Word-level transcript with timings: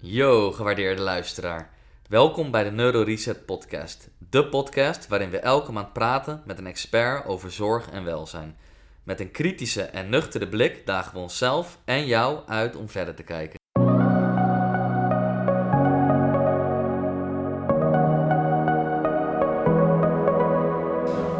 Yo, 0.00 0.52
gewaardeerde 0.52 1.02
luisteraar. 1.02 1.70
Welkom 2.08 2.50
bij 2.50 2.64
de 2.64 2.70
Neuro 2.70 3.02
Reset 3.02 3.46
Podcast. 3.46 4.10
De 4.30 4.46
podcast 4.46 5.08
waarin 5.08 5.30
we 5.30 5.38
elke 5.38 5.72
maand 5.72 5.92
praten 5.92 6.42
met 6.44 6.58
een 6.58 6.66
expert 6.66 7.26
over 7.26 7.50
zorg 7.52 7.90
en 7.90 8.04
welzijn. 8.04 8.56
Met 9.02 9.20
een 9.20 9.30
kritische 9.30 9.82
en 9.82 10.08
nuchtere 10.08 10.48
blik 10.48 10.86
dagen 10.86 11.12
we 11.12 11.18
onszelf 11.18 11.78
en 11.84 12.06
jou 12.06 12.38
uit 12.46 12.76
om 12.76 12.88
verder 12.88 13.14
te 13.14 13.22
kijken. 13.22 13.58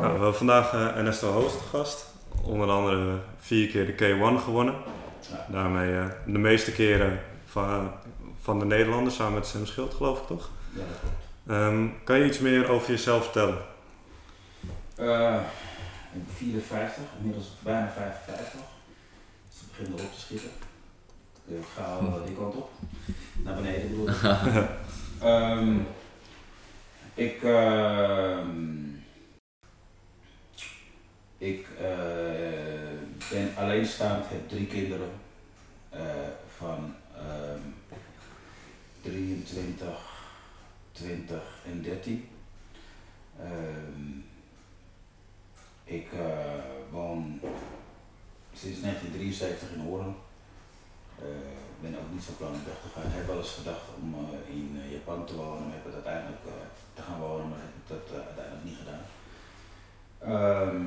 Nou, 0.00 0.02
we 0.02 0.08
hebben 0.08 0.34
vandaag 0.34 0.72
eh, 0.72 0.96
Ernesto 0.96 1.32
Host 1.32 1.60
gast. 1.60 2.14
Onder 2.42 2.70
andere 2.70 3.18
vier 3.36 3.68
keer 3.68 3.86
de 3.86 3.92
K1 3.92 4.44
gewonnen. 4.44 4.74
Daarmee 5.48 5.98
eh, 5.98 6.06
de 6.26 6.38
meeste 6.38 6.72
keren 6.72 7.20
van, 7.44 7.92
van 8.48 8.58
de 8.58 8.64
Nederlanders 8.64 9.16
samen 9.16 9.34
met 9.34 9.46
Sam 9.46 9.66
Schild, 9.66 9.94
geloof 9.94 10.20
ik 10.20 10.26
toch? 10.26 10.50
Ja, 10.72 10.78
dat 10.78 11.00
klopt. 11.00 11.14
Ehm, 11.46 11.86
kan 12.04 12.18
je 12.18 12.24
iets 12.24 12.38
meer 12.38 12.68
over 12.68 12.90
jezelf 12.90 13.22
vertellen? 13.22 13.58
Eh, 14.94 15.40
ik 16.12 16.26
ben 16.26 16.34
54, 16.36 17.02
inmiddels 17.18 17.46
bijna 17.62 17.88
55. 17.88 18.60
Dus 19.48 19.60
ik 19.60 19.68
begin 19.68 19.94
erop 19.94 20.12
te 20.12 20.20
schieten. 20.20 20.50
Ik 21.46 21.64
ga 21.74 21.82
al 21.82 22.24
die 22.24 22.36
kant 22.36 22.54
op. 22.54 22.70
Naar 23.32 23.54
beneden 23.54 23.88
bedoel 23.88 24.08
ik. 24.08 24.16
Ehm, 25.20 25.76
ik 27.14 27.42
ehm, 27.42 28.58
ik 31.38 31.66
eh, 31.78 33.28
ben 33.30 33.52
alleenstaand, 33.56 34.28
heb 34.28 34.48
drie 34.48 34.66
kinderen 34.66 35.10
eh, 35.90 36.00
van 36.56 36.94
ehm 37.16 37.77
23, 39.02 39.88
20 40.92 41.42
en 41.64 41.82
13. 41.82 42.28
Ehm, 43.40 44.18
ik 45.84 46.12
eh, 46.12 46.64
woon 46.90 47.40
sinds 48.54 48.80
1973 48.80 49.72
in 49.72 49.80
Hoorn. 49.80 50.14
Eh, 51.18 51.24
ben 51.80 51.98
ook 51.98 52.12
niet 52.12 52.22
zo 52.22 52.32
plan 52.36 52.52
om 52.52 52.64
weg 52.64 52.80
te 52.82 52.88
gaan. 52.94 53.10
Ik 53.10 53.16
heb 53.16 53.26
wel 53.26 53.38
eens 53.38 53.58
gedacht 53.58 53.86
om 54.02 54.14
eh, 54.14 54.54
in 54.54 54.90
Japan 54.90 55.26
te 55.26 55.36
wonen, 55.36 55.62
maar 55.62 55.74
heb 55.74 55.84
het 55.84 55.94
uiteindelijk 55.94 56.42
te 56.94 57.02
gaan 57.02 57.20
wonen, 57.20 57.48
maar 57.48 57.58
heb 57.58 57.76
ik 57.76 57.88
dat 57.88 58.24
uiteindelijk 58.26 58.64
niet 58.64 58.78
gedaan. 58.82 59.04
Ehm, 60.18 60.86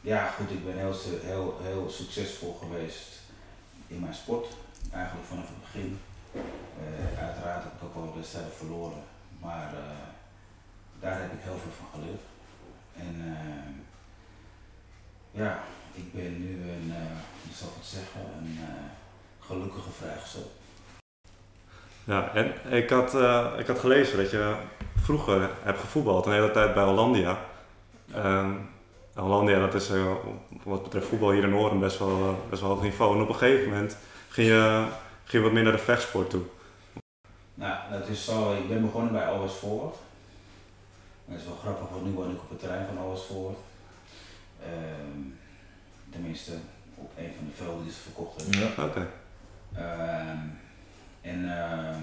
ja, 0.00 0.30
goed, 0.30 0.50
ik 0.50 0.64
ben 0.64 0.78
heel, 0.78 0.94
heel, 1.22 1.58
heel 1.62 1.90
succesvol 1.90 2.54
geweest 2.54 3.20
in 3.86 4.00
mijn 4.00 4.14
sport, 4.14 4.46
eigenlijk 4.92 5.26
vanaf 5.26 5.48
het 5.48 5.60
begin. 5.60 5.98
Eh, 6.34 7.22
uiteraard 7.24 7.62
heb 7.62 7.72
ik 7.72 7.84
ook 7.84 7.94
wel 7.94 8.14
wedstrijden 8.16 8.52
verloren, 8.52 9.02
maar 9.40 9.72
eh, 9.72 10.06
daar 11.00 11.20
heb 11.20 11.32
ik 11.32 11.38
heel 11.40 11.58
veel 11.62 11.76
van 11.78 11.86
geleerd. 11.94 12.22
En 12.96 13.14
eh, 13.24 13.70
ja, 15.42 15.58
ik 15.94 16.12
ben 16.12 16.40
nu 16.40 16.52
een, 16.70 16.92
hoe 17.42 17.54
zal 17.54 17.68
ik 17.68 17.74
het 17.74 17.86
zeggen, 17.86 18.20
een 18.38 18.58
gelukkige 19.40 19.90
vrijgezel. 19.90 20.52
Ja, 22.04 22.34
en 22.34 22.72
ik 22.72 22.90
had, 22.90 23.14
ik 23.58 23.66
had 23.66 23.78
gelezen 23.78 24.16
dat 24.16 24.30
je 24.30 24.54
vroeger 24.96 25.50
hebt 25.62 25.80
gevoetbald, 25.80 26.26
een 26.26 26.32
hele 26.32 26.50
tijd 26.50 26.74
bij 26.74 26.84
Hollandia. 26.84 27.38
Ehm, 28.12 28.50
Hollandia, 29.14 29.60
dat 29.60 29.74
is 29.74 29.90
wat 30.62 30.82
betreft 30.82 31.06
voetbal 31.06 31.30
hier 31.30 31.42
in 31.42 31.52
Hoorn 31.52 31.80
best 31.80 31.98
wel, 31.98 32.44
best 32.50 32.60
wel 32.60 32.70
hoog 32.70 32.82
niveau. 32.82 33.16
En 33.16 33.22
op 33.22 33.28
een 33.28 33.34
gegeven 33.34 33.70
moment 33.70 33.96
ging 34.28 34.48
je, 34.48 34.86
ging 35.24 35.32
je 35.32 35.40
wat 35.40 35.52
meer 35.52 35.62
naar 35.62 35.72
de 35.72 35.78
vechtsport 35.78 36.30
toe. 36.30 36.42
Nou, 37.54 37.90
dat 37.90 38.08
is 38.08 38.24
zo, 38.24 38.54
ik 38.54 38.68
ben 38.68 38.82
begonnen 38.82 39.12
bij 39.12 39.26
Always 39.26 39.52
Forward. 39.52 39.96
Dat 41.24 41.38
is 41.38 41.44
wel 41.44 41.56
grappig, 41.56 41.88
want 41.88 42.04
nu 42.04 42.10
woon 42.10 42.30
ik 42.30 42.42
op 42.42 42.50
het 42.50 42.58
terrein 42.58 42.86
van 42.86 42.98
Always 42.98 43.20
Forward. 43.20 43.58
Ehm, 44.62 45.20
tenminste, 46.10 46.52
op 46.94 47.12
een 47.16 47.32
van 47.36 47.46
de 47.46 47.52
velden 47.54 47.82
die 47.82 47.92
ze 47.92 48.00
verkocht 48.00 48.42
hebben. 48.42 48.60
Ja. 48.60 48.84
Oké. 48.84 49.08
Ehm, 49.74 50.38
en 51.20 51.58
ehm, 51.58 52.02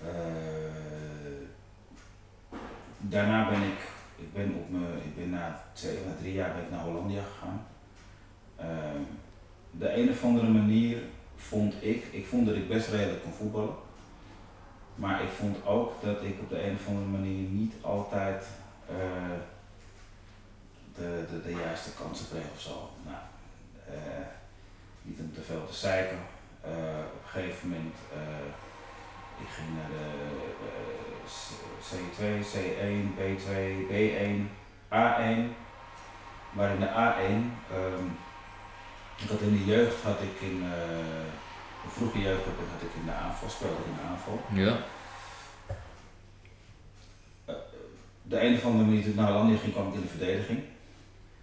eh, 0.00 1.38
daarna 2.98 3.48
ben 3.48 3.62
ik, 3.62 3.78
ik 4.16 4.32
ben 4.32 4.54
op 4.54 4.70
me, 4.70 4.86
ik 5.04 5.16
ben 5.16 5.30
na 5.30 5.64
twee, 5.72 5.94
na 5.94 6.12
drie 6.20 6.32
jaar 6.32 6.52
ben 6.54 6.62
ik 6.62 6.70
naar 6.70 6.80
Hollandia 6.80 7.22
gegaan. 7.22 7.66
Ehm, 8.56 9.02
de 9.70 9.94
een 9.94 10.10
of 10.10 10.24
andere 10.24 10.48
manier 10.48 11.02
vond 11.38 11.74
ik, 11.80 12.04
ik 12.10 12.26
vond 12.26 12.46
dat 12.46 12.54
ik 12.56 12.68
best 12.68 12.88
redelijk 12.88 13.22
kon 13.22 13.32
voetballen. 13.32 13.74
Maar 14.94 15.22
ik 15.22 15.28
vond 15.30 15.66
ook 15.66 15.92
dat 16.02 16.22
ik 16.22 16.40
op 16.40 16.48
de 16.48 16.64
een 16.66 16.74
of 16.80 16.86
andere 16.88 17.06
manier 17.06 17.48
niet 17.48 17.74
altijd 17.80 18.44
eh, 18.88 18.94
de, 20.94 21.24
de, 21.30 21.42
de 21.42 21.54
juiste 21.64 21.90
kansen 22.02 22.26
kreeg 22.28 22.50
of 22.54 22.60
zo. 22.60 22.90
Nou, 23.04 23.16
eh, 23.86 24.26
niet 25.02 25.18
om 25.20 25.32
te 25.34 25.40
veel 25.40 25.66
te 25.66 25.74
zeiken. 25.74 26.18
Eh, 26.60 26.70
op 27.14 27.22
een 27.22 27.28
gegeven 27.30 27.68
moment, 27.68 27.94
ik 29.40 29.48
ging 29.48 29.68
naar 29.76 29.90
de 29.98 30.06
eh, 30.64 30.86
C- 31.24 31.66
C2, 31.88 32.22
C1, 32.52 33.18
B2, 33.18 33.50
B1, 33.90 34.38
A1. 34.88 35.56
Maar 36.52 36.70
in 36.74 36.80
de 36.80 36.88
A1, 36.88 37.72
ehm, 37.74 38.04
ik 39.22 39.28
had 39.28 39.40
in 39.40 39.52
de 39.58 39.64
jeugd 39.64 40.02
had 40.02 40.20
ik 40.22 40.40
in, 40.40 40.62
eh, 40.62 41.26
de 41.84 41.88
vroege 41.96 42.18
jeugd 42.18 42.44
had 42.44 42.52
ik, 42.54 42.68
had 42.72 42.82
ik 42.82 42.94
in 43.00 43.04
de 43.06 43.12
aanval, 43.12 43.48
speelde 43.48 43.74
ik 43.74 43.86
in 43.86 43.94
de 44.02 44.08
aanval. 44.10 44.40
Ja. 44.52 44.76
De 48.22 48.40
een 48.40 48.54
of 48.56 48.64
andere 48.64 48.84
manier 48.84 49.02
toen 49.02 49.10
ik 49.10 49.16
naar 49.16 49.28
Hollandia 49.30 49.58
ging, 49.58 49.72
kwam 49.72 49.88
ik 49.88 49.94
in 49.94 50.00
de 50.00 50.08
verdediging. 50.16 50.60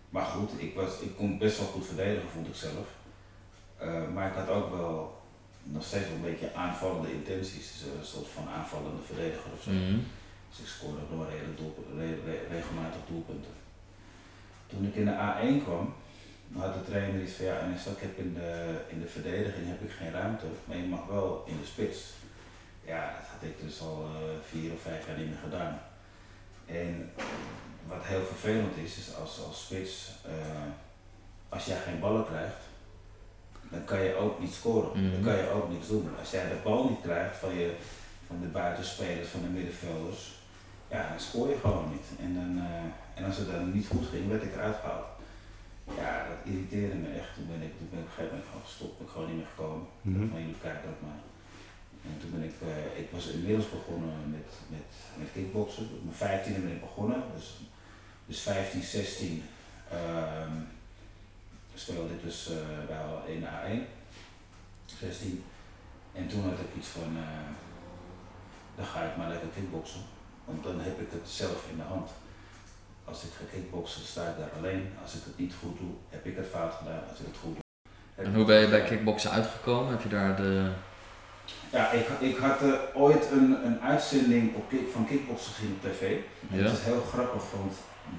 Maar 0.10 0.26
goed, 0.26 0.50
ik, 0.58 0.76
was, 0.76 1.00
ik 1.00 1.16
kon 1.16 1.38
best 1.38 1.58
wel 1.58 1.68
goed 1.68 1.86
verdedigen, 1.86 2.30
vond 2.30 2.48
ik 2.48 2.56
zelf. 2.56 2.88
Eh, 3.78 4.08
maar 4.14 4.28
ik 4.28 4.34
had 4.36 4.50
ook 4.50 4.70
wel 4.76 5.22
nog 5.64 5.84
steeds 5.84 6.06
wel 6.08 6.16
een 6.16 6.22
beetje 6.22 6.54
aanvallende 6.54 7.12
intenties. 7.14 7.72
Dus 7.72 7.82
een 8.00 8.06
soort 8.06 8.28
van 8.28 8.48
aanvallende 8.58 9.02
verdediger 9.06 9.52
of 9.58 9.64
zo. 9.64 9.72
Mhm. 9.72 9.98
Dus 10.50 10.60
ik 10.60 10.68
scoorde 10.68 11.00
re- 11.98 12.20
re- 12.26 12.48
regelmatig 12.56 13.02
doelpunten. 13.10 13.52
Toen 14.68 14.86
ik 14.86 14.96
in 14.96 15.06
de 15.06 15.12
A1 15.28 15.64
kwam, 15.64 15.94
had 16.54 16.74
de 16.74 16.84
trainer 16.92 17.22
iets 17.22 17.34
van 17.34 17.46
ja, 17.46 17.60
en 17.60 17.72
ik 17.74 18.02
heb 18.02 18.18
in 18.18 18.34
de, 18.34 18.80
in 18.88 19.00
de 19.02 19.08
verdediging 19.08 19.68
heb 19.68 19.82
ik 19.82 19.92
geen 19.92 20.12
ruimte, 20.12 20.46
maar 20.66 20.78
je 20.78 20.84
mag 20.84 21.06
wel 21.06 21.44
in 21.48 21.58
de 21.62 21.66
spits. 21.66 22.00
Ja, 22.86 23.14
dat 23.20 23.28
had 23.32 23.50
ik 23.50 23.62
dus 23.62 23.82
al 23.82 24.06
eh, 24.06 24.22
vier 24.50 24.72
of 24.74 24.82
vijf 24.82 25.08
jaar 25.08 25.18
niet 25.18 25.28
meer 25.28 25.44
gedaan. 25.44 25.80
En 26.66 27.12
wat 27.88 28.04
heel 28.04 28.26
vervelend 28.26 28.78
is, 28.78 28.98
is 28.98 29.16
als, 29.16 29.44
als 29.48 29.62
spits, 29.66 30.12
eh, 30.26 30.32
als 31.50 31.66
jij 31.66 31.78
geen 31.78 32.00
ballen 32.00 32.26
krijgt, 32.26 32.62
dan 33.70 33.86
kan 33.86 34.02
je 34.04 34.16
ook 34.16 34.40
niet 34.40 34.54
scoren. 34.54 34.94
Dan 34.94 35.12
Mhm. 35.12 35.24
kan 35.24 35.36
je 35.38 35.50
ook 35.50 35.70
niks 35.70 35.88
doen. 35.88 36.10
Als 36.20 36.32
jij 36.32 36.50
de 36.50 36.56
bal 36.64 36.90
niet 36.90 37.02
krijgt 37.02 37.38
van, 37.38 37.54
je, 37.56 37.76
van 38.28 38.40
de 38.42 38.48
buitenspelers, 38.48 39.28
van 39.28 39.42
de 39.42 39.48
middenvelders, 39.48 40.34
ja, 40.90 41.10
dan 41.10 41.20
scoor 41.20 41.50
je 41.50 41.58
gewoon 41.62 41.90
niet. 41.92 42.20
En, 42.20 42.34
dan, 42.36 42.66
eh, 42.66 43.20
en 43.20 43.26
als 43.26 43.38
het 43.38 43.52
dan 43.52 43.72
niet 43.74 43.88
goed 43.88 44.08
ging, 44.12 44.30
werd 44.30 44.44
ik 44.44 44.54
eruit 44.54 44.76
gehaald. 44.82 45.06
Ja, 46.02 46.28
dat 46.30 46.38
irriteerde 46.44 46.96
me 46.96 47.10
echt. 47.20 47.34
Toen 47.34 47.48
ben 47.48 47.62
ik, 47.62 47.78
toen 47.78 47.90
ben 47.90 48.00
ik 48.00 48.06
op 48.06 48.12
een 48.12 48.16
gegeven 48.16 48.32
moment 48.32 48.50
gewoon 48.50 48.68
gestopt, 48.70 48.98
ben 48.98 49.08
ik 49.08 49.14
gewoon 49.14 49.28
niet 49.28 49.38
meer 49.42 49.54
gekomen. 49.56 49.88
Mhm. 50.02 50.28
Van 50.32 50.40
jullie 50.40 50.64
kijken 50.68 50.90
ook 50.90 51.02
maar. 51.08 51.22
En 52.10 52.16
toen 52.20 52.32
ben 52.36 52.44
ik, 52.50 52.56
eh, 52.62 53.02
ik 53.02 53.10
was 53.12 53.26
inmiddels 53.28 53.70
begonnen 53.70 54.16
met, 54.36 54.50
met, 54.74 54.90
met 55.20 55.30
kickboksen. 55.34 55.84
Op 55.96 56.04
mijn 56.08 56.20
15e 56.24 56.62
ben 56.66 56.76
ik 56.78 56.88
begonnen. 56.90 57.22
Dus, 57.36 57.48
dus 58.26 58.40
15, 58.40 58.82
16 58.82 59.44
ehm, 59.92 60.56
speelde 61.74 62.14
ik 62.14 62.24
dus 62.24 62.50
al 63.10 63.26
in 63.34 63.40
de 63.40 63.48
A1. 63.48 63.96
16. 65.00 65.44
En 66.14 66.28
toen 66.28 66.44
had 66.44 66.60
ik 66.60 66.76
iets 66.78 66.88
van, 66.88 67.18
eh, 67.18 67.50
dan 68.76 68.86
ga 68.86 69.04
ik 69.04 69.18
maar 69.18 69.30
lekker 69.30 69.50
kickboksen. 69.50 70.02
Want 70.46 70.64
dan 70.64 70.80
heb 70.80 71.00
ik 71.00 71.12
het 71.12 71.30
zelf 71.30 71.70
in 71.70 71.78
de 71.78 71.84
hand. 71.84 72.10
Als 73.06 73.24
ik 73.24 73.30
ga 73.38 73.44
kickboksen, 73.52 74.02
sta 74.06 74.22
ik 74.22 74.38
daar 74.38 74.50
alleen. 74.58 74.94
Als 75.02 75.14
ik 75.14 75.22
het 75.26 75.38
niet 75.38 75.54
goed 75.62 75.78
doe, 75.78 75.94
heb 76.10 76.26
ik 76.26 76.36
het 76.36 76.48
fout 76.52 76.74
gedaan. 76.74 77.04
Als 77.10 77.20
ik 77.20 77.26
het 77.26 77.38
goed 77.42 77.54
doe. 77.56 77.64
En 78.26 78.36
hoe 78.36 78.46
ben 78.46 78.60
je 78.60 78.68
bij 78.68 78.84
kickboksen 78.84 79.32
uitgekomen? 79.32 79.92
Heb 79.92 80.02
je 80.02 80.10
daar 80.10 80.36
de... 80.36 80.72
Ja, 81.72 81.92
ik, 81.92 82.08
ik 82.20 82.38
had 82.38 82.62
eh, 82.62 82.72
ooit 82.94 83.32
een, 83.32 83.66
een 83.66 83.82
uitzending 83.82 84.56
op 84.56 84.70
kick, 84.70 84.92
van 84.92 85.06
Kickboxen 85.08 85.54
gezien 85.54 85.78
op 85.78 85.92
tv. 85.92 86.02
En 86.52 86.58
Ja. 86.58 86.64
Het 86.64 86.78
is 86.78 86.84
heel 86.84 87.04
grappig, 87.14 87.44
want 87.52 87.74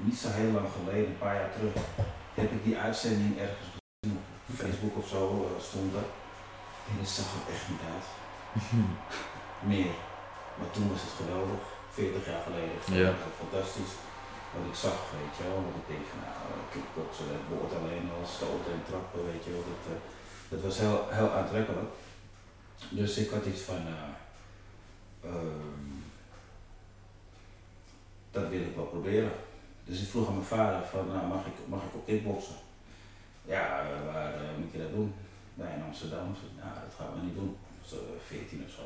niet 0.05 0.17
zo 0.19 0.29
heel 0.31 0.51
lang 0.51 0.69
geleden, 0.79 1.09
een 1.11 1.19
paar 1.19 1.35
jaar 1.35 1.53
terug, 1.57 1.73
heb 2.35 2.51
ik 2.53 2.65
die 2.65 2.77
uitzending 2.77 3.39
ergens 3.39 3.69
gezien 3.75 4.19
op 4.49 4.55
Facebook 4.55 4.97
of 4.97 5.09
zo, 5.09 5.23
eh, 5.29 5.63
stond 5.63 5.95
er. 5.95 6.09
En 6.89 6.95
dat 6.99 7.09
zag 7.09 7.27
er 7.37 7.53
echt 7.55 7.69
niet 7.69 7.85
uit. 7.95 8.07
Meer. 9.73 9.95
Maar 10.59 10.71
toen 10.71 10.91
was 10.93 11.01
het 11.07 11.15
geweldig, 11.21 11.63
40 11.91 12.27
jaar 12.27 12.43
geleden. 12.49 12.79
Ja. 13.03 13.13
Fantastisch. 13.43 13.93
Wat 14.57 14.67
ik 14.67 14.75
zag, 14.75 14.99
weet 15.19 15.37
je 15.37 15.43
wel. 15.49 15.63
Want 15.67 15.77
ik 15.83 15.89
denk 15.93 16.05
van, 16.11 16.21
nou, 16.27 16.39
eh, 16.51 16.65
kickboksen, 16.73 17.27
dat 17.33 17.59
wordt 17.59 17.75
alleen 17.79 18.07
al 18.17 18.27
stoten 18.37 18.73
en 18.73 18.85
trappen, 18.89 19.25
weet 19.31 19.45
je 19.45 19.51
wel. 19.51 19.65
Dat, 19.73 19.85
eh, 19.93 20.01
dat 20.51 20.61
was 20.67 20.79
heel, 20.79 21.01
heel 21.19 21.31
aantrekkelijk. 21.31 21.93
Dus 22.99 23.17
ik 23.17 23.31
had 23.31 23.47
iets 23.47 23.61
van, 23.71 23.83
eh, 23.97 24.13
ehm, 25.31 25.91
dat 28.31 28.49
wil 28.49 28.61
ik 28.61 28.75
wel 28.77 28.93
proberen. 28.95 29.33
Dus 29.85 30.03
ik 30.03 30.09
vroeg 30.09 30.27
aan 30.29 30.39
mijn 30.41 30.55
vader 30.57 30.87
van, 30.87 31.07
nou, 31.07 31.27
mag, 31.27 31.47
ik, 31.47 31.57
mag 31.67 31.83
ik 31.83 31.95
op 31.95 32.07
kickboksen? 32.07 32.59
Ja, 33.45 33.87
waar 34.13 34.35
moet 34.59 34.73
je 34.73 34.79
dat 34.79 34.91
doen? 34.91 35.15
Bij 35.55 35.75
in 35.77 35.83
Amsterdam. 35.83 36.27
Nou, 36.61 36.75
dat 36.85 36.95
gaan 36.99 37.15
we 37.15 37.27
niet 37.27 37.35
doen. 37.35 37.57
Zo 37.87 37.97
14 38.27 38.65
of 38.67 38.73
zo. 38.79 38.85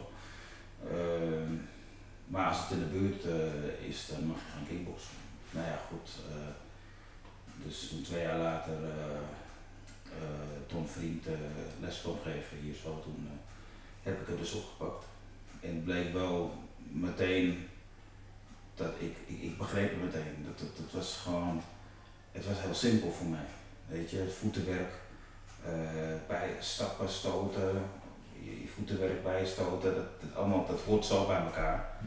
Ehm, 0.95 1.53
maar 2.27 2.49
als 2.49 2.59
het 2.61 2.71
in 2.71 2.79
de 2.79 2.99
buurt 2.99 3.25
is, 3.89 4.07
dan 4.07 4.27
mag 4.27 4.37
je 4.37 4.53
gaan 4.53 4.67
kickboksen. 4.69 5.30
Nou 5.51 5.67
ja, 5.67 5.81
goed. 5.89 6.11
eh, 6.31 6.55
dus 7.65 7.89
toen 7.89 8.03
twee 8.03 8.23
jaar 8.23 8.39
later 8.39 8.75
eh, 8.75 9.17
eh, 10.05 10.61
Tom 10.67 10.87
Vriend 10.89 11.27
les 11.81 12.03
kon 12.03 12.19
geven 12.25 12.57
hier 12.57 12.75
zo, 12.75 13.01
toen 13.03 13.29
heb 14.03 14.21
ik 14.21 14.27
het 14.27 14.39
dus 14.39 14.53
opgepakt. 14.53 15.05
En 15.61 15.75
het 15.75 15.85
bleek 15.85 16.13
wel 16.13 16.55
meteen 16.89 17.69
dat 18.75 18.93
ik, 18.99 19.17
ik, 19.27 19.43
ik 19.43 19.59
begreep 19.59 19.91
het 19.91 20.03
meteen. 20.03 20.45
Dat 20.47 20.61
het, 20.61 20.79
het 20.79 20.93
was 20.93 21.17
gewoon, 21.23 21.63
het 22.33 22.47
was 22.47 22.61
heel 22.61 22.75
simpel 22.75 23.13
voor 23.13 23.27
mij. 23.27 23.47
Weet 23.87 24.11
je, 24.11 24.17
het 24.17 24.33
voetenwerk, 24.33 24.93
bij 26.29 26.57
stappen, 26.61 27.09
stoten, 27.09 27.83
je, 28.43 28.69
voetenwerk 28.75 29.23
bijstoten, 29.23 29.95
dat, 29.95 30.21
dat, 30.21 30.35
allemaal, 30.35 30.67
dat 30.67 30.81
hoort 30.81 31.05
zo 31.05 31.27
bij 31.27 31.41
elkaar. 31.41 31.99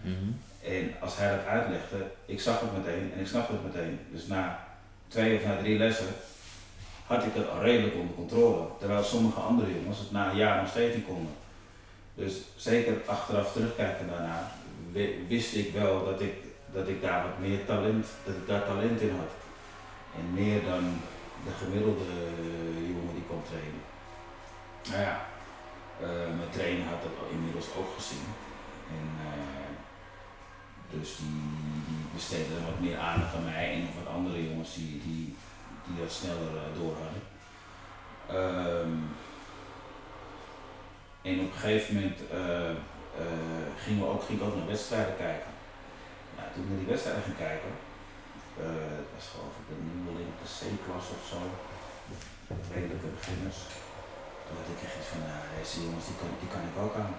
En 0.63 0.94
als 1.00 1.18
hij 1.18 1.30
dat 1.38 1.45
uitlegde, 1.45 1.98
ik 2.25 2.42
zag 2.42 2.60
het 2.60 2.77
meteen 2.77 3.12
en 3.13 3.19
ik 3.19 3.27
snapte 3.27 3.51
het 3.54 3.63
meteen. 3.63 4.00
Dus 4.12 4.27
na 4.27 4.65
twee 5.07 5.38
of 5.38 5.45
na 5.45 5.57
drie 5.57 5.77
lessen 5.77 6.07
had 7.07 7.24
ik 7.24 7.33
het 7.33 7.50
al 7.50 7.62
redelijk 7.62 7.95
onder 7.95 8.15
controle. 8.15 8.68
Terwijl 8.80 9.04
sommige 9.04 9.39
andere 9.39 9.74
jongens 9.81 10.00
het 10.00 10.12
na 10.12 10.30
een 10.30 10.38
jaar 10.38 10.62
nog 10.62 10.69
steeds 10.69 10.95
niet 10.95 11.06
konden. 11.06 11.33
Dus 12.15 12.33
zeker 12.56 12.94
achteraf 13.06 13.51
terugkijken 13.54 14.07
daarna, 14.10 14.51
wi- 14.92 15.25
wist 15.27 15.56
ik 15.56 15.74
wel 15.74 16.06
dat 16.06 16.21
ik, 16.21 16.33
dat 16.74 16.88
ik 16.88 17.01
daar 17.01 17.24
wat 17.24 17.39
meer 17.39 17.65
talent, 17.65 18.06
dat 18.25 18.36
ik 18.36 18.48
daar 18.48 18.65
talent 18.65 19.01
in 19.01 19.10
had. 19.18 19.31
En 20.18 20.33
meer 20.33 20.63
dan 20.63 20.83
de 21.45 21.51
gemiddelde 21.63 22.06
jongen 22.88 23.13
die 23.13 23.24
kon 23.27 23.42
trainen. 23.50 23.81
Nou 24.89 25.01
ja, 25.01 25.25
eh, 26.01 26.07
mijn 26.38 26.50
trainer 26.51 26.86
had 26.86 27.01
dat 27.01 27.31
inmiddels 27.31 27.68
ook 27.77 27.89
gezien. 27.98 28.25
En, 28.98 29.07
eh, 29.27 29.62
dus 30.99 31.17
die, 32.29 32.37
er 32.37 32.65
wat 32.69 32.79
meer 32.79 32.97
aandacht 32.97 33.35
aan 33.35 33.51
mij 33.53 33.73
en 33.73 33.87
wat 33.97 34.13
andere 34.13 34.49
jongens 34.49 34.73
die, 34.75 35.01
die, 35.05 35.35
die 35.85 35.97
dat 36.01 36.11
sneller 36.11 36.53
eh, 36.57 36.79
door 36.79 36.95
hadden. 37.03 37.23
Ehm, 38.37 38.95
en 41.29 41.35
op 41.45 41.51
een 41.51 41.59
gegeven 41.63 41.95
moment 41.95 42.19
eh, 42.31 42.69
eh, 43.23 43.67
gingen 43.83 44.03
we 44.03 44.11
ook, 44.13 44.23
ging 44.23 44.39
ik 44.39 44.45
ook 44.47 44.55
naar 44.55 44.73
wedstrijden 44.75 45.17
kijken. 45.25 45.51
Nou, 46.35 46.47
toen 46.51 46.63
ik 46.63 46.69
naar 46.69 46.81
die 46.83 46.91
wedstrijden 46.93 47.23
ging 47.27 47.37
kijken, 47.47 47.71
het 49.01 49.09
was 49.15 49.27
geloof 49.31 49.55
ik 49.61 49.67
een 49.73 49.85
nieuweling, 49.91 50.31
de 50.41 50.47
C-klas 50.57 51.07
of 51.15 51.23
zo, 51.31 51.39
redelijke 52.73 53.09
beginners. 53.17 53.59
Toen 54.43 54.57
had 54.59 54.69
ik 54.73 54.83
echt 54.85 54.97
iets 54.99 55.11
van, 55.13 55.21
nou, 55.29 55.43
deze 55.57 55.77
jongens 55.85 56.07
die 56.09 56.17
kan, 56.19 56.29
die 56.41 56.51
kan 56.53 56.63
ik 56.69 56.77
ook 56.83 56.95
aan. 57.03 57.13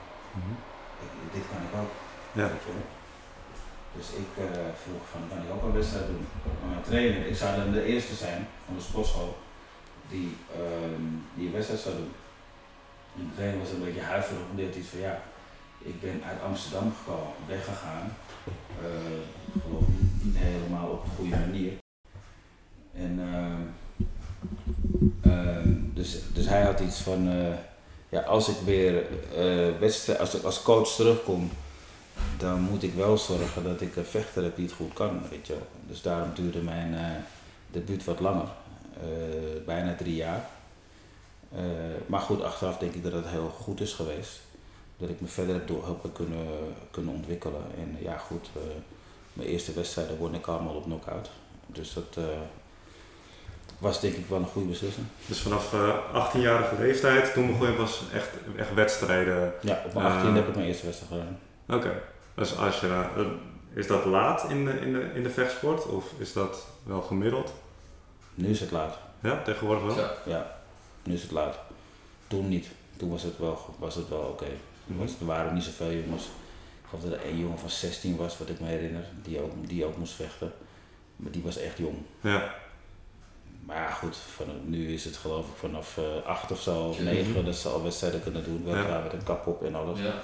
Ik, 1.05 1.13
dit 1.35 1.47
kan 1.51 1.63
ik 1.67 1.75
ook. 1.83 1.93
Ja. 2.41 2.49
Dus 3.97 4.09
ik 4.23 4.31
eh, 4.45 4.45
vroeg 4.83 5.03
van, 5.11 5.21
kan 5.29 5.39
ik 5.39 5.53
ook 5.55 5.63
een 5.63 5.79
wedstrijd 5.81 6.07
doen? 6.07 6.27
Maar 6.61 6.71
mijn 6.71 6.83
trainer, 6.83 7.27
ik 7.27 7.37
zou 7.37 7.57
dan 7.57 7.73
de 7.73 7.85
eerste 7.85 8.15
zijn 8.15 8.47
van 8.67 8.75
de 8.77 8.83
sportschool 8.83 9.37
die, 10.11 10.37
ehm, 10.53 11.05
die 11.35 11.51
wedstrijd 11.51 11.81
zou 11.81 11.95
doen. 11.95 12.13
En 13.17 13.29
de 13.29 13.35
trainer 13.35 13.61
was 13.61 13.71
een 13.71 13.85
beetje 13.85 14.01
huiverig, 14.01 14.43
omdat 14.51 14.67
hij 14.67 14.79
iets 14.79 14.89
van, 14.89 15.01
ja, 15.01 15.23
ik 15.79 16.01
ben 16.01 16.23
uit 16.29 16.43
Amsterdam 16.43 16.93
gekomen, 16.99 17.33
weggegaan. 17.47 18.17
Eh, 18.83 19.61
geloof 19.63 19.85
niet, 20.23 20.37
helemaal 20.37 20.89
op 20.89 21.05
een 21.05 21.17
goede 21.17 21.37
manier. 21.37 21.73
En 22.93 23.13
ehm, 23.31 23.63
ehm, 25.33 25.69
dus, 25.95 26.21
dus 26.33 26.47
hij 26.47 26.63
had 26.63 26.81
iets 26.81 27.01
van, 27.01 27.29
eh, 27.29 27.55
ja, 28.09 28.21
als 28.21 28.49
ik 28.49 28.57
weer 28.65 29.03
wedstrijd, 29.79 30.21
als 30.21 30.45
als 30.45 30.63
coach 30.63 30.89
terugkom, 30.89 31.51
dan 32.39 32.61
moet 32.61 32.83
ik 32.83 32.95
wel 32.95 33.19
zorgen 33.19 33.65
dat 33.65 33.81
ik 33.81 33.97
een 33.97 34.05
vechter 34.05 34.43
heb 34.43 34.57
die 34.57 34.65
het 34.67 34.75
goed 34.75 34.93
kan, 34.93 35.21
weet 35.31 35.47
je 35.47 35.53
wel. 35.53 35.67
Dus 35.87 36.03
daarom 36.03 36.31
duurde 36.35 36.61
mijn 36.63 36.95
eh 36.95 37.01
debuut 37.71 38.05
wat 38.05 38.21
langer, 38.21 38.49
eh, 39.01 39.65
bijna 39.67 39.95
drie 39.95 40.15
jaar. 40.15 40.49
Eh, 41.55 41.61
maar 42.07 42.21
goed, 42.21 42.43
achteraf 42.43 42.79
denk 42.79 42.95
ik 42.95 43.03
dat 43.03 43.13
het 43.13 43.27
heel 43.27 43.49
goed 43.49 43.81
is 43.81 43.93
geweest. 43.93 44.41
Dat 44.97 45.09
ik 45.09 45.21
me 45.21 45.27
verder 45.27 45.55
heb 45.55 45.67
door 45.69 45.87
heb 45.87 46.15
kunnen, 46.15 46.47
kunnen 46.91 47.15
ontwikkelen. 47.15 47.63
En 47.79 47.97
ja, 48.01 48.17
goed, 48.17 48.49
mijn 49.33 49.49
eerste 49.49 49.73
wedstrijden 49.73 50.17
won 50.19 50.35
ik 50.35 50.47
allemaal 50.47 50.75
op 50.75 50.85
knockout. 50.85 51.31
Dus 51.67 51.95
dat 51.95 52.19
was 53.79 54.01
denk 54.01 54.15
ik 54.15 54.27
wel 54.27 54.39
een 54.39 54.47
goede 54.47 54.69
beslissing. 54.69 55.07
Dus 55.27 55.41
vanaf 55.41 55.73
eh 55.73 55.97
18-jarige 56.15 56.75
leeftijd, 56.79 57.33
toen 57.33 57.47
begon 57.47 57.67
je 57.67 57.73
pas 57.73 58.03
echt, 58.13 58.29
echt 58.57 58.75
wedstrijden. 58.75 59.53
Ja, 59.61 59.83
op 59.87 59.95
mijn 59.95 60.07
18 60.07 60.29
Ah. 60.29 60.35
heb 60.35 60.49
ik 60.49 60.55
mijn 60.55 60.67
eerste 60.67 60.87
wedstrijd 60.87 61.13
gedaan. 61.13 61.39
Oké. 61.79 62.03
Dus 62.35 62.57
als 62.57 62.81
je, 62.81 62.87
eh, 62.87 63.21
is 63.75 63.87
dat 63.87 64.05
laat 64.05 64.51
in 64.51 64.65
de, 64.65 64.73
in, 64.81 64.93
de, 64.93 65.11
in 65.15 65.23
de 65.23 65.31
vechtsport 65.31 65.87
of 65.87 66.13
is 66.19 66.33
dat 66.33 66.67
wel 66.83 67.01
gemiddeld? 67.03 67.53
Nu 68.35 68.49
is 68.49 68.61
het 68.61 68.71
laat. 68.71 68.99
Ja, 69.23 69.43
tegenwoordig 69.43 69.85
wel? 69.85 69.95
Zo. 69.95 70.11
Ja, 70.27 70.57
nu 71.03 71.15
is 71.15 71.23
het 71.23 71.31
laat. 71.31 71.59
Toen 72.27 72.49
niet. 72.49 72.69
Toen 72.97 73.11
was 73.11 73.23
het 73.23 73.39
wel, 73.39 73.75
was 73.79 73.95
het 73.95 74.09
wel 74.09 74.19
oké. 74.21 74.47
Mhm. 74.87 74.99
Was- 74.99 75.21
Er 75.21 75.27
waren 75.27 75.55
niet 75.55 75.63
zoveel 75.65 75.93
jongens. 75.93 76.25
Ik 76.25 76.89
geloof 76.89 77.05
dat 77.05 77.13
er 77.13 77.25
één 77.27 77.39
jongen 77.39 77.59
van 77.59 77.71
16 77.71 78.17
was, 78.17 78.39
wat 78.39 78.49
ik 78.49 78.61
me 78.61 78.67
herinner, 78.67 79.05
die 79.23 79.41
ook, 79.43 79.51
die 79.69 79.85
ook 79.85 79.97
moest 79.97 80.13
vechten. 80.13 80.53
Maar 81.17 81.31
die 81.33 81.43
was 81.43 81.57
echt 81.57 81.79
jong. 81.79 81.97
Ja. 82.21 82.55
Maar 83.67 83.77
ja, 83.77 83.91
goed, 83.91 84.17
van, 84.17 84.47
nu 84.65 84.93
is 84.93 85.05
het 85.05 85.17
geloof 85.17 85.47
ik 85.49 85.57
vanaf 85.57 85.99
eh 85.99 86.27
8 86.27 86.51
of 86.51 86.61
zo, 86.61 86.83
of 86.89 86.97
Mhm. 86.97 87.05
9, 87.05 87.45
dat 87.45 87.57
ze 87.57 87.69
al 87.69 87.83
wedstrijden 87.83 88.23
kunnen 88.23 88.45
doen. 88.45 88.63
Ja. 88.67 89.01
met 89.03 89.13
een 89.13 89.23
kap 89.25 89.47
op 89.47 89.63
en 89.65 89.75
alles. 89.75 90.01
Ja. 90.01 90.15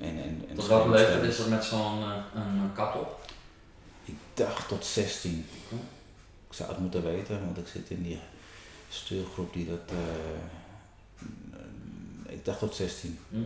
En, 0.00 0.22
en, 0.22 0.44
en 0.48 0.54
Tot 0.56 0.66
welke 0.66 0.88
leeftijd 0.88 1.22
is 1.22 1.36
dat 1.36 1.48
met 1.48 1.64
zo'n 1.64 2.02
een 2.34 2.70
kap 2.74 2.94
op? 2.94 3.30
Ik 4.04 4.14
dacht 4.34 4.68
tot 4.68 4.84
16. 4.84 5.46
Hm. 5.68 5.74
Ik 6.48 6.56
zou 6.56 6.68
het 6.68 6.78
moeten 6.78 7.04
weten, 7.04 7.44
want 7.44 7.58
ik 7.58 7.66
zit 7.66 7.90
in 7.90 8.02
die 8.02 8.18
stuurgroep 8.90 9.52
die 9.52 9.66
dat. 9.68 9.78
eh, 9.88 9.96
ik 12.32 12.44
dacht 12.44 12.58
tot 12.58 12.74
16. 12.74 13.18
Hm. 13.28 13.36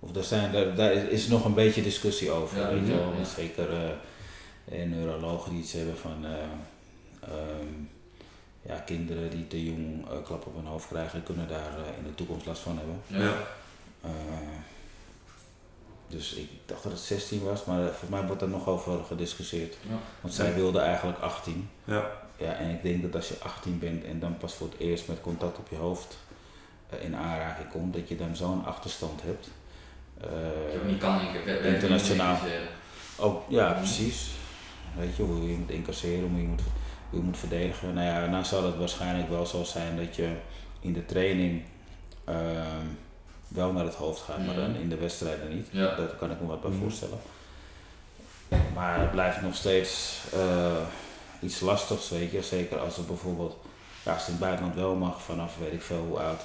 Of 0.00 0.10
daar, 0.12 0.24
zijn, 0.24 0.52
daar, 0.52 0.74
daar 0.74 0.92
is, 0.92 1.26
nog 1.28 1.44
een 1.44 1.54
beetje 1.54 1.82
discussie 1.82 2.30
over. 2.30 2.58
Ja, 2.58 2.68
weet 2.72 2.86
je 2.86 2.92
ja, 2.92 2.98
wel. 2.98 3.12
ja. 3.18 3.24
Zeker 3.24 3.72
eh, 4.64 4.84
neurologen 4.88 5.50
die 5.50 5.60
iets 5.60 5.72
hebben 5.72 5.96
van. 5.98 6.24
eh, 6.24 6.32
ehm, 7.20 7.74
ja, 8.62 8.78
kinderen 8.78 9.30
die 9.30 9.46
te 9.46 9.64
jong 9.64 10.08
eh, 10.10 10.16
klap 10.24 10.46
op 10.46 10.54
hun 10.54 10.66
hoofd 10.66 10.88
krijgen, 10.88 11.22
kunnen 11.22 11.48
daar 11.48 11.72
in 11.98 12.04
de 12.04 12.14
toekomst 12.14 12.46
last 12.46 12.62
van 12.62 12.78
hebben. 12.78 13.00
Ja. 13.06 13.34
Dus 16.10 16.32
ik 16.34 16.48
dacht 16.66 16.82
dat 16.82 16.92
het 16.92 17.00
16 17.00 17.42
was, 17.44 17.64
maar 17.64 17.82
volgens 17.88 18.10
mij 18.10 18.26
wordt 18.26 18.42
er 18.42 18.48
nog 18.48 18.66
over 18.68 19.04
gediscussieerd. 19.04 19.76
Ja. 19.88 19.94
Want 20.20 20.34
zij 20.34 20.54
wilde 20.54 20.78
eigenlijk 20.78 21.18
18. 21.18 21.68
Ja. 21.84 22.10
Ja, 22.36 22.52
en 22.52 22.70
ik 22.70 22.82
denk 22.82 23.02
dat 23.02 23.14
als 23.14 23.28
je 23.28 23.34
18 23.42 23.78
bent 23.78 24.04
en 24.04 24.20
dan 24.20 24.36
pas 24.36 24.54
voor 24.54 24.68
het 24.70 24.78
eerst 24.78 25.08
met 25.08 25.20
contact 25.20 25.58
op 25.58 25.68
je 25.70 25.76
hoofd 25.76 26.16
eh, 26.90 27.04
in 27.04 27.16
aanraking 27.16 27.68
komt, 27.70 27.94
dat 27.94 28.08
je 28.08 28.16
dan 28.16 28.36
zo'n 28.36 28.64
achterstand 28.64 29.20
hebt. 29.22 29.48
Eh, 30.20 30.28
Je 30.72 30.80
niet 30.86 30.98
kan 30.98 31.20
ik 31.20 31.46
Internationaal. 31.64 32.38
ook, 33.18 33.42
ja, 33.48 33.68
Mhm. 33.68 33.78
precies. 33.78 34.30
Weet 34.98 35.16
je, 35.16 35.22
hoe 35.22 35.48
je 35.50 35.56
moet 35.56 35.70
incasseren, 35.70 36.28
hoe 36.28 36.40
je 36.40 36.46
moet, 36.46 36.60
hoe 37.10 37.18
je 37.18 37.24
moet 37.24 37.38
verdedigen. 37.38 37.94
Nou 37.94 38.06
ja, 38.06 38.26
nou 38.26 38.44
zal 38.44 38.64
het 38.64 38.76
waarschijnlijk 38.78 39.28
wel 39.28 39.46
zo 39.46 39.64
zijn 39.64 39.96
dat 39.96 40.16
je 40.16 40.32
in 40.80 40.92
de 40.92 41.06
training 41.06 41.62
ehm, 42.24 42.86
wel 43.50 43.72
naar 43.72 43.84
het 43.84 43.94
hoofd 43.94 44.20
gaat, 44.20 44.38
maar 44.46 44.54
dan 44.54 44.70
Mhm. 44.70 44.80
in 44.80 44.88
de 44.88 44.96
wedstrijden 44.96 45.54
niet. 45.54 45.66
Ja. 45.70 45.94
Daar 45.96 46.06
kan 46.06 46.30
ik 46.30 46.40
me 46.40 46.46
wat 46.46 46.60
bij 46.62 46.70
Mhm. 46.70 46.80
voorstellen. 46.80 47.18
Maar 48.74 49.00
het 49.00 49.10
blijft 49.10 49.40
nog 49.42 49.54
steeds 49.54 50.18
eh, 50.34 50.82
iets 51.40 51.60
lastigs, 51.60 52.08
weet 52.10 52.30
je. 52.30 52.42
Zeker 52.42 52.78
als 52.78 52.96
het 52.96 53.06
bijvoorbeeld, 53.06 53.56
ja, 54.02 54.12
als 54.12 54.20
het 54.20 54.26
in 54.30 54.34
het 54.34 54.42
buitenland 54.42 54.74
wel 54.74 54.94
mag, 54.94 55.22
vanaf 55.22 55.56
weet 55.58 55.72
ik 55.72 55.82
veel 55.82 56.04
hoe 56.08 56.18
oud. 56.18 56.40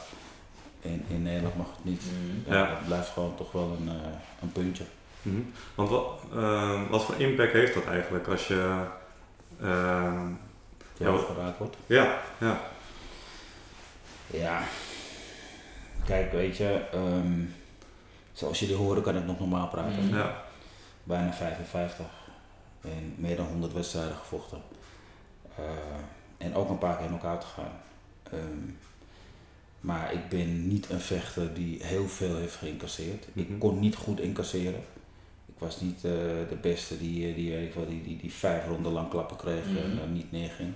In, 0.81 1.05
in 1.07 1.23
Nederland 1.23 1.57
mag 1.57 1.67
het 1.75 1.85
niet. 1.85 2.01
Mhm. 2.03 2.53
Ja, 2.53 2.57
Ja. 2.63 2.69
Dat 2.69 2.85
blijft 2.85 3.09
gewoon 3.09 3.35
toch 3.35 3.51
wel 3.51 3.77
een, 3.79 3.89
eh, 3.89 3.95
een 4.41 4.51
puntje. 4.51 4.83
Mhm. 5.21 5.41
Want 5.75 5.89
wat, 5.89 6.05
eh, 6.35 6.81
wat 6.89 7.03
voor 7.03 7.15
impact 7.17 7.51
heeft 7.53 7.73
dat 7.73 7.85
eigenlijk 7.85 8.27
als 8.27 8.47
je. 8.47 8.83
Die 10.97 11.07
Ja, 11.07 11.17
geraakt 11.17 11.57
wordt. 11.57 11.75
ja, 11.85 12.17
ja. 12.37 12.59
Ja. 14.27 14.61
Kijk, 16.05 16.31
weet 16.31 16.57
je, 16.57 16.85
ehm, 16.91 17.41
zoals 18.33 18.59
jullie 18.59 18.75
horen 18.75 19.03
kan 19.03 19.17
ik 19.17 19.25
nog 19.25 19.39
normaal 19.39 19.67
praten. 19.67 20.05
Mhm. 20.05 20.15
ja. 20.15 20.43
Bijna 21.03 21.33
55. 21.33 22.05
En 22.81 23.13
meer 23.17 23.35
dan 23.35 23.45
100 23.45 23.73
wedstrijden 23.73 24.15
gevochten. 24.15 24.61
Eh, 25.57 25.63
en 26.37 26.55
ook 26.55 26.69
een 26.69 26.77
paar 26.77 26.97
keer 26.97 27.07
knock-out 27.07 27.43
gegaan. 27.43 27.71
Ehm, 28.23 28.69
Maar 29.79 30.13
ik 30.13 30.29
ben 30.29 30.67
niet 30.67 30.89
een 30.89 30.99
vechter 30.99 31.53
die 31.53 31.83
heel 31.83 32.07
veel 32.07 32.35
heeft 32.35 32.55
geïncasseerd. 32.55 33.25
Mhm. 33.33 33.39
Ik 33.39 33.59
kon 33.59 33.79
niet 33.79 33.95
goed 33.95 34.19
incasseren. 34.19 34.83
Ik 35.45 35.55
was 35.57 35.81
niet 35.81 35.95
eh, 35.95 36.11
de 36.49 36.57
beste 36.61 36.97
die, 36.97 37.27
eh, 37.29 37.35
die, 37.35 37.71
die, 37.87 38.03
die, 38.03 38.17
die 38.17 38.33
vijf 38.33 38.67
ronden 38.67 38.91
lang 38.91 39.09
klappen 39.09 39.37
kreeg 39.37 39.65
Mhm. 39.65 39.77
en 39.77 39.95
dan 39.97 40.13
niet 40.13 40.31
neerging. 40.31 40.73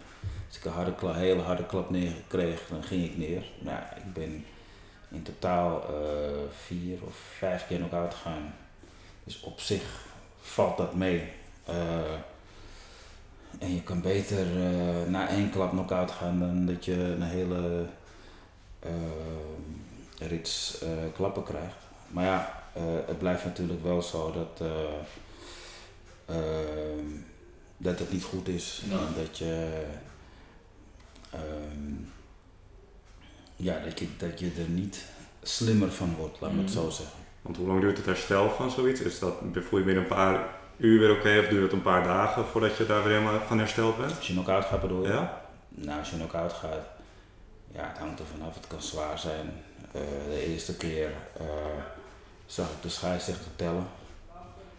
Als 0.48 0.58
ik 0.58 0.66
een 0.66 0.72
harde 0.72 1.14
hele 1.14 1.42
harde 1.42 1.66
klap 1.66 1.90
neer 1.90 2.12
kreeg, 2.28 2.68
dan 2.70 2.84
ging 2.84 3.04
ik 3.04 3.18
neer. 3.18 3.44
Nou, 3.60 3.80
ik 3.96 4.14
ben 4.14 4.46
in 5.12 5.24
totaal 5.24 5.84
eh, 5.84 5.90
vier 6.66 6.98
of 7.04 7.16
vijf 7.38 7.68
keer 7.68 7.80
nog 7.80 7.94
uitgegaan. 7.94 8.54
Dus 9.24 9.42
op 9.42 9.60
zich 9.60 10.06
valt 10.42 10.78
dat 10.78 10.94
mee. 10.94 11.32
Eh, 11.66 12.14
en 13.60 13.74
je 13.74 13.84
kan 13.84 14.02
beter 14.02 14.40
eh, 14.40 15.10
na 15.10 15.30
één 15.30 15.50
klap 15.50 15.70
knock-out 15.70 16.12
gaan 16.12 16.40
dan 16.40 16.66
dat 16.66 16.86
je 16.86 16.94
een 16.94 17.22
hele 17.22 17.86
rits 20.18 20.84
klappen 21.14 21.44
krijgt. 21.44 21.76
Maar 22.08 22.26
ja, 22.26 22.64
het 23.06 23.18
blijft 23.18 23.46
natuurlijk 23.46 23.84
wel 23.84 24.02
zo 24.02 24.32
dat, 24.32 24.68
eh, 24.68 26.36
ehm, 26.36 27.06
dat 27.78 28.00
het 28.00 28.12
niet 28.12 28.24
goed 28.24 28.48
is. 28.48 28.84
Ja. 28.90 28.98
En 28.98 29.14
dat 29.16 29.38
je, 29.38 29.84
ehm, 31.32 31.94
ja, 33.62 33.80
dat, 33.86 34.00
je, 34.00 34.08
dat 34.18 34.40
je 34.40 34.52
er 34.58 34.70
niet 34.70 35.06
slimmer 35.42 35.92
van 35.92 36.16
wordt, 36.18 36.42
laat 36.42 36.52
me 36.52 36.62
het 36.62 36.72
zo 36.72 36.82
Mhm. 36.84 36.92
zeggen. 36.92 37.18
Want 37.42 37.58
hoe 37.58 37.68
lang 37.68 37.82
duurt 37.82 37.98
het 37.98 38.06
herstel 38.06 38.50
van 38.50 38.72
zoiets? 38.72 39.02
Is 39.02 39.20
dat, 39.20 39.34
voel 39.54 39.80
je 39.80 39.86
binnen 39.86 40.04
een 40.04 40.10
paar 40.10 40.48
uur 40.78 41.00
weer 41.00 41.12
oké 41.12 41.40
of 41.40 41.48
duurt 41.48 41.64
het 41.64 41.72
een 41.72 41.82
paar 41.82 42.04
dagen 42.04 42.46
voordat 42.46 42.78
je 42.78 42.86
daar 42.86 43.04
weer 43.04 43.12
helemaal 43.18 43.40
van 43.48 43.58
hersteld 43.60 43.98
bent? 43.98 44.16
Als 44.18 44.28
je 44.28 44.34
knock-out 44.34 44.66
gaat 44.66 44.82
bedoel 44.82 45.02
je? 45.04 45.08
Ja? 45.08 45.42
Nou, 45.70 46.00
als 46.00 46.10
je 46.10 46.16
knock-out 46.16 46.54
gaat, 46.54 46.86
ja, 47.72 47.88
het 47.88 47.98
hangt 47.98 48.20
er 48.20 48.26
vanaf. 48.38 48.54
Het 48.56 48.68
kan 48.68 48.82
zwaar 48.82 49.20
zijn. 49.20 49.52
Eh, 49.92 50.02
de 50.30 50.46
eerste 50.48 50.76
keer 50.78 51.12
eh, 51.40 51.46
zag 52.46 52.66
ik 52.70 52.82
de 52.82 52.90
scheidsrechter 52.90 53.56
tellen. 53.56 53.88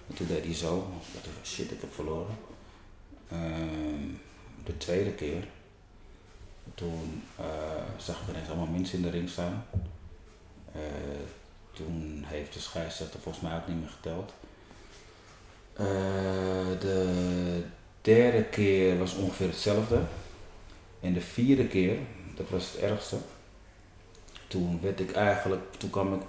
En 0.09 0.15
toen 0.15 0.27
deed 0.27 0.45
hij 0.45 0.55
zo. 0.55 0.91
Ik 1.13 1.25
dacht, 1.25 1.47
shit, 1.49 1.71
ik 1.71 1.81
heb 1.81 1.95
verloren. 1.95 2.35
Ehm, 3.31 4.07
de 4.65 4.77
tweede 4.77 5.11
keer, 5.13 5.45
toen 6.81 7.23
eh, 7.37 7.45
zag 7.97 8.21
ik 8.21 8.29
ineens 8.29 8.49
allemaal 8.49 8.67
mensen 8.67 8.99
in 8.99 9.05
de 9.05 9.11
ring 9.11 9.29
staan. 9.29 9.65
Eh, 10.73 10.81
toen 11.73 12.25
heeft 12.27 12.53
de 12.53 12.61
scheidsrechter 12.61 13.21
volgens 13.21 13.45
mij 13.45 13.57
ook 13.57 13.67
niet 13.67 13.81
meer 13.81 13.89
geteld. 13.89 14.33
Eh, 15.73 16.81
de 16.81 17.63
derde 18.01 18.45
keer 18.45 18.99
was 18.99 19.15
ongeveer 19.15 19.47
hetzelfde. 19.47 20.01
En 21.01 21.13
de 21.13 21.21
vierde 21.21 21.67
keer, 21.67 21.99
dat 22.37 22.49
was 22.49 22.73
het 22.73 22.81
ergste. 22.81 23.17
Toen 24.47 24.81
werd 24.83 25.01
ik 25.01 25.13
eigenlijk, 25.13 25.63
toen 25.79 25.91
kwam 25.91 26.15
ik 26.15 26.23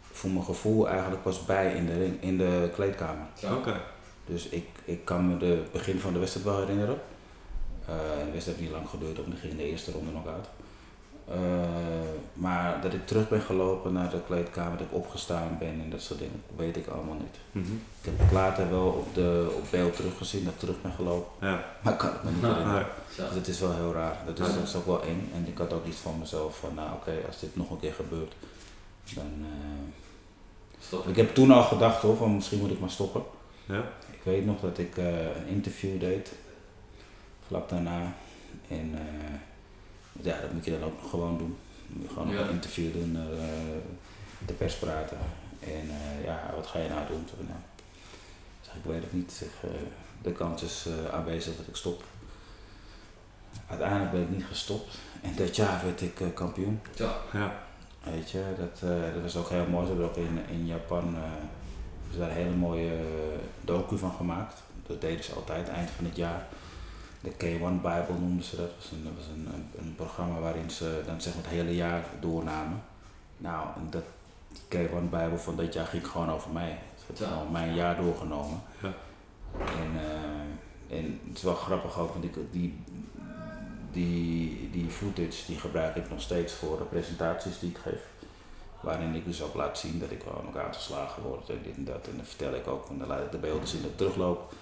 voor 0.00 0.30
mijn 0.30 0.44
gevoel 0.44 0.88
eigenlijk 0.88 1.22
pas 1.22 1.44
bij 1.44 1.74
in 1.74 1.86
de, 1.86 1.98
ring, 1.98 2.22
in 2.22 2.38
de 2.38 2.70
kleedkamer. 2.74 3.26
Oké. 3.52 3.80
Dus 4.26 4.48
ik, 4.48 4.66
ik 4.84 5.04
kan 5.04 5.28
me 5.28 5.44
het 5.44 5.72
begin 5.72 5.98
van 5.98 6.12
de 6.12 6.18
wedstrijd 6.18 6.46
wel 6.46 6.60
herinneren. 6.60 7.00
Eh, 7.86 7.94
en 8.20 8.26
de 8.26 8.32
wedstrijd 8.32 8.44
heeft 8.58 8.60
niet 8.60 8.70
lang 8.70 8.88
geduurd, 8.88 9.18
ik 9.18 9.24
ging 9.40 9.52
in 9.52 9.56
de 9.58 9.68
eerste 9.70 9.90
ronde 9.92 10.10
nog 10.12 10.26
uit. 10.26 10.46
Eh, 11.28 11.36
maar 12.32 12.80
dat 12.82 12.92
ik 12.92 13.06
terug 13.06 13.28
ben 13.28 13.40
gelopen 13.40 13.92
naar 13.92 14.10
de 14.10 14.20
kleedkamer, 14.26 14.78
dat 14.78 14.86
ik 14.86 14.94
opgestaan 14.94 15.56
ben 15.58 15.68
en 15.82 15.90
dat 15.90 16.00
soort 16.00 16.18
dingen, 16.18 16.42
weet 16.56 16.76
ik 16.76 16.86
allemaal 16.86 17.14
niet. 17.14 17.36
Mhm. 17.64 17.72
Ik 17.72 18.04
heb 18.04 18.18
het 18.18 18.32
later 18.32 18.70
wel 18.70 18.86
op, 18.86 19.14
de, 19.14 19.52
op 19.56 19.64
beeld 19.70 19.96
teruggezien 19.96 20.44
dat 20.44 20.52
ik 20.52 20.58
terug 20.58 20.82
ben 20.82 20.92
gelopen, 20.92 21.46
Ja. 21.48 21.64
maar 21.82 21.92
ik 21.92 21.98
kan 21.98 22.10
het 22.12 22.24
me 22.24 22.30
niet 22.30 22.40
Ja. 22.42 22.48
herinneren. 22.52 22.86
Zo. 23.14 23.22
Dus 23.26 23.34
het 23.34 23.48
is 23.48 23.60
wel 23.60 23.74
heel 23.74 23.92
raar. 23.92 24.16
Dat 24.26 24.38
is, 24.38 24.46
Ja. 24.46 24.52
dat 24.54 24.62
is 24.62 24.74
ook 24.74 24.86
wel 24.86 25.02
eng. 25.02 25.30
En 25.34 25.46
ik 25.46 25.58
had 25.58 25.72
ook 25.72 25.86
iets 25.86 25.98
van 25.98 26.18
mezelf 26.18 26.58
van, 26.58 26.74
nou 26.74 26.88
oké, 26.92 27.12
als 27.26 27.40
dit 27.40 27.56
nog 27.56 27.70
een 27.70 27.80
keer 27.80 27.92
gebeurt, 27.94 28.34
dan... 29.14 29.24
eh, 29.40 30.04
Stop. 30.78 31.08
Ik 31.08 31.16
heb 31.16 31.34
toen 31.34 31.50
al 31.50 31.62
gedacht 31.62 32.02
hoor, 32.02 32.16
van 32.16 32.34
misschien 32.34 32.58
moet 32.58 32.70
ik 32.70 32.80
maar 32.80 32.90
stoppen. 32.90 33.22
Ja. 33.66 33.78
Ik 34.12 34.20
weet 34.22 34.46
nog 34.46 34.60
dat 34.60 34.78
ik 34.78 34.96
eh, 34.96 35.06
een 35.36 35.46
interview 35.46 36.00
deed, 36.00 36.32
vlak 37.46 37.68
daarna. 37.68 38.12
En 38.68 38.90
eh, 38.94 40.24
ja, 40.24 40.40
dat 40.40 40.52
moet 40.52 40.64
je 40.64 40.70
dan 40.70 40.82
ook 40.88 41.00
nog 41.02 41.10
gewoon 41.10 41.38
doen. 41.38 41.56
Je 41.86 41.94
moet 41.98 42.08
gewoon 42.08 42.26
nog 42.26 42.36
Ja. 42.36 42.42
een 42.42 42.50
interview 42.50 42.92
doen, 42.92 43.16
eh, 43.16 43.46
de 44.46 44.52
pers 44.52 44.74
praten. 44.74 45.16
En 45.60 45.90
eh, 45.90 46.24
ja, 46.24 46.50
wat 46.54 46.66
ga 46.66 46.78
je 46.78 46.88
nou 46.88 47.06
doen? 47.06 47.24
Toen, 47.24 47.46
nou, 47.46 47.58
ik 48.60 48.64
zeg, 48.66 48.74
ik 48.74 48.84
weet 48.84 49.02
het 49.02 49.12
niet. 49.12 49.32
Zeg, 49.32 49.48
eh, 49.62 49.70
de 50.22 50.32
kans 50.32 50.62
is 50.62 50.86
eh, 50.86 51.14
aanwezig 51.14 51.56
dat 51.56 51.66
ik 51.66 51.76
stop. 51.76 52.02
Uiteindelijk 53.66 54.10
ben 54.10 54.20
ik 54.22 54.30
niet 54.30 54.44
gestopt. 54.44 54.98
En 55.22 55.34
dat 55.36 55.56
jaar 55.56 55.84
werd 55.84 56.00
ik 56.00 56.20
kampioen. 56.34 56.80
Ja. 57.32 57.64
Weet 58.04 58.30
je, 58.30 58.42
dat, 58.58 58.90
eh, 58.90 59.12
dat 59.14 59.22
was 59.22 59.36
ook 59.36 59.48
heel 59.48 59.66
mooi. 59.66 59.86
Ze 59.86 59.92
hebben 59.92 60.08
ook 60.08 60.16
in, 60.16 60.38
in 60.48 60.66
Japan 60.66 61.14
eh, 61.16 61.22
ze 62.12 62.18
daar 62.18 62.28
een 62.28 62.34
hele 62.36 62.54
mooie 62.56 62.92
docu 63.60 63.98
van 63.98 64.12
gemaakt. 64.12 64.62
Dat 64.86 65.00
deden 65.00 65.24
ze 65.24 65.32
altijd 65.34 65.68
eind 65.68 65.90
van 65.90 66.04
het 66.04 66.16
jaar. 66.16 66.46
De 67.26 67.32
K1 67.32 67.80
Bible 67.82 68.18
noemden 68.20 68.44
ze 68.44 68.56
dat. 68.56 68.66
Dat 68.66 68.76
was 68.76 68.90
een, 68.90 69.04
dat 69.04 69.12
was 69.16 69.26
een, 69.26 69.48
een, 69.54 69.86
een 69.86 69.94
programma 69.94 70.38
waarin 70.38 70.70
ze 70.70 71.02
dan 71.06 71.20
zeg 71.20 71.34
maar 71.34 71.42
het 71.42 71.52
hele 71.52 71.74
jaar 71.74 72.04
doornamen. 72.20 72.82
Nou, 73.36 73.66
en 73.76 73.86
dat 73.90 74.04
K1 74.68 75.10
Bible 75.10 75.38
van 75.38 75.56
dat 75.56 75.72
jaar 75.72 75.86
ging 75.86 76.06
gewoon 76.06 76.30
over 76.30 76.50
mij. 76.50 76.78
Ze 76.98 77.04
hebben 77.06 77.26
gewoon 77.26 77.52
mijn 77.52 77.74
jaar 77.74 77.96
doorgenomen. 77.96 78.60
Ja. 78.82 78.92
En, 79.58 80.00
eh, 80.00 80.98
en 80.98 81.20
het 81.28 81.36
is 81.36 81.42
wel 81.42 81.54
grappig 81.54 81.98
ook, 81.98 82.12
want 82.12 82.24
ik, 82.24 82.34
die, 82.50 82.78
die, 83.92 84.70
die 84.70 84.90
footage 84.90 85.46
die 85.46 85.58
gebruik 85.58 85.96
ik 85.96 86.10
nog 86.10 86.20
steeds 86.20 86.52
voor 86.52 86.78
de 86.78 86.84
presentaties 86.84 87.58
die 87.58 87.70
ik 87.70 87.78
geef. 87.78 88.00
Waarin 88.80 89.14
ik 89.14 89.24
dus 89.24 89.42
ook 89.42 89.54
laat 89.54 89.78
zien 89.78 89.98
dat 89.98 90.10
ik 90.10 90.22
gewoon 90.22 90.46
ook 90.48 90.56
aangeslagen 90.56 91.22
word 91.22 91.50
en 91.50 91.60
dit 91.62 91.76
en 91.76 91.84
dat. 91.84 92.06
En 92.06 92.16
dan 92.16 92.24
vertel 92.24 92.54
ik 92.54 92.66
ook, 92.66 92.88
en 92.88 92.98
dan 92.98 93.08
laat 93.08 93.24
ik 93.24 93.30
de 93.30 93.38
beelden 93.38 93.68
zien 93.68 93.82
dat 93.82 93.90
ik 93.90 93.96
terugloop. 93.96 94.52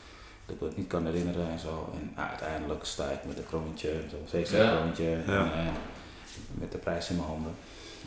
Dat 0.47 0.55
ik 0.55 0.61
me 0.61 0.67
het 0.69 0.77
niet 0.77 0.87
kan 0.87 1.07
herinneren 1.07 1.49
en 1.51 1.59
zo. 1.59 1.91
En 1.95 2.13
nou, 2.17 2.29
uiteindelijk 2.29 2.85
sta 2.85 3.09
ik 3.11 3.25
met 3.25 3.39
een 3.39 3.47
kroontje, 3.47 4.01
zo'n 4.11 4.25
zeker 4.29 4.57
Ja. 4.57 4.83
Ja. 5.27 5.53
Eh, 5.53 5.67
met 6.55 6.73
de 6.73 6.79
prijs 6.79 7.09
in 7.11 7.17
mijn 7.17 7.29
handen 7.29 7.55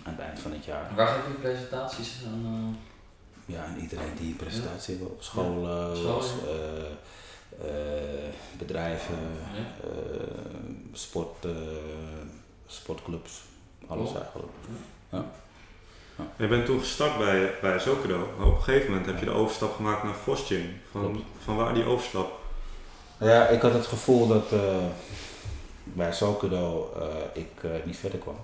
aan 0.03 0.11
het 0.13 0.21
eind 0.21 0.39
van 0.39 0.51
het 0.51 0.65
jaar. 0.65 0.91
Waar 0.95 1.07
geef 1.07 1.27
je 1.27 1.33
presentaties 1.33 2.13
aan? 2.25 2.77
Ja, 3.45 3.65
en 3.65 3.79
iedereen 3.81 4.15
die 4.19 4.27
een 4.31 4.35
presentatie 4.35 4.95
wil 4.97 5.07
op 5.07 5.23
scholen, 5.23 5.93
eh, 5.93 6.85
eh, 7.61 8.33
bedrijven, 8.57 9.15
Ja. 9.53 9.89
eh, 9.89 10.27
sport, 10.93 11.45
eh, 11.45 11.51
sportclubs, 12.67 13.41
alles 13.87 14.09
Cool. 14.11 14.21
eigenlijk. 14.21 14.51
Je 16.37 16.47
bent 16.47 16.65
toen 16.65 16.79
gestart 16.79 17.17
bij, 17.17 17.53
bij 17.61 17.79
Zokedo, 17.79 18.33
maar 18.37 18.47
op 18.47 18.55
een 18.55 18.63
gegeven 18.63 18.89
moment 18.89 19.05
heb 19.05 19.19
je 19.19 19.25
de 19.25 19.31
overstap 19.31 19.75
gemaakt 19.75 20.03
naar 20.03 20.13
Fosgym. 20.13 20.81
Van, 20.91 21.01
Klopt. 21.01 21.19
van 21.43 21.55
waar 21.55 21.73
die 21.73 21.85
overstap? 21.85 22.39
Ja, 23.19 23.47
ik 23.47 23.61
had 23.61 23.73
het 23.73 23.85
gevoel 23.85 24.27
dat 24.27 24.51
eh, 24.51 24.85
bij 25.83 26.13
Sokedo 26.13 26.93
eh, 26.99 27.41
ik 27.41 27.63
eh, 27.63 27.71
niet 27.85 27.97
verder 27.97 28.19
kwam. 28.19 28.37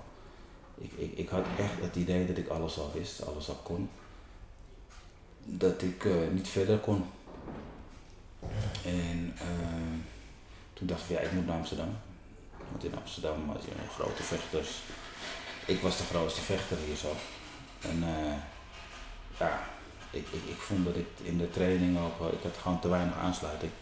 Ik, 0.78 0.92
ik, 0.96 1.12
ik 1.18 1.28
had 1.28 1.44
echt 1.58 1.80
het 1.80 1.96
idee 1.96 2.26
dat 2.26 2.36
ik 2.36 2.48
alles 2.48 2.78
al 2.78 2.90
wist, 2.94 3.26
alles 3.26 3.48
al 3.48 3.60
kon. 3.62 3.90
Dat 5.44 5.82
ik 5.82 6.06
niet 6.32 6.48
verder 6.48 6.78
kon. 6.78 7.04
En 8.84 9.36
toen 10.72 10.86
dacht 10.86 11.02
ik, 11.02 11.08
ja, 11.08 11.20
ik 11.20 11.32
moet 11.32 11.46
naar 11.46 11.56
Amsterdam. 11.56 11.96
Want 12.70 12.84
in 12.84 12.94
Amsterdam 12.96 13.48
had 13.48 13.64
je 13.64 13.70
grote 13.94 14.22
vechters. 14.22 14.70
Ik 15.66 15.80
was 15.80 15.96
de 15.96 16.04
grootste 16.04 16.40
vechter 16.40 16.76
hier 16.86 16.96
zo. 16.96 17.08
En 17.90 18.02
eh, 18.02 18.34
ja, 19.38 19.60
ik, 20.10 20.26
ik, 20.30 20.42
ik 20.48 20.58
vond 20.58 20.84
dat 20.84 20.96
ik 20.96 21.08
in 21.22 21.38
de 21.38 21.50
training 21.50 21.98
ook, 21.98 22.32
ik 22.32 22.42
had 22.42 22.56
gewoon 22.62 22.80
te 22.80 22.88
weinig 22.88 23.16
aansluiting. 23.16 23.72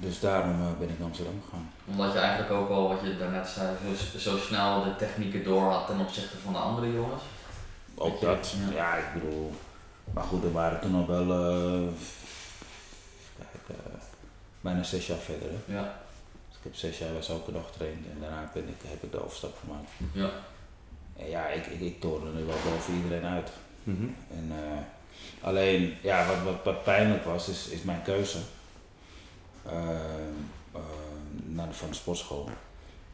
Dus 0.00 0.20
daarom 0.20 0.60
eh, 0.60 0.78
ben 0.78 0.88
ik 0.88 0.98
naar 0.98 1.06
Amsterdam 1.06 1.42
gegaan. 1.44 1.70
Omdat 1.86 2.12
je 2.12 2.18
eigenlijk 2.18 2.52
ook 2.52 2.70
al, 2.70 2.88
wat 2.88 3.00
je 3.02 3.18
daarnet 3.18 3.48
zei, 3.48 3.76
zo, 4.12 4.18
zo 4.18 4.38
snel 4.38 4.84
de 4.84 4.96
technieken 4.96 5.44
door 5.44 5.70
had 5.70 5.86
ten 5.86 6.00
opzichte 6.00 6.36
van 6.38 6.52
de 6.52 6.58
andere 6.58 6.92
jongens. 6.92 7.22
Ook 7.94 8.20
Dat 8.20 8.54
ja. 8.68 8.74
ja. 8.74 8.94
ik 8.96 9.12
bedoel. 9.12 9.52
Maar 10.14 10.24
goed, 10.24 10.44
er 10.44 10.52
waren 10.52 10.80
toen 10.80 10.94
al 10.94 11.06
wel 11.06 11.30
eh, 11.30 11.88
kijk, 13.36 13.78
bijna 14.60 14.82
zes 14.82 15.06
jaar 15.06 15.18
verder. 15.18 15.48
Hè. 15.48 15.74
Ja. 15.74 15.82
Dus 16.48 16.56
ik 16.58 16.62
heb 16.62 16.74
zes 16.74 16.98
jaar 16.98 17.12
bij 17.12 17.22
Zoken 17.22 17.52
nog 17.52 17.66
getraind 17.66 18.06
en 18.06 18.18
daarna 18.20 18.50
ben 18.52 18.68
ik, 18.68 18.80
heb 18.86 19.02
ik 19.02 19.12
de 19.12 19.24
overstap 19.24 19.58
gemaakt. 19.60 19.90
Ja. 20.12 20.30
En 21.18 21.28
ja, 21.28 21.46
ik, 21.46 21.66
ik, 21.66 21.80
ik 21.80 22.02
er 22.02 22.46
wel 22.46 22.56
boven 22.70 22.94
iedereen 22.94 23.24
uit. 23.24 23.50
Mhm. 23.82 24.06
En, 24.30 24.50
eh, 24.50 24.78
alleen, 25.40 25.96
ja, 26.02 26.26
wat, 26.26 26.42
wat, 26.42 26.64
wat 26.64 26.82
pijnlijk 26.82 27.24
was, 27.24 27.48
is, 27.48 27.68
is 27.68 27.82
mijn 27.82 28.02
keuze 28.02 28.38
eh, 29.66 29.90
eh, 30.72 30.80
naar 31.46 31.68
de, 31.68 31.74
van 31.74 31.88
de 31.88 31.94
sportschool. 31.94 32.48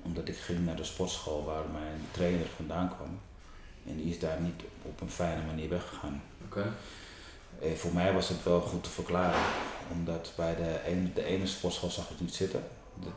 Omdat 0.03 0.29
ik 0.29 0.37
ging 0.37 0.65
naar 0.65 0.77
de 0.77 0.85
sportschool 0.85 1.45
waar 1.45 1.65
mijn 1.73 2.07
trainer 2.11 2.47
vandaan 2.57 2.97
kwam. 2.97 3.21
En 3.87 3.97
die 3.97 4.11
is 4.11 4.19
daar 4.19 4.41
niet 4.41 4.63
op 4.83 5.01
een 5.01 5.11
fijne 5.11 5.45
manier 5.47 5.69
weggegaan. 5.69 6.23
En 7.61 7.79
voor 7.79 7.93
mij 7.93 8.13
was 8.13 8.29
het 8.29 8.43
wel 8.43 8.61
goed 8.61 8.83
te 8.83 8.91
verklaren. 8.91 9.41
Omdat 9.93 10.33
bij 10.37 10.55
de 10.55 10.81
ene, 10.87 11.13
de 11.13 11.25
ene 11.25 11.47
sportschool 11.47 11.91
zag 11.91 12.11
ik 12.11 12.21
niet 12.21 12.35
zitten. 12.35 12.63
Dat, 12.95 13.13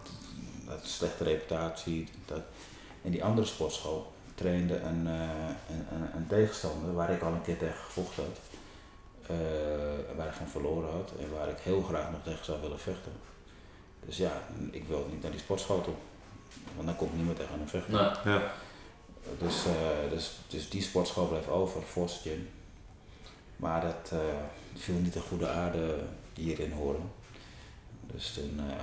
dat 0.65 0.86
slechte 0.86 1.24
reputatie. 1.24 2.08
Dat. 2.25 2.41
En 3.03 3.12
die 3.12 3.24
andere 3.24 3.48
sportschool, 3.48 4.13
trainde 4.38 4.79
een, 4.79 5.08
eh, 5.08 5.20
een, 5.70 5.86
een, 5.91 6.15
een 6.15 6.27
tegenstander 6.27 6.94
waar 6.94 7.10
ik 7.12 7.22
al 7.22 7.32
een 7.32 7.41
keer 7.41 7.58
tegen 7.58 7.75
gevochten 7.86 8.24
had. 8.24 8.39
eh, 9.29 10.15
waar 10.17 10.27
ik 10.27 10.34
van 10.34 10.48
verloren 10.48 10.91
had 10.91 11.12
en 11.20 11.32
waar 11.38 11.50
ik 11.50 11.58
heel 11.60 11.82
graag 11.82 12.12
nog 12.12 12.24
tegen 12.24 12.46
zou 12.46 12.62
willen 12.62 12.79
vechten. 12.79 13.12
Dus 14.06 14.17
ja, 14.17 14.32
ik 14.72 14.88
wil 14.88 15.08
niet 15.12 15.22
naar 15.22 15.32
die 15.32 15.39
sportschool 15.39 15.82
toe. 15.82 15.94
Want 16.75 16.88
dan 16.88 16.96
kom 16.96 17.08
ik 17.08 17.13
niet 17.13 17.25
meer 17.25 17.36
tegen 17.36 17.58
hem 17.60 17.67
vechten. 17.67 17.94
Nee. 17.94 18.34
Ja. 18.34 18.51
Dus, 19.38 19.65
eh, 19.65 20.10
dus, 20.12 20.32
dus 20.48 20.70
die 20.70 20.82
sportschool 20.82 21.27
bleef 21.27 21.48
over, 21.48 21.82
Force 21.82 22.20
Gym. 22.22 22.50
Maar 23.56 23.82
dat 23.82 24.12
eh, 24.12 24.20
viel 24.75 24.96
niet 24.96 25.13
de 25.13 25.20
goede 25.20 25.48
aarde 25.50 26.00
hierin 26.34 26.72
horen. 26.72 27.12
Dus 28.01 28.34
toen, 28.34 28.60
eh, 28.70 28.75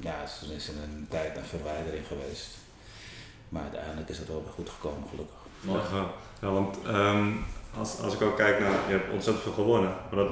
ja, 0.00 0.24
toen 0.40 0.50
is 0.50 0.68
er 0.68 0.74
een 0.82 1.06
tijd 1.10 1.36
een 1.36 1.44
verwijdering 1.44 2.06
geweest. 2.06 2.48
Maar 3.52 3.62
uiteindelijk 3.62 4.08
is 4.08 4.18
het 4.18 4.28
wel 4.28 4.42
weer 4.44 4.52
goed 4.52 4.68
gekomen, 4.68 5.08
gelukkig. 5.08 5.36
Mooi. 5.60 5.80
Ja, 5.92 6.06
ja, 6.40 6.50
want 6.50 6.76
ehm, 6.86 7.30
als, 7.78 8.00
als 8.00 8.14
ik 8.14 8.22
ook 8.22 8.36
kijk 8.36 8.60
naar, 8.60 8.70
je 8.70 8.92
hebt 8.92 9.12
ontzettend 9.12 9.44
veel 9.44 9.64
gewonnen, 9.64 9.94
maar 10.10 10.24
dat 10.24 10.30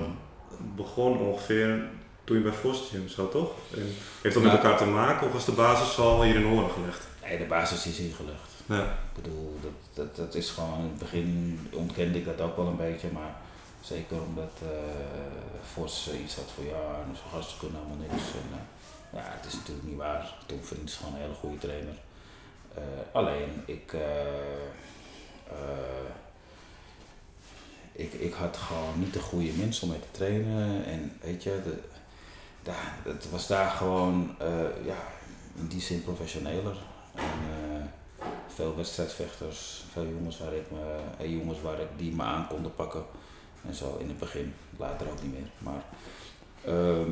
begon 0.76 1.18
ongeveer 1.18 1.88
toen 2.24 2.36
je 2.36 2.42
bij 2.42 2.52
Force 2.52 3.08
zat, 3.08 3.30
toch? 3.30 3.50
En 3.74 3.94
heeft 4.22 4.34
dat 4.34 4.42
met 4.42 4.52
elkaar 4.52 4.78
te 4.78 4.84
maken 4.84 5.26
of 5.26 5.32
was 5.32 5.44
de 5.44 5.52
basis 5.52 5.98
al 5.98 6.22
hier 6.22 6.34
in 6.34 6.44
Horen 6.44 6.70
gelegd? 6.70 7.06
Nee, 7.22 7.38
de 7.38 7.44
basis 7.44 7.86
is 7.86 7.98
hier 7.98 8.14
gelegd. 8.14 8.50
Ja. 8.66 8.82
Ik 8.82 9.22
bedoel, 9.22 9.58
dat, 9.62 9.72
dat, 9.94 10.16
dat 10.16 10.34
is 10.34 10.50
gewoon, 10.50 10.78
in 10.78 10.84
het 10.84 10.98
begin 10.98 11.60
ontkende 11.72 12.18
ik 12.18 12.24
dat 12.24 12.40
ook 12.40 12.56
wel 12.56 12.66
een 12.66 12.76
beetje, 12.76 13.08
maar 13.12 13.34
zeker 13.80 14.16
omdat 14.22 14.52
eh 14.62 15.50
Vos 15.72 16.08
eh, 16.08 16.20
iets 16.20 16.34
had 16.34 16.50
van 16.54 16.64
ja, 16.64 17.04
en 17.06 17.16
zo'n 17.16 17.40
gasten 17.40 17.58
kunnen 17.58 17.80
allemaal 17.80 18.06
niks. 18.06 18.22
En, 18.42 18.48
eh, 18.52 18.64
ja, 19.18 19.36
het 19.36 19.46
is 19.46 19.52
natuurlijk 19.52 19.86
niet 19.86 19.96
waar. 19.96 20.34
Tom 20.46 20.62
Vriend 20.62 20.88
is 20.88 20.96
gewoon 20.96 21.14
een 21.14 21.20
hele 21.20 21.34
goede 21.34 21.58
trainer. 21.58 21.94
Eh, 22.74 22.82
alleen, 23.12 23.62
ik, 23.66 23.92
eh, 23.92 24.26
eh, 25.48 26.10
ik, 27.92 28.12
ik 28.12 28.32
had 28.32 28.56
gewoon 28.56 28.98
niet 29.00 29.12
de 29.12 29.20
goede 29.20 29.52
mensen 29.52 29.82
om 29.82 29.90
mee 29.90 30.00
te 30.00 30.10
trainen. 30.10 30.84
En 30.84 31.18
weet 31.20 31.42
je, 31.42 31.60
de, 31.64 31.78
daar, 32.62 32.94
het 33.02 33.30
was 33.30 33.46
daar 33.46 33.70
gewoon, 33.70 34.36
ja, 34.84 34.98
in 35.56 35.66
die 35.66 35.80
zin 35.80 36.02
professioneler. 36.02 36.76
En, 37.14 37.92
veel 38.54 38.76
wedstrijdvechters, 38.76 39.84
veel 39.92 40.06
jongens 40.06 40.38
waar 40.38 40.52
ik 40.52 40.66
jongens 41.30 41.60
waar 41.60 41.80
ik 41.80 41.88
die 41.96 42.14
me 42.14 42.22
aan 42.22 42.46
konden 42.46 42.74
pakken. 42.74 43.04
En 43.66 43.74
zo 43.74 43.96
in 44.00 44.08
het 44.08 44.18
begin, 44.18 44.54
later 44.76 45.10
ook 45.10 45.22
niet 45.22 45.32
meer. 45.32 45.50
Maar, 45.58 45.84
ehm, 46.64 47.10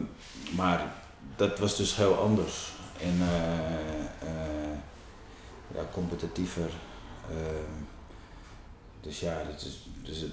maar 0.57 0.93
dat 1.37 1.59
was 1.59 1.77
dus 1.77 1.97
heel 1.97 2.15
anders. 2.15 2.73
En 3.01 3.19
ja, 5.75 5.81
competitiever. 5.93 6.71
Ehm, 7.31 7.83
dus 9.01 9.21
ja, 9.21 9.43
het, 9.51 9.63
is, 9.63 9.89
dus 10.03 10.21
het, 10.21 10.31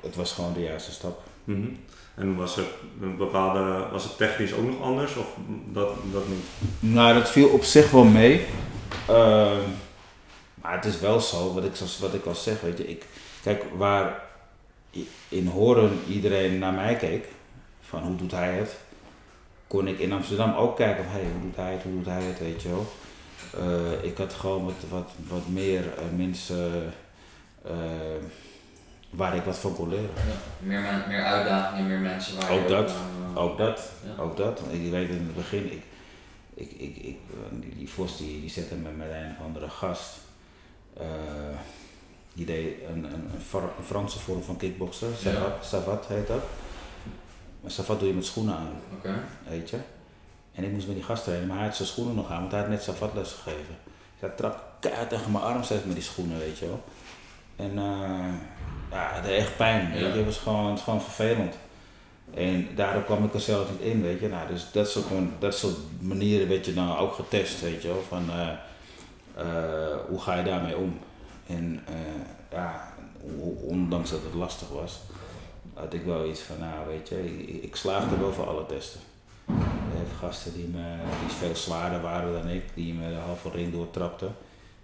het 0.00 0.16
was 0.16 0.32
gewoon 0.32 0.52
de 0.52 0.62
juiste 0.62 0.92
stap. 0.92 1.22
Mhm. 1.44 1.68
En 2.14 2.36
was 2.36 2.56
het 2.56 2.66
een 3.00 3.16
bepaalde, 3.16 3.88
was 3.90 4.04
het 4.04 4.16
technisch 4.16 4.52
ook 4.52 4.66
nog 4.66 4.80
anders 4.80 5.16
of 5.16 5.26
dat, 5.72 5.88
dat 6.12 6.28
niet? 6.28 6.44
Nou, 6.92 7.14
dat 7.14 7.30
viel 7.30 7.48
op 7.48 7.64
zich 7.64 7.90
wel 7.90 8.04
mee. 8.04 8.46
Ehm, 9.08 9.60
maar 10.54 10.72
het 10.72 10.84
is 10.84 11.00
wel 11.00 11.20
zo, 11.20 11.54
wat 11.54 11.64
ik, 11.64 11.72
wat 12.00 12.14
ik 12.14 12.26
al 12.26 12.34
zeg, 12.34 12.60
weet 12.60 12.78
je, 12.78 12.88
ik, 12.88 13.06
kijk, 13.42 13.64
waar 13.76 14.22
in 15.28 15.46
Horen 15.46 16.00
iedereen 16.08 16.58
naar 16.58 16.72
mij 16.72 16.96
keek, 16.96 17.28
van 17.80 18.02
hoe 18.02 18.16
doet 18.16 18.30
hij 18.30 18.52
het, 18.52 18.76
kon 19.66 19.88
ik 19.88 19.98
in 19.98 20.12
Amsterdam 20.12 20.54
ook 20.54 20.76
kijken 20.76 21.04
van, 21.04 21.12
hey, 21.12 21.22
hoe 21.22 21.42
doet 21.42 21.56
hij 21.56 21.72
het, 21.72 21.82
hoe 21.82 21.92
doet 21.92 22.06
hij 22.06 22.22
het, 22.22 22.38
weet 22.38 22.62
je 22.62 22.68
wel. 22.68 22.86
Eh, 23.58 24.04
ik 24.04 24.16
had 24.18 24.32
gewoon 24.32 24.64
wat, 24.64 24.74
wat, 24.88 25.10
wat 25.28 25.48
meer 25.48 25.84
eh, 25.98 26.04
mensen 26.16 26.92
eh, 27.64 27.72
waar 29.10 29.36
ik 29.36 29.42
wat 29.42 29.58
van 29.58 29.74
kon 29.74 29.88
leren. 29.88 30.04
Ja. 30.14 30.66
Meer, 30.66 31.04
meer 31.08 31.22
uitdagingen, 31.24 31.86
meer 31.88 31.98
mensen 31.98 32.36
waar 32.40 32.50
Ook 32.50 32.62
je 32.62 32.68
dat. 32.68 32.90
aan- 32.90 33.36
Ook 33.38 33.58
dat. 33.58 33.90
Ja. 34.16 34.22
Ook 34.22 34.36
dat. 34.36 34.60
Ik 34.70 34.90
weet 34.90 35.08
in 35.08 35.16
het 35.16 35.34
begin, 35.34 35.72
ik, 35.72 35.82
ik, 36.54 36.70
ik, 36.72 36.96
ik, 36.96 37.16
die, 37.50 37.74
die 37.76 37.88
Vos 37.88 38.16
die, 38.16 38.40
die 38.40 38.50
zette 38.50 38.74
me 38.74 38.90
met 38.90 39.08
een 39.10 39.30
of 39.38 39.44
andere 39.46 39.68
gast. 39.68 40.18
die 42.34 42.46
deed 42.46 42.74
een, 42.88 43.04
een, 43.04 43.12
een, 43.34 43.40
Fra- 43.48 43.72
een 43.78 43.84
Franse 43.84 44.18
vorm 44.18 44.42
van 44.42 44.56
kickboksen, 44.56 45.08
Ja. 45.08 45.14
Savat, 45.32 45.64
Savat 45.64 46.06
heet 46.06 46.26
dat. 46.26 46.42
Maar 47.60 47.70
Savat 47.70 47.98
doe 47.98 48.08
je 48.08 48.14
met 48.14 48.24
schoenen 48.24 48.54
aan, 48.56 48.70
Oké. 48.98 49.14
weet 49.48 49.70
je. 49.70 49.76
En 50.54 50.64
ik 50.64 50.72
moest 50.72 50.86
met 50.86 50.96
die 50.96 51.04
gast 51.04 51.24
trainen, 51.24 51.48
maar 51.48 51.56
hij 51.56 51.66
had 51.66 51.76
zijn 51.76 51.88
schoenen 51.88 52.14
nog 52.14 52.30
aan, 52.30 52.40
want 52.40 52.52
hij 52.52 52.60
had 52.60 52.68
net 52.68 52.82
Savat 52.82 53.14
les 53.14 53.32
gegeven. 53.32 53.76
Dus 53.84 54.20
hij 54.20 54.28
trap 54.28 54.64
keihard 54.80 55.08
tegen 55.08 55.32
mijn 55.32 55.44
arm 55.44 55.62
steeds 55.62 55.84
met 55.84 55.94
die 55.94 56.04
schoenen, 56.04 56.38
weet 56.38 56.58
je 56.58 56.66
wel. 56.66 56.82
En 57.56 57.78
eh, 57.78 58.34
ja, 58.90 59.10
het 59.12 59.24
deed 59.24 59.38
echt 59.38 59.56
pijn, 59.56 59.90
weet 59.90 59.98
je. 59.98 60.06
Ja. 60.06 60.12
Het 60.14 60.24
was 60.24 60.38
gewoon, 60.38 60.64
het 60.64 60.74
was 60.74 60.82
gewoon 60.82 61.02
vervelend. 61.02 61.54
En 62.34 62.68
daardoor 62.74 63.02
kwam 63.02 63.24
ik 63.24 63.34
er 63.34 63.40
zelf 63.40 63.70
niet 63.70 63.80
in, 63.80 64.02
weet 64.02 64.20
je. 64.20 64.28
Nou, 64.28 64.48
dus 64.48 64.66
dat 64.72 64.90
soort, 64.90 65.06
dat 65.38 65.54
soort 65.54 65.76
manieren 66.00 66.48
werd 66.48 66.66
je 66.66 66.74
dan 66.74 66.96
ook 66.96 67.14
getest, 67.14 67.60
weet 67.60 67.82
je 67.82 67.88
wel. 67.88 68.02
Van, 68.08 68.30
eh, 68.30 68.48
eh, 69.34 69.96
hoe 70.08 70.20
ga 70.20 70.34
je 70.34 70.44
daarmee 70.44 70.76
om? 70.76 70.98
En 71.46 71.84
ja, 72.50 72.92
ondanks 73.66 74.10
dat 74.10 74.22
het 74.22 74.34
lastig 74.34 74.68
was, 74.68 75.00
had 75.74 75.94
ik 75.94 76.04
wel 76.04 76.28
iets 76.28 76.40
van, 76.40 76.58
nou 76.58 76.86
weet 76.86 77.08
je, 77.08 77.24
ik, 77.24 77.62
ik 77.62 77.76
slaagde 77.76 78.18
wel 78.18 78.32
voor 78.32 78.46
alle 78.46 78.66
testen. 78.66 79.00
Gasten 80.18 80.52
die, 80.54 80.66
me, 80.68 80.94
die 81.26 81.36
veel 81.36 81.56
zwaarder 81.56 82.00
waren 82.00 82.32
dan 82.32 82.48
ik, 82.48 82.62
die 82.74 82.94
me 82.94 83.08
de 83.08 83.14
halve 83.14 83.50
ring 83.50 83.72
doortrapten. 83.72 84.34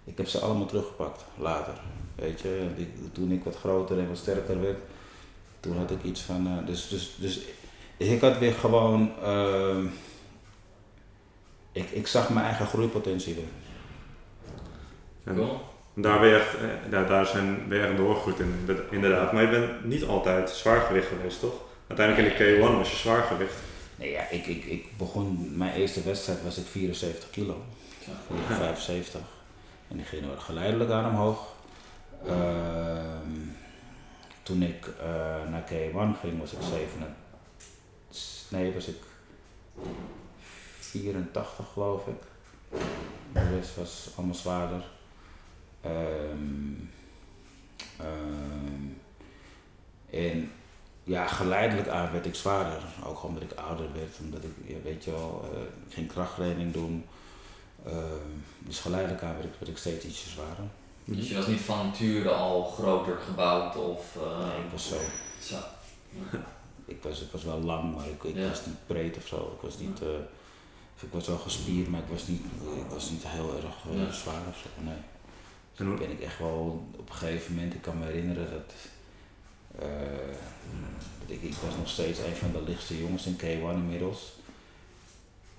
Ik 0.03 0.17
heb 0.17 0.27
ze 0.27 0.39
allemaal 0.39 0.65
teruggepakt, 0.65 1.25
later. 1.37 1.73
Weet 2.15 2.41
je, 2.41 2.67
Ik- 2.75 3.13
toen 3.13 3.31
ik 3.31 3.43
wat 3.43 3.55
groter 3.55 3.99
en 3.99 4.07
wat 4.07 4.17
sterker 4.17 4.61
werd, 4.61 4.77
toen 5.59 5.77
had 5.77 5.91
ik 5.91 6.03
iets 6.03 6.21
van, 6.21 6.47
eh, 6.47 6.65
dus, 6.67 6.87
dus, 6.87 7.15
dus 7.19 7.39
ik 7.97 8.21
had 8.21 8.37
weer 8.37 8.53
gewoon, 8.53 9.11
ehm, 9.23 9.85
ik, 11.71 11.89
ik 11.91 12.07
zag 12.07 12.29
mijn 12.29 12.45
eigen 12.45 12.65
groeipotentie 12.65 13.33
weer. 13.35 13.43
En 15.23 15.35
Cool. 15.35 15.59
daar, 15.93 16.19
ben 16.19 16.29
je 16.29 16.35
echt, 16.35 16.55
eh, 16.55 16.91
daar, 16.91 17.07
daar 17.07 17.25
zijn, 17.25 17.65
je 17.69 17.79
echt 17.79 17.97
doorgegroeid 17.97 18.39
in, 18.39 18.53
inderdaad- 18.59 18.91
inderdaad. 18.91 19.33
Maar 19.33 19.41
je 19.43 19.49
bent 19.49 19.85
niet 19.85 20.03
altijd 20.05 20.49
zwaargewicht 20.49 21.07
geweest, 21.07 21.39
toch? 21.39 21.53
Uiteindelijk 21.87 22.27
in 22.39 22.45
de 22.45 22.57
K1 22.71 22.77
was 22.77 22.91
je 22.91 22.97
zwaargewicht. 22.97 23.55
Nee, 23.99 24.11
ja, 24.11 24.29
ik, 24.29 24.47
ik, 24.47 24.65
ik 24.65 24.97
begon, 24.97 25.57
mijn 25.57 25.73
eerste 25.73 26.01
wedstrijd 26.03 26.43
was 26.43 26.57
ik 26.57 26.65
74 26.65 27.29
kilo. 27.29 27.63
Ja. 28.05 28.55
75. 28.55 29.21
En 29.87 29.97
die 29.97 30.05
ging 30.05 30.25
geleidelijk 30.37 30.91
aan 30.91 31.09
omhoog. 31.09 31.55
Ehm, 32.25 33.31
toen 34.43 34.61
ik 34.61 34.87
eh, 34.87 35.49
naar 35.49 35.63
K1 35.63 36.19
ging 36.19 36.39
was 36.39 36.51
ik 36.51 36.61
7. 36.61 37.15
Nee, 38.49 38.73
was 38.73 38.87
ik 38.87 38.97
84 40.79 41.67
geloof 41.73 42.07
ik. 42.07 42.21
De 43.33 43.55
rest 43.55 43.75
was 43.75 44.09
allemaal 44.15 44.35
zwaarder. 44.35 44.83
Ehm, 45.81 46.73
en 50.09 50.51
ja, 51.09 51.27
geleidelijk 51.27 51.87
aan 51.87 52.11
werd 52.11 52.25
ik 52.25 52.35
zwaarder. 52.35 52.83
Ook 53.05 53.23
omdat 53.23 53.43
ik 53.43 53.51
ouder 53.53 53.85
werd, 53.93 54.17
omdat 54.23 54.43
ik, 54.43 54.51
ja, 54.65 54.75
weet 54.83 55.03
je 55.03 55.11
wel, 55.11 55.49
eh, 55.53 55.59
ik 55.87 55.93
ging 55.93 56.07
krachttraining 56.07 56.73
doen. 56.73 57.05
Ehm, 57.85 58.29
dus 58.59 58.79
geleidelijk 58.79 59.23
aan 59.23 59.33
werd 59.33 59.45
ik, 59.45 59.53
werd 59.59 59.71
ik 59.71 59.77
steeds 59.77 60.05
ietsje 60.05 60.29
zwaarder. 60.29 60.63
Dus 61.05 61.29
je 61.29 61.35
was 61.35 61.47
niet 61.47 61.59
van 61.61 61.85
nature 61.85 62.29
al 62.29 62.63
groter 62.63 63.17
gebouwd 63.17 63.75
of... 63.75 64.15
eh, 64.15 64.37
Nee, 64.47 64.57
ik 64.65 64.71
was 64.71 64.87
zo. 64.87 64.95
Zo. 65.41 65.55
Ik 66.85 67.03
was, 67.03 67.21
ik 67.21 67.31
was 67.31 67.43
wel 67.43 67.59
lang, 67.61 67.95
maar 67.95 68.05
ik, 68.07 68.23
ik 68.23 68.35
Ja. 68.35 68.47
was 68.49 68.65
niet 68.65 68.87
breed 68.87 69.17
of 69.17 69.27
zo. 69.27 69.51
Ik 69.55 69.61
was 69.61 69.77
niet, 69.79 70.01
eh, 70.01 70.07
ik 70.99 71.11
was 71.11 71.27
wel 71.27 71.37
gespierd, 71.37 71.87
maar 71.89 71.99
ik 71.99 72.07
was 72.11 72.27
niet, 72.27 72.41
ik 72.75 72.89
was 72.89 73.09
niet 73.09 73.23
heel 73.27 73.55
erg 73.55 73.75
eh, 73.91 74.05
Ja. 74.05 74.11
zwaar 74.11 74.41
of 74.49 74.57
zo. 74.57 74.83
Nee. 74.83 74.93
Dus 75.75 75.99
ben 75.99 76.11
ik 76.11 76.21
echt 76.21 76.39
wel 76.39 76.87
op 76.97 77.09
een 77.09 77.15
gegeven 77.15 77.53
moment, 77.55 77.73
ik 77.73 77.81
kan 77.81 77.97
me 77.99 78.05
herinneren 78.05 78.45
eh, 78.47 78.51
dat 78.51 78.73
ik, 81.25 81.41
ik 81.41 81.53
was 81.53 81.75
nog 81.77 81.89
steeds 81.89 82.19
een 82.19 82.35
van 82.35 82.51
de 82.51 82.61
lichtste 82.61 82.97
jongens 82.99 83.25
in 83.25 83.37
K1 83.37 83.73
inmiddels. 83.73 84.33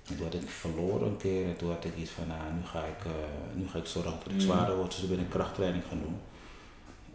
En 0.07 0.15
toen 0.17 0.25
had 0.25 0.33
ik 0.33 0.49
verloren 0.49 1.07
een 1.07 1.17
keer 1.17 1.45
en 1.45 1.55
toen 1.57 1.69
had 1.69 1.85
ik 1.85 1.95
iets 1.97 2.11
van, 2.11 2.27
nou 2.27 2.53
nu 2.53 2.65
ga 2.65 2.79
ik, 2.85 3.05
eh, 3.05 3.11
nu 3.53 3.67
ga 3.67 3.77
ik 3.79 3.85
zorgen 3.85 4.11
dat 4.11 4.25
ik 4.27 4.33
Mm. 4.33 4.39
zwaarder 4.39 4.75
word, 4.75 4.91
dus 4.91 4.99
toen 4.99 5.09
ben 5.09 5.19
ik 5.19 5.29
krachttraining 5.29 5.83
gaan 5.89 5.99
doen. 6.01 6.17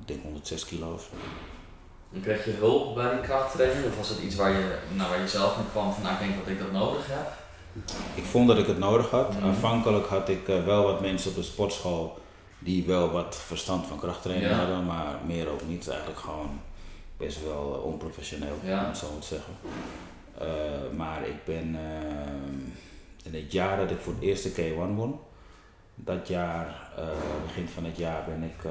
ik 0.00 0.06
denk 0.08 0.22
106 0.22 0.64
kilo 0.64 0.92
of 0.92 1.02
zo. 1.02 1.08
En 2.12 2.20
kreeg 2.22 2.44
je 2.44 2.50
hulp 2.50 2.94
bij 2.94 3.10
die 3.10 3.20
krachttraining? 3.20 3.86
Of 3.86 3.96
was 3.96 4.08
het 4.08 4.18
iets 4.18 4.34
waar 4.34 4.50
je, 4.50 4.78
nou, 4.94 5.10
waar 5.10 5.20
je 5.20 5.28
zelf 5.28 5.56
mee 5.56 5.66
kwam 5.72 5.92
van 5.92 6.02
nou, 6.02 6.14
ik 6.14 6.20
denk 6.20 6.34
dat 6.38 6.48
ik 6.48 6.58
dat 6.58 6.72
nodig 6.72 7.06
heb? 7.08 7.32
Ik 8.14 8.24
vond 8.24 8.48
dat 8.48 8.58
ik 8.58 8.66
het 8.66 8.78
nodig 8.78 9.10
had. 9.10 9.34
Mhm. 9.34 9.44
Aanvankelijk 9.44 10.06
had 10.06 10.28
ik 10.28 10.48
eh, 10.48 10.64
wel 10.64 10.82
wat 10.82 11.00
mensen 11.00 11.30
op 11.30 11.36
de 11.36 11.42
sportschool 11.42 12.18
die 12.58 12.84
wel 12.86 13.10
wat 13.10 13.36
verstand 13.46 13.86
van 13.86 13.98
krachttraining 13.98 14.50
Ja. 14.50 14.56
hadden, 14.58 14.84
maar 14.86 15.14
meer 15.26 15.48
ook 15.48 15.66
niet. 15.68 15.88
Eigenlijk 15.88 16.20
gewoon 16.20 16.60
best 17.16 17.42
wel 17.44 17.74
eh, 17.74 17.84
onprofessioneel, 17.84 18.54
Ja. 18.62 18.80
om 18.80 18.86
het 18.86 18.98
zo 18.98 19.18
te 19.18 19.26
zeggen. 19.26 19.52
Eh, 20.38 20.96
maar 20.96 21.26
ik 21.26 21.44
ben 21.44 21.74
eh, 21.76 23.32
in 23.32 23.34
het 23.34 23.52
jaar 23.52 23.76
dat 23.76 23.90
ik 23.90 23.98
voor 24.00 24.12
het 24.12 24.22
eerste 24.22 24.50
K1 24.52 24.94
won, 24.94 25.20
dat 25.94 26.28
jaar, 26.28 26.90
begin 27.46 27.68
van 27.68 27.84
het 27.84 27.96
jaar, 27.96 28.24
ben 28.24 28.42
ik 28.42 28.70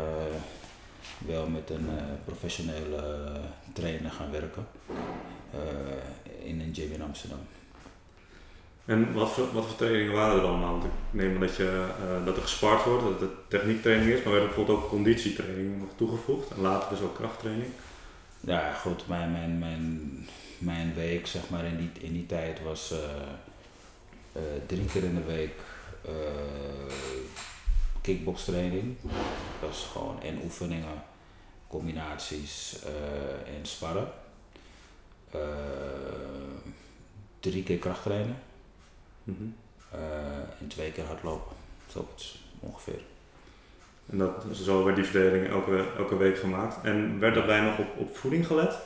wel 1.17 1.47
met 1.47 1.69
een 1.69 1.89
eh, 1.97 2.03
professionele 2.25 3.31
trainer 3.73 4.11
gaan 4.11 4.31
werken 4.31 4.67
eh, 5.51 6.47
in 6.47 6.59
een 6.61 6.75
gym 6.75 6.91
in 6.91 7.01
Amsterdam. 7.01 7.39
En 8.85 9.13
wat 9.13 9.31
voor, 9.31 9.53
wat 9.53 9.65
voor 9.65 9.75
trainingen 9.75 10.13
waren 10.13 10.39
er 10.39 10.47
allemaal? 10.47 10.71
Want 10.71 10.83
ik 10.83 10.91
neem 11.11 11.33
aan 11.33 11.39
dat, 11.39 11.55
je, 11.55 11.87
eh, 11.99 12.25
dat 12.25 12.35
er 12.35 12.41
gespart 12.41 12.83
wordt, 12.83 13.03
dat 13.03 13.19
het 13.19 13.49
techniektraining 13.49 14.11
is, 14.11 14.23
maar 14.23 14.33
werd 14.33 14.43
er 14.43 14.49
bijvoorbeeld 14.49 14.77
ook 14.77 14.89
conditietraining 14.89 15.79
nog 15.79 15.89
toegevoegd 15.95 16.51
en 16.51 16.61
later 16.61 16.89
dus 16.89 17.01
ook 17.01 17.15
krachttraining. 17.15 17.69
Ja, 18.39 18.73
goed, 18.73 19.07
mijn, 19.07 19.31
mijn, 19.31 19.59
mijn, 19.59 20.27
mijn 20.57 20.93
week 20.93 21.27
zeg 21.27 21.49
maar 21.49 21.65
in 21.65 21.77
die, 21.77 22.03
in 22.03 22.13
die 22.13 22.25
tijd 22.25 22.63
was 22.63 22.93
drie 24.65 24.85
keer 24.85 25.03
in 25.03 25.15
de 25.15 25.23
week 25.23 25.53
kickbokstraining. 28.05 28.95
Dat 29.59 29.69
was 29.69 29.89
gewoon 29.91 30.21
en 30.21 30.39
oefeningen, 30.43 31.03
combinaties 31.67 32.79
eh, 32.83 33.55
en 33.57 33.65
sparren. 33.65 34.07
Eh, 35.31 35.39
drie 37.39 37.63
keer 37.63 37.77
krachttrainen 37.77 38.37
eh, 39.91 40.59
en 40.59 40.67
twee 40.67 40.91
keer 40.91 41.05
hardlopen. 41.05 41.55
Zoiets 41.87 42.43
ongeveer. 42.59 43.01
En 44.09 44.17
dat, 44.17 44.45
zo 44.53 44.83
werd 44.83 44.95
die 44.95 45.05
verdeling 45.05 45.47
elke, 45.47 45.85
elke 45.97 46.17
week 46.17 46.37
gemaakt. 46.37 46.83
En 46.83 47.19
werd 47.19 47.35
daarbij 47.35 47.61
nog 47.61 47.79
op, 47.79 47.97
op 47.97 48.17
voeding 48.17 48.47
gelet? 48.47 48.77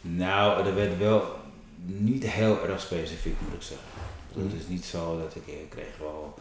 Nou, 0.00 0.66
er 0.66 0.74
werd 0.74 0.98
wel 0.98 1.36
niet 1.84 2.30
heel 2.30 2.68
erg 2.68 2.80
specifiek, 2.80 3.40
moet 3.40 3.54
ik 3.54 3.62
zeggen. 3.62 3.86
Dus 4.28 4.42
Mhm. 4.42 4.52
Het 4.52 4.60
is 4.60 4.68
niet 4.68 4.84
zo 4.84 5.18
dat 5.18 5.34
ik, 5.34 5.46
ik 5.46 5.70
kreeg 5.70 5.98
wel 5.98 6.34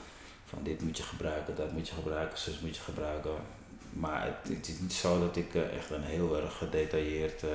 van 0.45 0.59
dit 0.63 0.81
moet 0.81 0.97
je 0.97 1.03
gebruiken, 1.03 1.55
dat 1.55 1.71
moet 1.71 1.87
je 1.87 1.93
gebruiken, 1.93 2.37
zus 2.37 2.59
moet 2.59 2.75
je 2.75 2.81
gebruiken. 2.81 3.31
Maar 3.89 4.25
het, 4.25 4.55
het 4.55 4.67
is 4.67 4.79
niet 4.79 4.93
zo 4.93 5.19
dat 5.19 5.35
ik 5.35 5.55
eh, 5.55 5.75
echt 5.77 5.89
een 5.89 6.03
heel 6.03 6.41
erg 6.41 6.57
gedetailleerd 6.57 7.43
eh, 7.43 7.49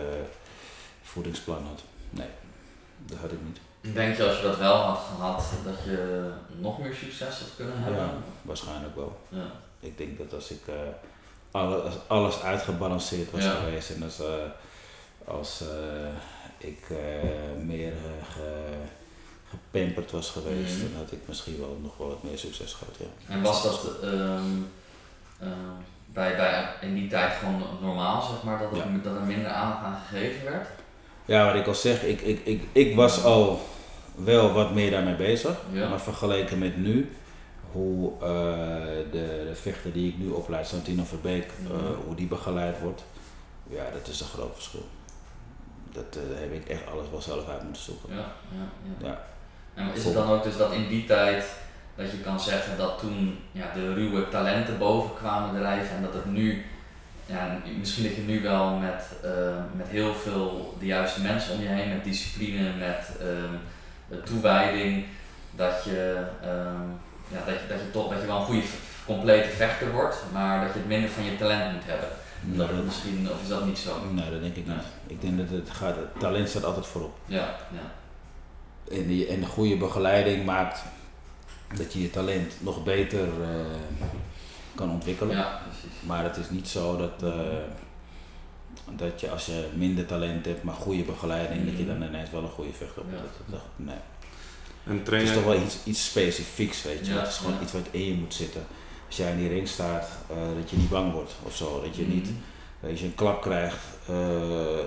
voedingsplan 1.03 1.67
had. 1.67 1.83
Nee, 2.11 2.29
dat 3.07 3.19
had 3.19 3.33
ik 3.33 3.39
niet. 3.45 3.61
Denk 3.95 4.17
je 4.17 4.25
als 4.29 4.37
je 4.37 4.43
dat 4.43 4.59
wel 4.59 4.77
had 4.77 4.99
gehad, 5.17 5.45
dat 5.65 5.85
je 5.85 6.31
nog 6.59 6.79
meer 6.79 6.95
succes 6.95 7.39
had 7.39 7.49
kunnen 7.57 7.83
hebben? 7.83 8.03
Ja, 8.03 8.13
waarschijnlijk 8.43 8.95
wel. 8.97 9.21
Ja. 9.29 9.47
Ik 9.81 9.99
denk 9.99 10.19
dat 10.19 10.33
als 10.35 10.51
ik 10.51 10.61
eh, 10.67 10.75
alle, 11.51 11.77
als 11.77 11.95
alles 12.07 12.43
uitgebalanceerd 12.43 13.31
was 13.31 13.43
Ja. 13.45 13.51
geweest 13.51 13.91
en 13.91 14.03
als, 14.03 14.21
als 15.25 15.63
ik 16.59 16.89
meer 17.65 17.93
gepamperd 19.51 20.11
was 20.11 20.31
geweest, 20.31 20.77
Mhm. 20.77 20.93
dan 20.93 21.03
had 21.03 21.13
ik 21.13 21.19
misschien 21.25 21.59
wel 21.59 21.79
nog 21.83 21.97
wel 21.97 22.09
wat 22.09 22.23
meer 22.23 22.39
succes 22.39 22.73
gehad. 22.73 22.97
Ja. 22.99 23.35
En 23.35 23.43
was 23.43 23.63
dat 23.63 24.01
ehm, 24.03 24.41
ehm, 25.41 25.51
bij, 26.07 26.37
bij 26.37 26.69
in 26.81 26.95
die 26.95 27.09
tijd 27.09 27.33
gewoon 27.33 27.63
normaal, 27.81 28.23
zeg 28.23 28.43
maar, 28.43 28.59
dat, 28.59 28.71
er, 28.79 29.03
dat 29.03 29.15
er 29.17 29.23
minder 29.23 29.51
aandacht 29.51 29.83
aan 29.85 29.99
gegeven 30.09 30.51
werd? 30.51 30.69
Ja, 31.25 31.47
wat 31.47 31.55
ik 31.55 31.67
al 31.67 31.75
zeg, 31.75 32.03
ik, 32.05 32.21
ik, 32.21 32.41
ik, 32.47 32.63
ik 32.73 32.95
was 32.97 33.25
al 33.25 33.61
wel 34.15 34.53
wat 34.53 34.75
meer 34.75 34.91
daarmee 34.91 35.15
bezig. 35.17 35.57
Ja. 35.73 35.89
Maar 35.89 36.01
vergeleken 36.01 36.59
met 36.59 36.77
nu, 36.77 37.13
hoe 37.73 38.13
eh, 38.13 38.27
de, 39.13 39.45
de 39.49 39.55
vechter 39.55 39.93
die 39.93 40.09
ik 40.09 40.19
nu 40.19 40.29
opleid, 40.31 40.67
Santino 40.67 41.05
Verbeek, 41.05 41.45
eh, 41.65 41.71
Mhm. 41.71 41.95
hoe 42.07 42.15
die 42.15 42.27
begeleid 42.27 42.81
wordt, 42.81 43.05
ja, 43.69 43.91
dat 43.93 44.09
is 44.09 44.21
een 44.21 44.27
groot 44.27 44.55
verschil. 44.55 44.85
Dat 45.93 46.17
eh, 46.17 46.41
heb 46.41 46.53
ik 46.53 46.69
echt 46.69 46.87
alles 46.93 47.07
wel 47.11 47.21
zelf 47.23 47.49
uit 47.49 47.63
moeten 47.63 47.83
zoeken. 47.83 48.09
Ja, 48.15 48.33
ja, 48.99 49.07
ja. 49.09 49.25
En 49.75 49.95
is 49.95 50.05
het 50.05 50.15
dan 50.15 50.31
ook 50.31 50.43
dus 50.43 50.57
dat 50.57 50.73
in 50.73 50.89
die 50.89 51.05
tijd 51.05 51.45
dat 51.95 52.11
je 52.11 52.19
kan 52.19 52.41
zeggen 52.41 52.77
dat 52.77 52.99
toen 52.99 53.39
ja, 53.53 53.71
de 53.75 53.95
ruwe 53.95 54.29
talenten 54.29 54.79
boven 54.79 55.15
kwamen 55.15 55.61
drijven 55.61 55.97
en 55.97 56.03
dat 56.03 56.15
het 56.15 56.25
nu, 56.25 56.65
ja, 57.27 57.59
misschien 57.79 58.05
dat 58.05 58.15
je 58.15 58.23
nu 58.23 58.43
wel 58.43 58.75
met, 58.75 59.05
eh, 59.23 59.31
met 59.73 59.89
heel 59.89 60.15
veel 60.15 60.77
de 60.79 60.87
juiste 60.87 61.21
mensen 61.23 61.55
om 61.55 61.63
je 61.63 61.69
heen, 61.69 61.89
met 61.89 62.05
discipline, 62.05 62.73
met 62.79 63.11
ehm, 63.21 63.55
eh, 64.09 64.19
toewijding, 64.25 65.05
dat 65.51 65.85
je, 65.85 66.17
ehm, 66.43 66.89
ja, 67.29 67.45
dat, 67.47 67.55
je, 67.61 67.67
dat, 67.69 67.81
je 67.81 67.91
toch, 67.93 68.11
dat 68.11 68.21
je 68.21 68.27
wel 68.27 68.39
een 68.39 68.45
goede 68.45 68.67
complete 69.07 69.49
vechter 69.49 69.93
wordt, 69.93 70.17
maar 70.33 70.65
dat 70.65 70.73
je 70.73 70.79
het 70.79 70.89
minder 70.89 71.11
van 71.11 71.25
je 71.25 71.37
talent 71.37 71.73
moet 71.73 71.85
hebben. 71.85 72.09
Nee, 72.41 72.57
Dat 72.57 72.85
misschien, 72.85 73.29
of 73.31 73.43
is 73.43 73.49
dat 73.49 73.67
niet 73.67 73.79
zo? 73.79 74.05
nee, 74.11 74.31
dat 74.31 74.41
denk 74.41 74.57
ik 74.57 74.67
niet. 74.67 74.85
Ik 75.07 75.21
denk 75.21 75.39
dat 75.39 75.49
het 75.51 75.71
gaat, 75.71 75.97
het 75.97 76.21
talent 76.21 76.49
staat 76.49 76.65
altijd 76.65 76.87
voorop. 76.87 77.19
Ja, 77.25 77.57
ja. 77.73 77.91
En, 78.91 79.07
die, 79.07 79.27
en 79.27 79.41
de 79.41 79.47
goede 79.47 79.77
begeleiding 79.77 80.45
maakt 80.45 80.83
dat 81.77 81.93
je 81.93 82.03
je 82.03 82.11
talent 82.11 82.53
nog 82.59 82.85
beter 82.85 83.29
eh, 83.43 83.49
kan 84.75 84.91
ontwikkelen. 84.91 85.37
ja 85.37 85.61
precies. 85.69 85.99
Maar 86.07 86.25
het 86.25 86.37
is 86.37 86.51
niet 86.51 86.69
zo 86.69 86.97
dat, 86.97 87.33
eh, 87.33 87.57
dat 88.97 89.21
je 89.21 89.31
als 89.31 89.47
je 89.47 89.69
minder 89.75 90.07
talent 90.07 90.45
hebt, 90.45 90.63
maar 90.63 90.75
goede 90.75 91.03
begeleiding, 91.03 91.67
dat 91.67 91.79
je 91.79 91.87
dan 91.87 92.03
ineens 92.03 92.31
wel 92.31 92.43
een 92.43 92.49
goede 92.49 92.73
vechter 92.73 93.03
wordt. 93.03 93.19
Ja. 93.19 93.23
Dat, 93.23 93.61
dat, 93.61 93.87
nee. 93.87 93.97
En 94.85 94.99
Het 94.99 95.23
is 95.23 95.33
toch 95.33 95.45
wel 95.45 95.63
iets, 95.63 95.77
iets 95.85 96.05
specifieks, 96.05 96.83
weet 96.83 97.07
je. 97.07 97.13
Ja, 97.13 97.19
het 97.19 97.29
is 97.29 97.37
gewoon 97.37 97.55
ja. 97.55 97.61
iets 97.61 97.73
wat 97.73 97.87
in 97.91 98.05
je 98.05 98.15
moet 98.15 98.35
zitten. 98.35 98.67
Als 99.07 99.17
jij 99.17 99.31
in 99.31 99.39
die 99.39 99.49
ring 99.49 99.69
staat, 99.69 100.09
eh, 100.31 100.37
dat 100.61 100.71
je 100.71 100.77
niet 100.77 100.89
bang 100.89 101.13
wordt 101.13 101.33
of 101.43 101.57
zo. 101.57 101.83
Dat 101.85 101.97
je 101.97 102.07
niet, 102.07 102.29
Als 102.91 103.01
je 103.01 103.07
een 103.07 103.15
klap 103.15 103.41
krijgt, 103.43 103.79
eh, 104.09 104.17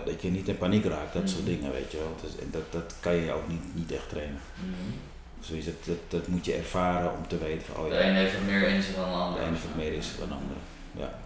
dat 0.06 0.22
je 0.22 0.30
niet 0.32 0.48
in 0.48 0.58
paniek 0.58 0.86
raakt. 0.86 1.14
Dat 1.14 1.30
soort 1.30 1.42
Mhm. 1.42 1.50
dingen, 1.50 1.72
weet 1.72 1.92
je 1.92 1.98
wel. 1.98 2.14
Het 2.22 2.30
is- 2.32 2.40
en 2.44 2.48
dat, 2.52 2.62
dat 2.72 2.96
kan 3.00 3.14
je 3.16 3.32
ook 3.34 3.48
niet, 3.48 3.76
niet 3.76 3.92
echt 3.92 4.10
trainen. 4.10 4.40
Mhm. 4.56 5.54
Dus 5.54 5.66
dat, 5.66 5.74
dat, 5.86 5.98
dat 6.08 6.28
moet 6.28 6.46
je 6.46 6.54
ervaren 6.54 7.12
om 7.18 7.28
te 7.28 7.38
weten 7.38 7.66
van, 7.74 7.84
oh 7.84 7.90
De 7.90 7.96
ja, 7.96 8.02
een 8.08 8.16
heeft 8.16 8.34
er 8.34 8.42
meer 8.42 8.68
in 8.68 8.82
zich 8.82 8.96
dan 8.96 9.04
de 9.06 9.10
de 9.12 9.18
ander. 9.18 9.40
ene 9.42 9.50
heeft 9.50 9.64
het 9.64 9.76
meer 9.76 9.94
is 9.94 10.08
dan 10.20 10.28
de 10.28 10.34
andere. 10.34 10.60
Ja. 10.92 11.20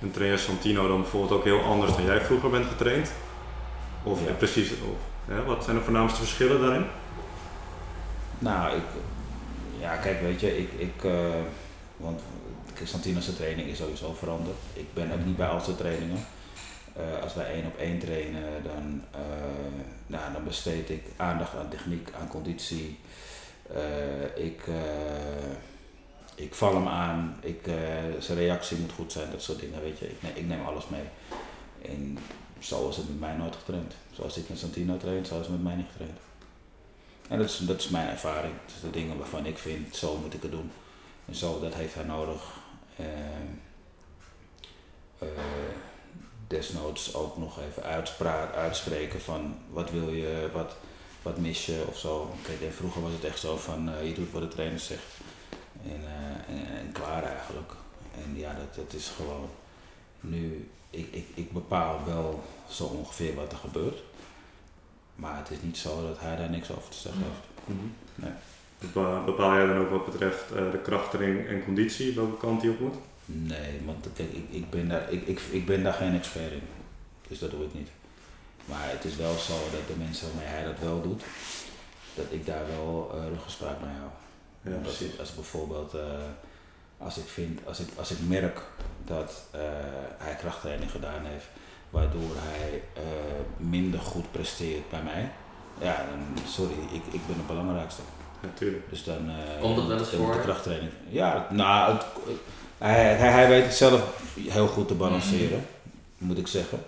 en 0.00 0.10
train 0.10 0.30
je 0.30 0.36
Santino 0.36 0.88
dan 0.88 1.00
bijvoorbeeld 1.00 1.32
ook 1.32 1.44
heel 1.44 1.60
anders 1.62 1.92
dan 1.96 2.04
jij 2.04 2.20
vroeger 2.20 2.50
bent 2.50 2.66
getraind? 2.66 3.12
Of 4.02 4.26
Ja. 4.26 4.32
precies, 4.32 4.70
of, 4.70 5.34
ja, 5.36 5.42
wat 5.42 5.64
zijn 5.64 5.76
de 5.76 5.82
voornaamste 5.82 6.18
verschillen 6.18 6.60
daarin? 6.60 6.84
Nou, 8.38 8.76
ik, 8.76 8.82
ja, 9.80 9.96
kijk, 9.96 10.20
weet 10.20 10.40
je, 10.40 10.58
ik, 10.58 10.70
ik 10.78 11.04
eh, 11.04 11.12
want 11.96 12.20
Santino's 12.84 13.34
training 13.36 13.68
is 13.68 13.78
sowieso 13.78 14.12
veranderd. 14.12 14.56
Ik 14.72 14.94
ben 14.94 15.12
ook 15.12 15.24
niet 15.24 15.36
bij 15.36 15.48
al 15.48 15.60
zijn 15.60 15.76
trainingen. 15.76 16.26
Eh, 16.96 17.22
als 17.22 17.34
wij 17.34 17.52
één 17.52 17.66
op 17.66 17.76
één 17.76 17.98
trainen, 17.98 18.62
dan, 18.62 19.02
uh, 19.14 19.20
nou, 20.06 20.32
dan 20.32 20.44
besteed 20.44 20.90
ik 20.90 21.02
aandacht 21.16 21.56
aan 21.56 21.68
techniek, 21.68 22.08
aan 22.20 22.28
conditie. 22.28 22.98
Uh, 23.72 24.44
ik, 24.46 24.62
ik 26.34 26.54
val 26.54 26.74
hem 26.74 26.88
aan, 26.88 27.36
ik, 27.40 27.60
zijn 28.18 28.38
reactie 28.38 28.76
moet 28.78 28.92
goed 28.92 29.12
zijn, 29.12 29.30
dat 29.30 29.42
soort 29.42 29.60
dingen, 29.60 29.82
weet 29.82 29.98
je. 29.98 30.08
Ik, 30.08 30.22
neem, 30.22 30.32
ik 30.34 30.46
neem 30.46 30.64
alles 30.64 30.88
mee. 30.88 31.04
En 31.82 32.18
zo 32.58 32.88
is 32.88 32.96
het 32.96 33.08
met 33.08 33.20
mij 33.20 33.36
nooit 33.36 33.56
getraind. 33.56 33.94
Zoals 34.12 34.36
ik 34.36 34.48
met 34.48 34.58
Santino 34.58 34.96
train, 34.96 35.26
zo 35.26 35.34
is 35.34 35.46
het 35.46 35.50
met 35.50 35.62
mij 35.62 35.74
niet 35.74 35.86
getraind. 35.90 36.18
En 37.28 37.38
dat 37.38 37.48
is, 37.48 37.56
dat 37.56 37.80
is 37.80 37.88
mijn 37.88 38.08
ervaring. 38.08 38.54
Dat 38.66 38.74
zijn 38.80 38.92
de 38.92 38.98
dingen 38.98 39.18
waarvan 39.18 39.46
ik 39.46 39.58
vind, 39.58 39.96
zo 39.96 40.16
moet 40.16 40.34
ik 40.34 40.42
het 40.42 40.50
doen. 40.50 40.70
En 41.26 41.34
zo, 41.34 41.60
dat 41.60 41.74
heeft 41.74 41.94
hij 41.94 42.04
nodig. 42.04 42.42
Uh, 42.96 43.06
desnoods 46.46 47.14
ook 47.14 47.36
nog 47.36 47.60
even 47.60 47.82
uitspreken 48.54 49.20
van 49.20 49.56
wat 49.70 49.90
wil 49.90 50.12
je, 50.12 50.48
wat, 50.52 50.76
wat 51.22 51.38
mis 51.38 51.66
je 51.66 51.84
of 51.88 51.98
zo. 51.98 52.34
Kijk, 52.42 52.72
vroeger 52.72 53.02
was 53.02 53.12
het 53.12 53.24
echt 53.24 53.38
zo 53.38 53.56
van 53.56 53.88
uh, 53.88 54.08
je 54.08 54.14
doet 54.14 54.32
wat 54.32 54.42
de 54.42 54.48
trainer 54.48 54.80
zegt. 54.80 55.02
En, 55.82 56.00
uh, 56.00 56.56
en, 56.56 56.78
en, 56.78 56.92
klaar 56.92 57.22
eigenlijk. 57.22 57.72
En 58.24 58.36
ja, 58.36 58.54
dat, 58.54 58.74
dat 58.74 58.92
is 58.92 59.08
gewoon 59.08 59.48
nu, 60.20 60.70
ik, 60.90 61.12
ik, 61.12 61.26
ik 61.34 61.52
bepaal 61.52 62.04
wel 62.04 62.42
zo 62.68 62.84
ongeveer 62.84 63.34
wat 63.34 63.52
er 63.52 63.58
gebeurt. 63.58 64.02
Maar 65.14 65.38
het 65.38 65.50
is 65.50 65.62
niet 65.62 65.78
zo 65.78 66.08
dat 66.08 66.20
hij 66.20 66.36
daar 66.36 66.50
niks 66.50 66.70
over 66.70 66.90
te 66.90 66.98
zeggen 66.98 67.22
heeft. 67.22 67.64
Mm 67.64 67.78
-hmm. 67.78 67.94
nee. 68.14 68.32
Bepaal 69.24 69.54
jij 69.54 69.66
dan 69.66 69.78
ook 69.78 69.90
wat 69.90 70.04
betreft 70.04 70.44
uh, 70.52 70.70
de 70.70 70.78
krachtering 70.78 71.46
en 71.46 71.64
conditie, 71.64 72.14
welke 72.14 72.36
kant 72.36 72.60
die 72.60 72.70
op 72.70 72.80
moet? 72.80 72.94
Nee, 73.24 73.80
want 73.84 74.08
kijk, 74.14 74.32
ik, 74.32 74.44
ik, 74.50 74.70
ben 74.70 74.88
daar, 74.88 75.12
ik, 75.12 75.26
ik, 75.26 75.40
ik 75.50 75.66
ben 75.66 75.82
daar 75.82 75.92
geen 75.92 76.14
expert 76.14 76.52
in. 76.52 76.62
Dus 77.28 77.38
dat 77.38 77.50
doe 77.50 77.64
ik 77.64 77.74
niet. 77.74 77.88
Maar 78.64 78.90
het 78.90 79.04
is 79.04 79.16
wel 79.16 79.34
zo 79.34 79.52
dat 79.72 79.86
de 79.86 79.94
mensen 79.98 80.28
waarmee 80.28 80.54
hij 80.54 80.64
dat 80.64 80.78
wel 80.80 81.02
doet, 81.02 81.22
dat 82.14 82.24
ik 82.30 82.46
daar 82.46 82.66
wel 82.66 83.12
uh, 83.14 83.28
ruggespraak 83.28 83.80
mee 83.80 83.94
hou. 83.98 84.10
Ja, 84.62 84.86
als, 84.86 85.00
ik, 85.00 85.18
als 85.18 85.34
bijvoorbeeld, 85.34 85.94
uh, 85.94 86.00
als 86.98 87.16
ik 87.16 87.26
vind, 87.26 87.60
als 87.64 87.80
ik, 87.80 87.88
als 87.96 88.10
ik 88.10 88.18
merk 88.28 88.62
dat 89.04 89.42
uh, 89.54 89.60
hij 90.18 90.34
krachttraining 90.34 90.90
gedaan 90.90 91.24
heeft, 91.24 91.46
waardoor 91.90 92.30
hij 92.34 92.82
minder 93.56 94.00
goed 94.00 94.30
presteert 94.30 94.90
bij 94.90 95.02
mij, 95.02 95.30
ja, 95.80 96.06
dan, 96.10 96.44
sorry, 96.46 96.74
ik, 96.92 97.02
ik 97.14 97.26
ben 97.26 97.36
het 97.36 97.46
belangrijkste. 97.46 98.02
Natuurlijk. 98.40 98.90
Dus 98.90 99.04
dan. 99.04 99.30
Komt 99.60 99.76
het 99.76 99.86
wel 99.86 99.98
eens 99.98 100.08
voor? 100.08 100.32
De 100.32 100.40
krachttraining. 100.40 100.92
Ja, 101.08 101.46
nou, 101.50 101.92
het, 101.92 102.04
hij, 102.78 103.14
hij, 103.14 103.30
hij 103.30 103.48
weet 103.48 103.64
het 103.64 103.74
zelf 103.74 104.22
heel 104.40 104.66
goed 104.66 104.88
te 104.88 104.94
balanceren, 104.94 105.66
moet 106.18 106.38
ik 106.38 106.46
zeggen. 106.46 106.78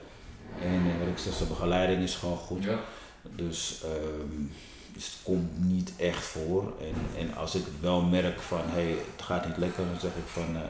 En 0.62 0.86
uh, 0.86 0.98
wat 0.98 1.08
ik 1.08 1.18
zeg, 1.18 1.34
zijn 1.34 1.48
begeleiding 1.48 2.02
is 2.02 2.14
gewoon 2.14 2.36
goed. 2.36 2.64
Ja. 2.64 2.78
Dus, 3.22 3.82
um, 3.84 4.52
dus 4.92 5.04
het 5.04 5.16
komt 5.22 5.64
niet 5.64 5.92
echt 5.96 6.24
voor. 6.24 6.72
En, 6.80 7.20
en 7.20 7.36
als 7.36 7.54
ik 7.54 7.64
het 7.64 7.80
wel 7.80 8.00
merk 8.00 8.40
van 8.40 8.60
hé, 8.64 8.82
hey, 8.82 8.96
het 9.16 9.24
gaat 9.24 9.46
niet 9.46 9.56
lekker, 9.56 9.84
dan 9.90 10.00
zeg 10.00 10.10
ik 10.10 10.26
van 10.26 10.56
uh, 10.56 10.60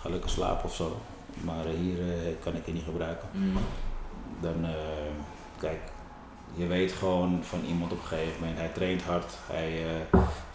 ga 0.00 0.08
lekker 0.08 0.30
slapen 0.30 0.64
of 0.64 0.74
zo. 0.74 1.00
Maar 1.40 1.66
uh, 1.66 1.78
hier 1.78 1.96
kan 2.42 2.54
ik 2.54 2.64
het 2.64 2.74
niet 2.74 2.84
gebruiken. 2.84 3.28
Mm. 3.32 3.56
Dan, 4.40 4.66
kijk, 5.58 5.80
je 6.54 6.66
weet 6.66 6.92
gewoon 6.92 7.40
van 7.42 7.64
iemand 7.68 7.92
op 7.92 7.98
een 7.98 8.06
gegeven 8.06 8.40
moment, 8.40 8.58
hij 8.58 8.68
traint 8.68 9.02
hard, 9.02 9.32
hij 9.46 9.86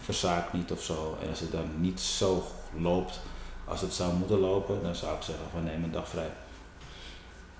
verzaakt 0.00 0.52
niet 0.52 0.72
of 0.72 0.82
zo. 0.82 1.16
En 1.22 1.28
als 1.28 1.40
het 1.40 1.52
dan 1.52 1.80
niet 1.80 2.00
zo 2.00 2.44
loopt 2.78 3.20
als 3.68 3.80
het 3.80 3.94
zou 3.94 4.12
moeten 4.12 4.38
lopen, 4.38 4.82
dan 4.82 4.94
zou 4.94 5.16
ik 5.16 5.22
zeggen 5.22 5.44
van 5.52 5.64
neem 5.64 5.84
een 5.84 5.92
dag 5.92 6.08
vrij. 6.08 6.30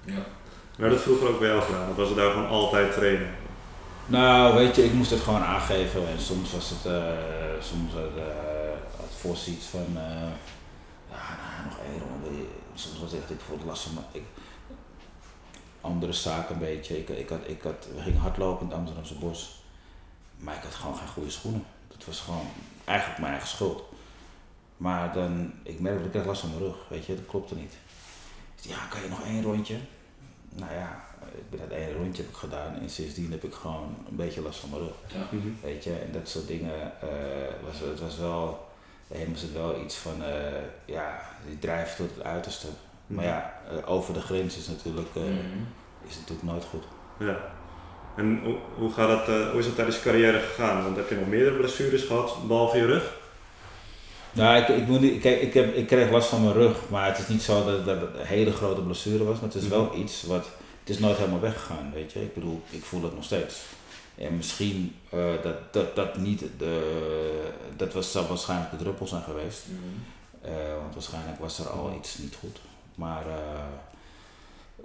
Ja. 0.04 0.24
Maar 0.78 0.90
dat 0.90 1.00
vroeger 1.00 1.28
ook 1.28 1.38
bij 1.38 1.48
jou 1.48 1.62
gedaan? 1.62 1.90
Of 1.90 1.96
was 1.96 2.08
het 2.08 2.16
daar 2.16 2.30
gewoon 2.30 2.48
altijd 2.48 2.92
trainen? 2.92 3.30
Nou, 4.06 4.54
weet 4.54 4.76
je, 4.76 4.84
ik 4.84 4.92
moest 4.92 5.10
het 5.10 5.20
gewoon 5.20 5.42
aangeven 5.42 6.08
en 6.08 6.20
soms 6.20 6.52
was 6.52 6.70
het, 6.70 6.92
uh, 6.92 7.02
soms 7.60 7.92
had, 7.92 8.16
uh, 8.16 8.22
had 8.96 9.12
Vos 9.20 9.48
iets 9.48 9.66
van, 9.66 9.86
uh, 9.94 10.30
ja, 11.10 11.22
nou, 11.40 11.68
nog 11.68 11.78
één 11.90 12.00
ronde. 12.08 12.44
Soms 12.74 13.00
was 13.00 13.10
het 13.10 13.20
echt, 13.20 13.30
ik 13.30 13.36
bijvoorbeeld 13.36 13.68
last 13.68 13.82
van 13.82 14.04
ik, 14.12 14.22
andere 15.80 16.12
zaken 16.12 16.54
een 16.54 16.60
beetje. 16.60 16.98
Ik, 16.98 17.08
ik 17.08 17.28
had, 17.28 17.40
ik 17.46 17.62
had, 17.62 17.88
we 17.94 18.00
gingen 18.00 18.20
hardlopen 18.20 18.60
in 18.60 18.66
het 18.66 18.78
Amsterdamse 18.78 19.14
bos, 19.14 19.62
maar 20.36 20.56
ik 20.56 20.62
had 20.62 20.74
gewoon 20.74 20.96
geen 20.96 21.08
goede 21.08 21.30
schoenen. 21.30 21.64
Dat 21.88 22.04
was 22.04 22.20
gewoon 22.20 22.46
eigenlijk 22.84 23.18
mijn 23.20 23.32
eigen 23.32 23.48
schuld. 23.48 23.82
Maar 24.76 25.12
dan, 25.12 25.52
ik 25.62 25.80
merk 25.80 25.96
dat 25.96 26.04
ik 26.04 26.10
krijg 26.10 26.26
last 26.26 26.40
van 26.40 26.50
mijn 26.50 26.62
rug, 26.62 26.76
weet 26.88 27.06
je, 27.06 27.14
dat 27.14 27.26
klopte 27.26 27.54
niet. 27.54 27.74
Dus 28.56 28.64
ja, 28.64 28.86
kan 28.90 29.02
je 29.02 29.08
nog 29.08 29.22
één 29.22 29.42
rondje? 29.42 29.76
Nou 30.48 30.72
ja, 30.72 31.04
ik 31.34 31.50
ben 31.50 31.58
dat 31.58 31.78
één 31.78 31.92
rondje 31.92 32.22
heb 32.22 32.30
ik 32.30 32.36
gedaan 32.36 32.74
en 32.74 32.90
sindsdien 32.90 33.30
heb 33.30 33.44
ik 33.44 33.54
gewoon 33.54 33.96
een 34.08 34.16
beetje 34.16 34.42
last 34.42 34.58
van 34.58 34.70
mijn 34.70 34.82
rug. 34.82 34.94
Ja. 35.06 35.38
Weet 35.62 35.84
je, 35.84 35.98
en 35.98 36.12
dat 36.12 36.28
soort 36.28 36.46
dingen, 36.46 36.92
uh, 37.04 37.66
was, 37.66 37.80
het 37.80 38.00
was 38.00 38.16
wel, 38.16 38.68
hem 39.08 39.32
was 39.32 39.42
het 39.42 39.52
wel 39.52 39.80
iets 39.84 39.96
van, 39.96 40.22
uh, 40.22 40.28
ja, 40.84 41.20
die 41.46 41.58
drijft 41.58 41.96
tot 41.96 42.10
het 42.14 42.24
uiterste. 42.24 42.66
Maar 43.08 43.24
ja, 43.24 43.52
uh, 43.72 43.90
over 43.90 44.14
de 44.14 44.20
grens 44.20 44.56
is 44.56 44.68
natuurlijk, 44.68 45.14
Mhm. 45.14 45.28
is 46.08 46.14
het 46.14 46.20
natuurlijk 46.20 46.48
nooit 46.48 46.64
goed. 46.64 46.84
Ja. 47.18 47.36
En 48.16 48.40
hoe, 48.44 48.56
hoe, 48.74 48.92
gaat 48.92 49.26
dat, 49.26 49.50
hoe 49.50 49.58
is 49.58 49.66
dat 49.66 49.74
tijdens 49.74 49.96
je 49.96 50.02
carrière 50.02 50.38
gegaan? 50.40 50.82
Want 50.82 50.96
heb 50.96 51.08
je 51.08 51.14
nog 51.14 51.28
meerdere 51.28 51.56
blessures 51.56 52.02
gehad, 52.02 52.36
behalve 52.46 52.76
je 52.76 52.86
rug? 52.86 53.16
Nou, 54.32 54.56
ik, 54.56 54.68
ik, 54.68 54.86
moet 54.86 55.00
niet, 55.00 55.20
kijk, 55.20 55.40
ik, 55.40 55.54
heb, 55.54 55.74
ik 55.74 55.86
kreeg 55.86 56.10
last 56.10 56.28
van 56.28 56.42
mijn 56.42 56.54
rug, 56.54 56.88
maar 56.88 57.06
het 57.06 57.18
is 57.18 57.28
niet 57.28 57.42
zo 57.42 57.64
dat, 57.64 57.84
dat 57.84 58.00
het 58.00 58.14
een 58.14 58.26
hele 58.26 58.52
grote 58.52 58.80
blessure 58.80 59.24
was. 59.24 59.34
Maar 59.40 59.50
het 59.50 59.62
is 59.62 59.68
wel 59.68 59.94
iets 59.96 60.22
wat, 60.22 60.44
het 60.80 60.88
is 60.88 60.98
nooit 60.98 61.16
helemaal 61.16 61.40
weggegaan, 61.40 61.90
weet 61.94 62.12
je. 62.12 62.22
Ik 62.22 62.34
bedoel, 62.34 62.62
ik 62.70 62.84
voel 62.84 63.02
het 63.02 63.14
nog 63.14 63.24
steeds. 63.24 63.56
En 64.14 64.36
misschien 64.36 64.96
uh, 65.14 65.24
dat, 65.42 65.72
dat, 65.72 65.96
dat 65.96 66.16
niet, 66.16 66.44
de, 66.58 67.06
dat 67.76 67.92
was, 67.92 68.12
zou 68.12 68.26
waarschijnlijk 68.26 68.70
de 68.70 68.76
druppel 68.76 69.06
zijn 69.06 69.22
geweest. 69.22 69.64
Mhm. 69.66 70.52
Uh, 70.52 70.76
want 70.80 70.94
waarschijnlijk 70.94 71.38
was 71.38 71.58
er 71.58 71.68
al 71.68 71.94
iets 71.98 72.18
niet 72.18 72.36
goed. 72.40 72.58
Maar, 72.98 73.26
uh, 73.26 73.64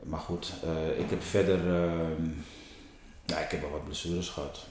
maar 0.04 0.20
goed, 0.20 0.54
ik 0.98 1.10
heb 1.10 1.24
verder, 1.24 1.60
ehm, 1.60 2.30
ja, 3.26 3.40
ik 3.40 3.52
heb 3.52 3.62
wel 3.62 3.70
wat 3.70 3.86
blessures 3.86 4.30
gehad. 4.30 4.68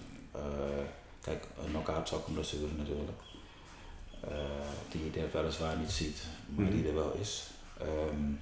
kijk, 1.21 1.47
een 1.65 1.71
knock-out 1.71 2.07
is 2.07 2.13
ook 2.13 2.27
een 2.27 2.35
blessure 2.35 2.73
natuurlijk. 2.77 3.21
Uh, 4.25 4.31
die 4.91 5.11
je 5.13 5.29
weliswaar 5.33 5.77
niet 5.77 5.91
ziet, 5.91 6.23
maar 6.55 6.71
die 6.71 6.89
er 6.89 6.95
wel 6.95 7.13
is. 7.13 7.51
Um, 7.83 8.41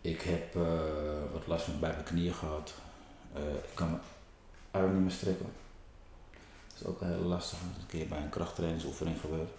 ik 0.00 0.20
heb 0.22 0.56
uh, 0.56 0.62
wat 1.32 1.46
last 1.46 1.64
van 1.64 1.80
bij 1.80 1.90
mijn 1.90 2.04
knieën 2.04 2.34
gehad. 2.34 2.74
Uh, 3.36 3.54
ik 3.54 3.74
kan 3.74 3.90
mijn 3.90 4.02
arm 4.70 4.92
niet 4.92 5.02
meer 5.02 5.10
strekken. 5.10 5.52
Dat 6.68 6.80
is 6.80 6.86
ook 6.86 7.00
heel 7.00 7.22
lastig. 7.22 7.58
Dat 7.58 7.68
is 7.76 7.82
een 7.82 7.88
keer 7.88 8.08
bij 8.08 8.18
een 8.18 8.28
krachttrainingsoefening 8.28 9.20
gebeurd. 9.20 9.50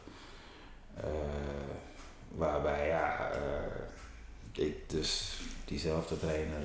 Waarbij 2.36 2.88
ja, 2.88 3.32
ik 4.52 4.90
dus 4.90 5.40
diezelfde 5.66 6.20
trainer 6.20 6.62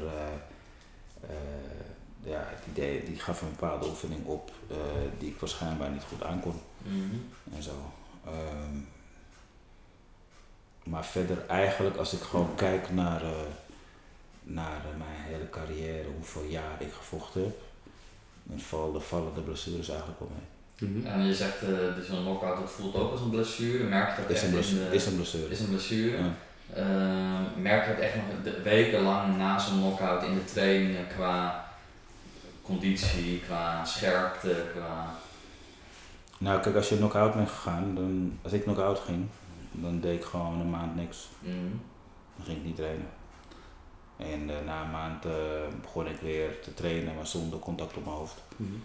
ja, 2.22 2.48
die, 2.64 2.74
deed, 2.74 3.06
die 3.06 3.18
gaf 3.18 3.42
een 3.42 3.50
bepaalde 3.50 3.86
oefening 3.86 4.26
op 4.26 4.50
uh, 4.70 4.76
die 5.18 5.30
ik 5.30 5.40
waarschijnlijk 5.40 5.92
niet 5.92 6.02
goed 6.02 6.22
aankon. 6.22 6.60
Mm 6.82 7.10
-hmm. 7.10 7.28
En 7.56 7.62
zo. 7.62 7.92
Um, 8.26 8.88
maar 10.84 11.04
verder 11.04 11.46
eigenlijk 11.46 11.96
als 11.96 12.12
ik 12.12 12.20
gewoon 12.20 12.54
kijk 12.54 12.90
naar, 12.90 13.22
uh, 13.22 13.30
naar 14.42 14.80
uh, 14.92 14.98
mijn 14.98 15.20
hele 15.20 15.50
carrière, 15.50 16.08
hoeveel 16.08 16.44
jaar 16.44 16.82
ik 16.82 16.92
gevochten 16.92 17.42
heb, 17.42 17.60
dan 18.42 18.60
vallen 18.60 18.92
de, 18.92 19.00
vallen 19.00 19.34
de 19.34 19.40
blessures 19.40 19.88
eigenlijk 19.88 20.20
mee. 20.20 20.57
Mm 20.78 20.94
-hmm. 20.94 21.06
En 21.06 21.26
je 21.26 21.34
zegt, 21.34 21.62
uh, 21.62 21.68
dus 21.94 22.08
een 22.08 22.22
knockout, 22.22 22.60
dat 22.60 22.70
voelt 22.70 22.94
ook 22.94 23.10
als 23.10 23.20
een 23.20 23.30
blessure. 23.30 23.84
Merk 23.84 24.16
je 24.16 24.22
dat 24.22 24.30
is 24.30 24.36
echt 24.36 24.44
een 24.44 24.50
blessure, 24.50 24.84
in 24.84 24.90
de, 24.90 24.96
is 24.96 25.06
een 25.06 25.14
blessure. 25.14 25.48
Is 25.48 25.60
een 25.60 25.68
blessure. 25.68 26.16
Ja. 26.16 26.34
Uh, 26.76 27.62
merk 27.62 27.86
je 27.86 27.92
dat 27.94 28.02
echt 28.02 28.14
nog 28.14 28.54
wekenlang 28.62 29.36
na 29.36 29.58
zo'n 29.58 29.78
knockout 29.78 30.22
in 30.22 30.34
de 30.34 30.44
trainingen 30.44 31.06
qua 31.08 31.66
conditie, 32.62 33.40
qua 33.40 33.84
scherpte, 33.84 34.64
qua... 34.74 35.14
Nou 36.38 36.60
kijk, 36.60 36.76
als 36.76 36.88
je 36.88 36.96
knock-out 36.96 37.34
bent 37.34 37.48
gegaan, 37.48 37.94
dan, 37.94 38.38
als 38.42 38.52
ik 38.52 38.62
knock-out 38.62 38.98
ging, 38.98 39.26
dan 39.72 40.00
deed 40.00 40.18
ik 40.18 40.24
gewoon 40.24 40.60
een 40.60 40.70
maand 40.70 40.96
niks. 40.96 41.28
Mm. 41.40 41.80
Dan 42.36 42.46
ging 42.46 42.58
ik 42.58 42.64
niet 42.64 42.76
trainen. 42.76 43.06
En 44.16 44.48
uh, 44.48 44.54
na 44.66 44.82
een 44.82 44.90
maand 44.90 45.26
uh, 45.26 45.32
begon 45.82 46.06
ik 46.06 46.20
weer 46.20 46.60
te 46.60 46.74
trainen, 46.74 47.14
maar 47.14 47.26
zonder 47.26 47.58
contact 47.58 47.96
op 47.96 48.04
mijn 48.04 48.16
hoofd. 48.16 48.42
Mm. 48.56 48.82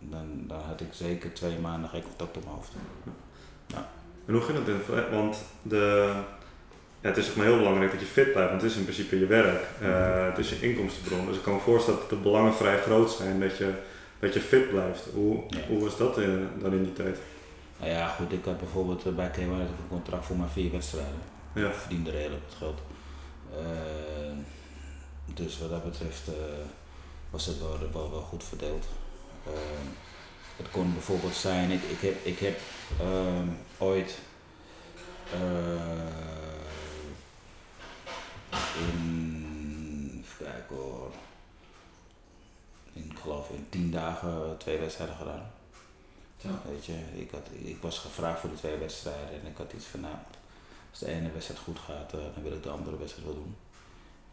Dan, 0.00 0.44
dan 0.46 0.60
had 0.60 0.80
ik 0.80 0.88
zeker 0.92 1.32
twee 1.32 1.58
maanden 1.58 1.90
geen 1.90 2.02
contact 2.02 2.36
op 2.36 2.44
mijn 2.44 2.54
hoofd. 2.56 2.72
Ja. 3.66 3.88
En 4.26 4.32
hoe 4.34 4.42
ging 4.42 4.58
dat 4.58 4.68
in? 4.68 5.10
Want 5.10 5.36
de, 5.62 6.12
ja, 7.00 7.08
het 7.08 7.16
is 7.16 7.26
toch 7.26 7.36
maar 7.36 7.46
heel 7.46 7.56
belangrijk 7.56 7.90
dat 7.90 8.00
je 8.00 8.06
fit 8.06 8.32
blijft, 8.32 8.50
want 8.50 8.62
het 8.62 8.70
is 8.70 8.76
in 8.76 8.82
principe 8.82 9.18
je 9.18 9.26
werk. 9.26 9.62
Uh, 9.82 10.24
het 10.26 10.38
is 10.38 10.48
je 10.50 10.60
inkomstenbron. 10.60 11.26
Dus 11.26 11.36
ik 11.36 11.42
kan 11.42 11.54
me 11.54 11.60
voorstellen 11.60 12.00
dat 12.00 12.08
de 12.10 12.16
belangen 12.16 12.54
vrij 12.54 12.78
groot 12.80 13.10
zijn 13.10 13.40
dat 13.40 13.56
je, 13.56 13.72
dat 14.18 14.34
je 14.34 14.40
fit 14.40 14.70
blijft. 14.70 15.06
Hoe, 15.14 15.42
Ja. 15.48 15.58
hoe 15.68 15.82
was 15.84 15.96
dat 15.96 16.18
in, 16.18 16.48
dan 16.58 16.72
in 16.72 16.82
die 16.82 16.92
tijd? 16.92 17.18
Nou 17.78 17.92
ja, 17.92 18.08
goed, 18.08 18.32
ik 18.32 18.44
had 18.44 18.58
bijvoorbeeld 18.58 19.06
eh, 19.06 19.12
bij 19.12 19.28
K1 19.30 19.34
had 19.34 19.60
ik 19.60 19.78
een 19.80 19.88
contract 19.88 20.24
voor 20.24 20.36
maar 20.36 20.48
vier 20.48 20.70
wedstrijden. 20.70 21.20
Ja. 21.54 21.66
Ik 21.66 21.74
verdiende 21.74 22.10
redelijk 22.10 22.42
wat 22.48 22.56
geld. 22.58 22.78
Uh, 23.52 25.34
dus 25.34 25.58
wat 25.58 25.70
dat 25.70 25.84
betreft 25.84 26.28
eh, 26.28 26.34
was 27.30 27.46
het 27.46 27.58
wel, 27.60 27.78
wel, 27.92 28.10
wel 28.10 28.20
goed 28.20 28.44
verdeeld. 28.44 28.86
Ehm, 29.54 29.86
het 30.56 30.70
kon 30.70 30.92
bijvoorbeeld 30.92 31.34
zijn, 31.34 31.70
ik, 31.70 31.82
ik 31.82 32.00
heb, 32.00 32.24
ik 32.24 32.38
heb 32.38 32.60
ehm, 33.00 33.48
ooit 33.78 34.18
eh, 35.32 36.08
in, 38.78 40.24
even 40.24 40.46
kijken 40.46 40.76
hoor, 40.76 41.12
in, 42.92 43.10
ik 43.10 43.18
geloof 43.18 43.50
in 43.50 43.66
tien 43.68 43.90
dagen 43.90 44.56
twee 44.58 44.78
wedstrijden 44.78 45.16
gedaan. 45.16 45.50
Ja. 46.36 46.62
Weet 46.70 46.84
je, 46.84 46.98
ik, 47.14 47.30
had, 47.30 47.46
ik 47.52 47.78
was 47.80 47.98
gevraagd 47.98 48.40
voor 48.40 48.50
de 48.50 48.56
twee 48.56 48.76
wedstrijden 48.76 49.40
en 49.40 49.46
ik 49.46 49.56
had 49.56 49.72
iets 49.72 49.86
van, 49.86 50.00
nou, 50.00 50.14
als 50.90 50.98
de 50.98 51.06
ene 51.06 51.32
wedstrijd 51.32 51.60
goed 51.60 51.78
gaat, 51.78 52.12
eh, 52.12 52.20
dan 52.34 52.42
wil 52.42 52.52
ik 52.52 52.62
de 52.62 52.70
andere 52.70 52.98
wedstrijd 52.98 53.26
wel 53.26 53.34
doen. 53.34 53.56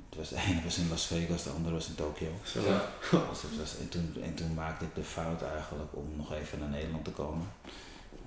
Het 0.10 0.17
was, 0.17 0.30
de 0.36 0.36
ene 0.48 0.63
was 0.63 0.78
in 0.78 0.89
Las 0.89 1.06
Vegas, 1.06 1.43
de 1.43 1.50
andere 1.50 1.74
was 1.76 1.88
in 1.88 1.96
Tokio. 1.96 2.32
Ja. 2.54 2.91
Dus 3.30 3.41
het 3.41 3.58
was, 3.58 3.78
en, 3.78 3.89
toen, 3.89 4.15
en 4.22 4.34
toen 4.36 4.54
maakte 4.54 4.86
ik 4.86 4.96
de 4.96 5.04
fout 5.04 5.41
eigenlijk 5.41 5.96
om 5.96 6.08
nog 6.15 6.34
even 6.34 6.60
naar 6.60 6.70
Nederland 6.70 7.06
te 7.06 7.12
komen. 7.12 7.48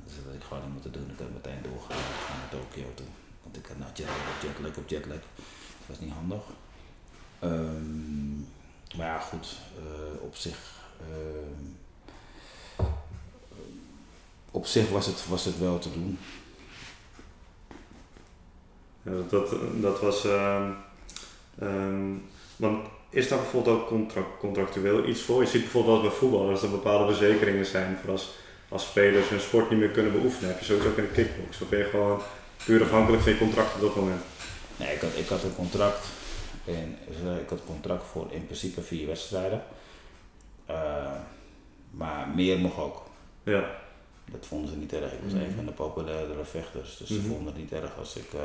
Dus 0.05 0.15
dat 0.17 0.25
had 0.25 0.35
ik 0.35 0.43
gewoon 0.43 0.63
niet 0.63 0.73
moeten 0.73 0.93
doen. 0.93 1.11
Ik 1.11 1.19
had 1.19 1.33
meteen 1.33 1.63
doorgegaan 1.63 2.39
naar 2.39 2.49
Tokio 2.51 2.87
toe. 2.95 3.07
Want 3.43 3.57
ik 3.57 3.67
had 3.67 3.79
nou 3.79 3.91
jetlag 3.95 4.17
op 4.17 4.43
jetlag 4.43 4.77
op 4.77 4.89
jetlag. 4.89 5.17
Dat 5.17 5.87
was 5.87 5.99
niet 6.01 6.13
handig. 6.13 6.43
Ehm, 7.39 8.39
maar 8.97 9.07
ja, 9.07 9.19
goed. 9.19 9.57
eh, 9.79 10.23
op 10.23 10.37
zich... 10.37 10.59
ehm, 11.01 11.65
op 14.51 14.67
zich 14.67 14.89
was 14.89 15.07
het, 15.07 15.27
was 15.29 15.45
het 15.45 15.59
wel 15.59 15.79
te 15.79 15.93
doen. 15.93 16.19
Ja, 19.03 19.11
dat, 19.11 19.31
dat, 19.31 19.51
dat 19.83 20.01
was. 20.01 20.25
ehm, 20.25 20.73
ehm, 21.61 22.13
want 22.57 22.87
is 23.11 23.29
daar 23.29 23.39
bijvoorbeeld 23.39 23.81
ook 23.81 23.87
contract, 23.89 24.39
contractueel 24.39 25.09
iets 25.09 25.23
voor? 25.23 25.41
Je 25.43 25.49
ziet 25.49 25.61
bijvoorbeeld 25.63 26.01
wel 26.01 26.09
bij 26.11 26.19
voetbal 26.19 26.47
dat 26.51 26.63
er 26.63 26.71
bepaalde 26.71 27.15
verzekeringen 27.15 27.67
zijn 27.67 27.97
voor 28.03 28.11
als, 28.11 28.31
als 28.69 28.85
spelers 28.85 29.29
hun 29.29 29.41
sport 29.41 29.71
niet 29.71 29.79
meer 29.79 29.89
kunnen 29.91 30.13
beoefenen. 30.13 30.49
Heb 30.51 30.59
je 30.59 30.65
sowieso 30.65 30.89
ook 30.89 30.97
in 30.97 31.05
de 31.05 31.11
kickbox? 31.11 31.61
Of 31.61 31.69
ben 31.69 31.79
je 31.79 31.85
gewoon 31.85 32.21
puur 32.65 32.83
afhankelijk 32.83 33.23
van 33.23 33.33
je 33.33 33.39
contract 33.39 33.75
op 33.75 33.81
dat 33.81 33.97
moment? 33.97 34.21
Nee, 34.77 34.95
ik 34.95 35.01
had, 35.01 35.11
ik 35.17 35.29
had 35.29 35.43
een 35.43 35.55
contract. 35.55 36.07
En 36.65 36.99
ik 37.43 37.49
had 37.49 37.59
een 37.59 37.65
contract 37.67 38.05
voor 38.13 38.27
in 38.31 38.45
principe 38.45 38.83
vier 38.83 39.07
wedstrijden. 39.07 39.63
Eh, 40.67 41.13
maar 41.91 42.29
meer 42.35 42.59
mocht 42.59 42.79
ook. 42.79 43.03
Ja, 43.43 43.71
Dat 44.33 44.47
vonden 44.47 44.71
ze 44.71 44.77
niet 44.77 44.93
erg. 44.93 45.13
Ik 45.13 45.19
was 45.25 45.33
Mhm. 45.33 45.43
een 45.43 45.53
van 45.57 45.67
de 45.67 45.73
populairdere 45.73 46.45
vechters. 46.45 46.97
Dus 46.97 47.09
ze 47.09 47.15
Mhm. 47.15 47.27
vonden 47.27 47.47
het 47.47 47.57
niet 47.57 47.73
erg 47.73 47.91
als 47.99 48.17
ik, 48.17 48.33
eh, 48.33 48.41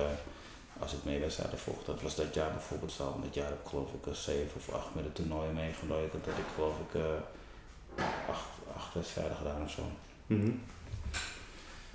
als 0.86 0.93
ik 0.93 1.04
mee 1.04 1.19
wedstrijden 1.19 1.60
vocht. 1.60 1.86
Dat 1.86 2.02
was 2.02 2.15
dat 2.15 2.34
jaar 2.34 2.52
bijvoorbeeld 2.52 2.91
zo. 2.91 3.19
Dit 3.24 3.34
jaar 3.34 3.48
heb 3.48 3.60
ik 3.63 3.69
geloof 3.69 3.89
ik 3.93 4.06
een 4.06 4.15
zeven 4.15 4.56
of 4.56 4.76
acht 4.76 4.95
met 4.95 5.04
het 5.04 5.15
toernooi 5.15 5.52
meegenomen. 5.52 6.10
Dat 6.12 6.38
ik 6.43 6.50
geloof 6.56 6.76
ik 6.86 7.02
eh, 7.02 8.06
acht, 8.30 8.45
acht 8.76 8.93
wedstrijden 8.93 9.38
gedaan 9.38 9.63
of 9.63 9.71
zo. 9.71 9.82
Mhm. 10.28 10.52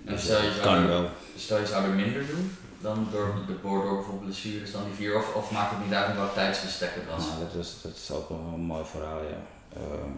En 0.05 0.13
Dus 0.15 0.23
stel 0.23 0.43
je, 0.43 0.47
dat 0.47 0.55
zou 0.55 0.67
kan 0.67 0.83
er, 0.83 0.89
wel. 0.89 1.09
stel 1.37 1.59
je 1.59 1.67
zou 1.67 1.85
er 1.85 1.91
minder 1.91 2.27
doen 2.27 2.57
dan 2.81 3.09
door, 3.13 3.35
de, 3.47 3.61
door, 3.63 3.83
door 3.85 3.95
bijvoorbeeld 3.95 4.25
blessures 4.25 4.73
dan 4.73 4.85
die 4.85 4.95
vier, 4.95 5.17
of, 5.17 5.35
of 5.35 5.51
maakt 5.51 5.71
het 5.71 5.85
niet 5.85 5.95
uit 5.95 6.17
welk 6.17 6.35
tijdsbestek 6.35 6.95
het 6.95 7.07
was? 7.07 7.27
Nou, 7.27 7.39
dat, 7.39 7.55
is, 7.55 7.81
dat 7.83 7.95
is 7.95 8.11
ook 8.11 8.29
wel 8.29 8.39
een 8.39 8.61
mooi 8.61 8.85
verhaal, 8.85 9.23
ja. 9.23 9.43
Ehm, 9.73 10.11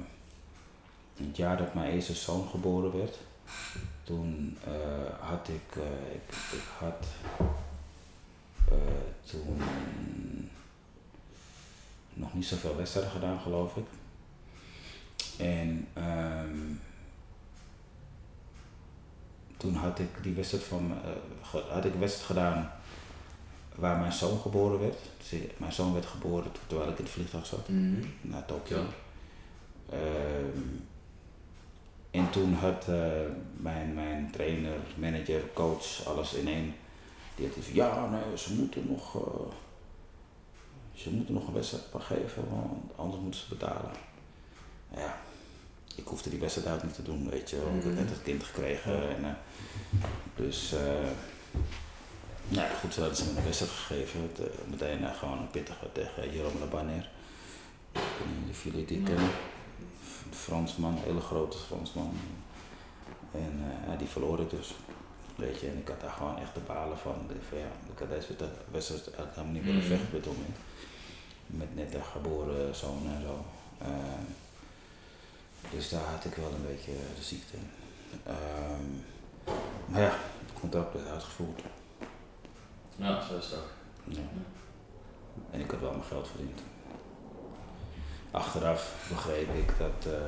het 1.26 1.36
jaar 1.36 1.56
dat 1.56 1.74
mijn 1.74 1.92
eerste 1.92 2.14
zoon 2.14 2.48
geboren 2.50 2.98
werd, 2.98 3.16
toen 4.04 4.58
eh, 4.64 5.28
had 5.28 5.48
ik, 5.48 5.76
eh, 5.76 6.14
ik, 6.14 6.34
ik 6.52 6.64
had 6.78 7.06
eh, 8.72 9.30
toen 9.30 9.60
nog 12.14 12.34
niet 12.34 12.44
zoveel 12.46 12.76
wedstrijden 12.76 13.12
gedaan, 13.12 13.40
geloof 13.40 13.76
ik. 13.76 13.84
En 15.38 15.88
ehm, 15.92 16.56
toen 19.56 19.74
had 19.74 19.98
ik 19.98 20.08
die 20.22 20.34
wedstrijd 20.34 20.64
van, 20.64 20.92
eh, 21.04 21.60
had 21.72 21.84
ik 21.84 21.94
wedstrijd 21.94 22.26
gedaan 22.26 22.72
waar 23.74 23.98
mijn 23.98 24.12
zoon 24.12 24.38
geboren 24.38 24.78
werd. 24.80 24.98
Dus 25.30 25.40
mijn 25.56 25.72
zoon 25.72 25.92
werd 25.92 26.06
geboren 26.06 26.50
terwijl 26.66 26.90
ik 26.90 26.98
in 26.98 27.04
het 27.04 27.12
vliegtuig 27.12 27.46
zat 27.46 27.68
Mhm. 27.68 28.04
naar 28.20 28.44
Tokio. 28.44 28.76
Ja. 28.78 28.86
Ehm, 29.96 30.58
en 32.10 32.30
toen 32.30 32.54
had 32.54 32.88
eh, 32.88 33.10
mijn, 33.56 33.94
mijn 33.94 34.30
trainer, 34.32 34.76
manager, 34.96 35.42
coach, 35.54 36.04
alles 36.06 36.34
in 36.34 36.48
één. 36.48 36.74
Die 37.34 37.46
had 37.46 37.64
van, 37.64 37.74
ja, 37.74 38.08
nee, 38.08 38.38
ze 38.38 38.54
moeten 38.54 38.86
nog, 38.88 39.16
eh, 39.16 39.52
ze 40.94 41.10
moeten 41.10 41.34
nog 41.34 41.46
een 41.46 41.54
wedstrijd 41.54 41.84
geven, 41.98 42.50
want 42.50 42.96
anders 42.96 43.22
moeten 43.22 43.40
ze 43.40 43.48
betalen. 43.48 43.90
Ja, 44.96 45.18
ik 45.96 46.06
hoefde 46.06 46.30
die 46.30 46.38
wedstrijd 46.38 46.68
uit 46.68 46.82
niet 46.82 46.94
te 46.94 47.02
doen, 47.02 47.30
weet 47.30 47.50
je. 47.50 47.56
wel. 47.56 47.74
Ik 47.74 47.82
had 47.82 47.92
net 47.94 48.10
het 48.10 48.22
kind 48.22 48.42
gekregen. 48.42 49.16
En, 49.16 49.24
eh, 49.24 49.30
dus, 50.36 50.72
eh 50.72 50.80
nou 52.48 52.68
ja, 52.68 52.74
goed, 52.74 52.94
ze 52.94 53.00
hadden 53.00 53.18
ze 53.18 53.24
me 53.24 53.38
een 53.38 53.44
wedstrijd 53.44 53.72
gegeven. 53.72 54.20
Het, 54.20 54.40
eh, 54.40 54.68
meteen 54.70 55.14
gewoon 55.14 55.38
een 55.38 55.50
pittige 55.50 55.92
tegen 55.92 56.32
Jerome 56.32 56.58
niet 58.44 58.50
of 58.50 58.64
jullie 58.64 58.84
die 58.84 59.02
kennen. 59.02 59.24
Een 59.24 60.34
Fransman, 60.34 60.98
hele 61.04 61.20
grote 61.20 61.58
Fransman. 61.58 62.16
En 63.32 63.64
die 63.98 64.08
verloor 64.08 64.40
ik 64.40 64.50
dus. 64.50 64.74
Weet 65.36 65.60
je, 65.60 65.68
en 65.68 65.78
ik 65.78 65.88
had 65.88 66.00
daar 66.00 66.10
gewoon 66.10 66.38
echt 66.38 66.54
de 66.54 66.60
balen 66.60 66.98
van. 66.98 67.14
Ik 67.22 67.28
dacht 67.28 67.46
van, 67.48 67.58
ja, 67.58 67.64
ik 67.92 67.98
had 67.98 68.08
deze 68.08 68.34
wedstrijd 68.70 69.04
helemaal 69.16 69.52
niet 69.52 69.64
willen 69.64 69.78
Mhm. 69.80 69.88
vechten 69.88 70.06
op 70.06 70.12
dit 70.24 70.26
moment. 70.26 70.56
Met 71.46 71.74
net 71.74 71.94
een 71.94 72.04
geboren 72.04 72.74
zoon 72.74 73.02
en 73.16 73.22
zo. 73.22 73.44
Eh, 73.78 74.22
dus 75.70 75.88
daar 75.88 76.04
had 76.04 76.24
ik 76.24 76.34
wel 76.34 76.52
een 76.52 76.66
beetje 76.66 76.92
de 77.16 77.22
ziekte 77.22 77.56
in. 77.56 77.70
Ehm, 78.26 78.88
maar 79.86 80.00
ja, 80.00 80.10
het 80.46 80.60
contract 80.60 80.92
werd 80.94 81.08
uitgevoerd. 81.08 81.60
Ja, 82.96 83.22
zo 83.26 83.36
is 83.36 83.44
het 83.44 83.54
ook. 83.58 83.70
Ja. 84.04 84.20
En 85.50 85.60
ik 85.60 85.70
had 85.70 85.80
wel 85.80 85.90
mijn 85.90 86.04
geld 86.04 86.28
verdiend. 86.28 86.60
Achteraf 88.30 89.06
begreep 89.08 89.54
ik 89.54 89.78
dat, 89.78 90.12
eh, 90.12 90.20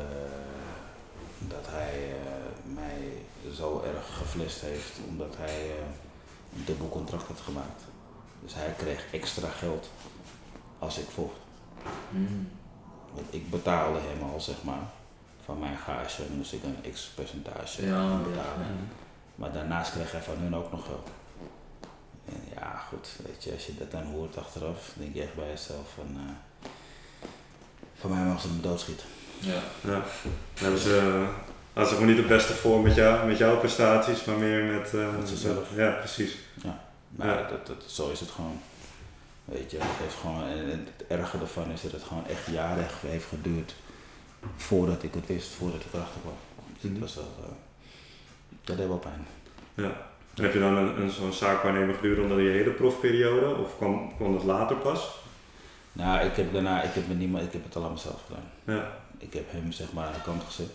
dat 1.39 1.67
hij 1.67 2.11
eh, 2.11 2.24
zo 3.53 3.83
erg 3.95 4.17
geflest 4.17 4.61
heeft 4.61 4.93
omdat 5.09 5.35
hij 5.37 5.55
eh, 5.71 5.77
een 6.57 6.65
dubbel 6.65 6.89
contract 6.89 7.27
had 7.27 7.41
gemaakt. 7.41 7.83
Dus 8.43 8.55
hij 8.55 8.75
kreeg 8.79 9.07
extra 9.13 9.49
geld 9.49 9.91
als 10.79 10.99
ik 10.99 11.07
vocht. 11.15 11.37
Mhm. 12.11 12.43
Want 13.15 13.27
ik 13.31 13.51
betaalde 13.51 13.99
hem 14.03 14.31
al, 14.33 14.41
zeg 14.41 14.63
maar. 14.63 14.83
Van 15.45 15.59
mijn 15.59 15.77
gage 15.77 16.23
moest 16.37 16.53
ik 16.53 16.63
een 16.63 16.93
x 16.93 17.11
percentage 17.15 17.87
Ja, 17.87 18.17
betalen. 18.17 18.35
ja. 18.35 18.97
Maar 19.35 19.53
daarnaast 19.53 19.93
kreeg 19.93 20.13
hij 20.13 20.23
van 20.23 20.37
hun 20.37 20.57
ook 20.57 20.71
nog 20.73 20.85
geld. 20.85 21.09
En 22.25 22.41
ja, 22.55 22.83
goed, 22.89 23.09
weet 23.27 23.45
je, 23.45 23.53
als 23.53 23.67
je 23.67 23.75
dat 23.79 23.91
dan 23.91 24.03
hoort 24.05 24.37
achteraf, 24.39 24.93
denk 24.97 25.15
je 25.15 25.23
echt 25.23 25.35
bij 25.35 25.49
jezelf 25.49 25.93
van... 25.95 26.17
eh 26.17 26.69
van 27.95 28.11
mij 28.11 28.25
mag 28.25 28.41
ze 28.41 28.49
me 28.49 28.61
doodschieten. 28.61 29.07
Ja. 29.39 29.53
Ja. 29.81 29.91
Dan 29.91 30.03
hebben 30.55 30.81
ze, 30.81 31.27
hadden 31.75 31.89
ze 31.95 31.95
gewoon 32.01 32.15
niet 32.15 32.23
de 32.23 32.35
beste 32.35 32.53
voor 32.53 32.81
met, 32.81 32.95
jou, 32.95 33.27
met 33.27 33.39
jouw 33.39 33.59
prestaties, 33.59 34.25
maar 34.25 34.37
meer 34.37 34.65
met... 34.65 34.95
eh, 34.95 35.17
Met 35.19 35.29
zichzelf. 35.29 35.69
Ja, 35.77 35.91
precies. 35.91 36.37
Maar 37.11 37.27
Ja. 37.27 37.49
dat, 37.49 37.67
dat, 37.67 37.85
zo 37.87 38.11
is 38.11 38.21
het 38.21 38.31
gewoon. 38.31 38.61
Weet 39.45 39.71
je, 39.71 39.77
het 39.79 39.87
heeft 40.03 40.15
gewoon, 40.21 40.43
en 40.43 40.69
het 40.69 41.07
erge 41.09 41.39
ervan 41.39 41.71
is 41.71 41.81
dat 41.83 41.93
het 41.93 42.03
gewoon 42.03 42.27
echt 42.27 42.47
jaren 42.53 42.87
heeft 43.01 43.27
geduurd 43.29 43.75
voordat 44.57 45.03
ik 45.03 45.15
het 45.15 45.27
wist, 45.27 45.49
voordat 45.53 45.81
ik 45.81 45.87
erachter 45.93 46.21
kwam. 46.21 46.35
Dus 46.81 46.91
Mhm. 46.91 47.01
was 47.01 47.15
wel, 47.15 47.25
eh, 47.43 47.51
dat 48.65 48.77
deed 48.77 48.87
wel 48.89 48.99
pijn. 48.99 49.27
Ja. 49.75 49.93
En 50.35 50.43
heb 50.43 50.53
je 50.53 50.59
dan 50.59 50.77
een, 50.77 51.01
een, 51.01 51.11
zo'n 51.11 51.33
zaakwaarnemer 51.33 51.95
gedurende 51.95 52.43
je 52.43 52.51
hele 52.51 52.71
profperiode, 52.71 53.55
of 53.57 53.77
kwam, 53.77 54.13
kwam 54.17 54.33
dat 54.33 54.45
later 54.45 54.77
pas? 54.77 55.09
Nou, 55.93 56.25
ik 56.27 56.37
heb 56.37 56.53
daarna, 56.53 56.83
ik 56.83 56.95
heb, 56.95 57.09
met 57.09 57.19
niemand, 57.19 57.45
ik 57.45 57.53
heb 57.53 57.65
het 57.65 57.77
allemaal 57.77 57.99
zelf 57.99 58.21
gedaan. 58.27 58.77
Ja. 58.77 58.93
Ik 59.19 59.33
heb 59.33 59.51
hem 59.53 59.73
zeg 59.73 59.93
maar 59.93 60.07
aan 60.07 60.13
de 60.13 60.21
kant 60.23 60.43
gezet. 60.47 60.71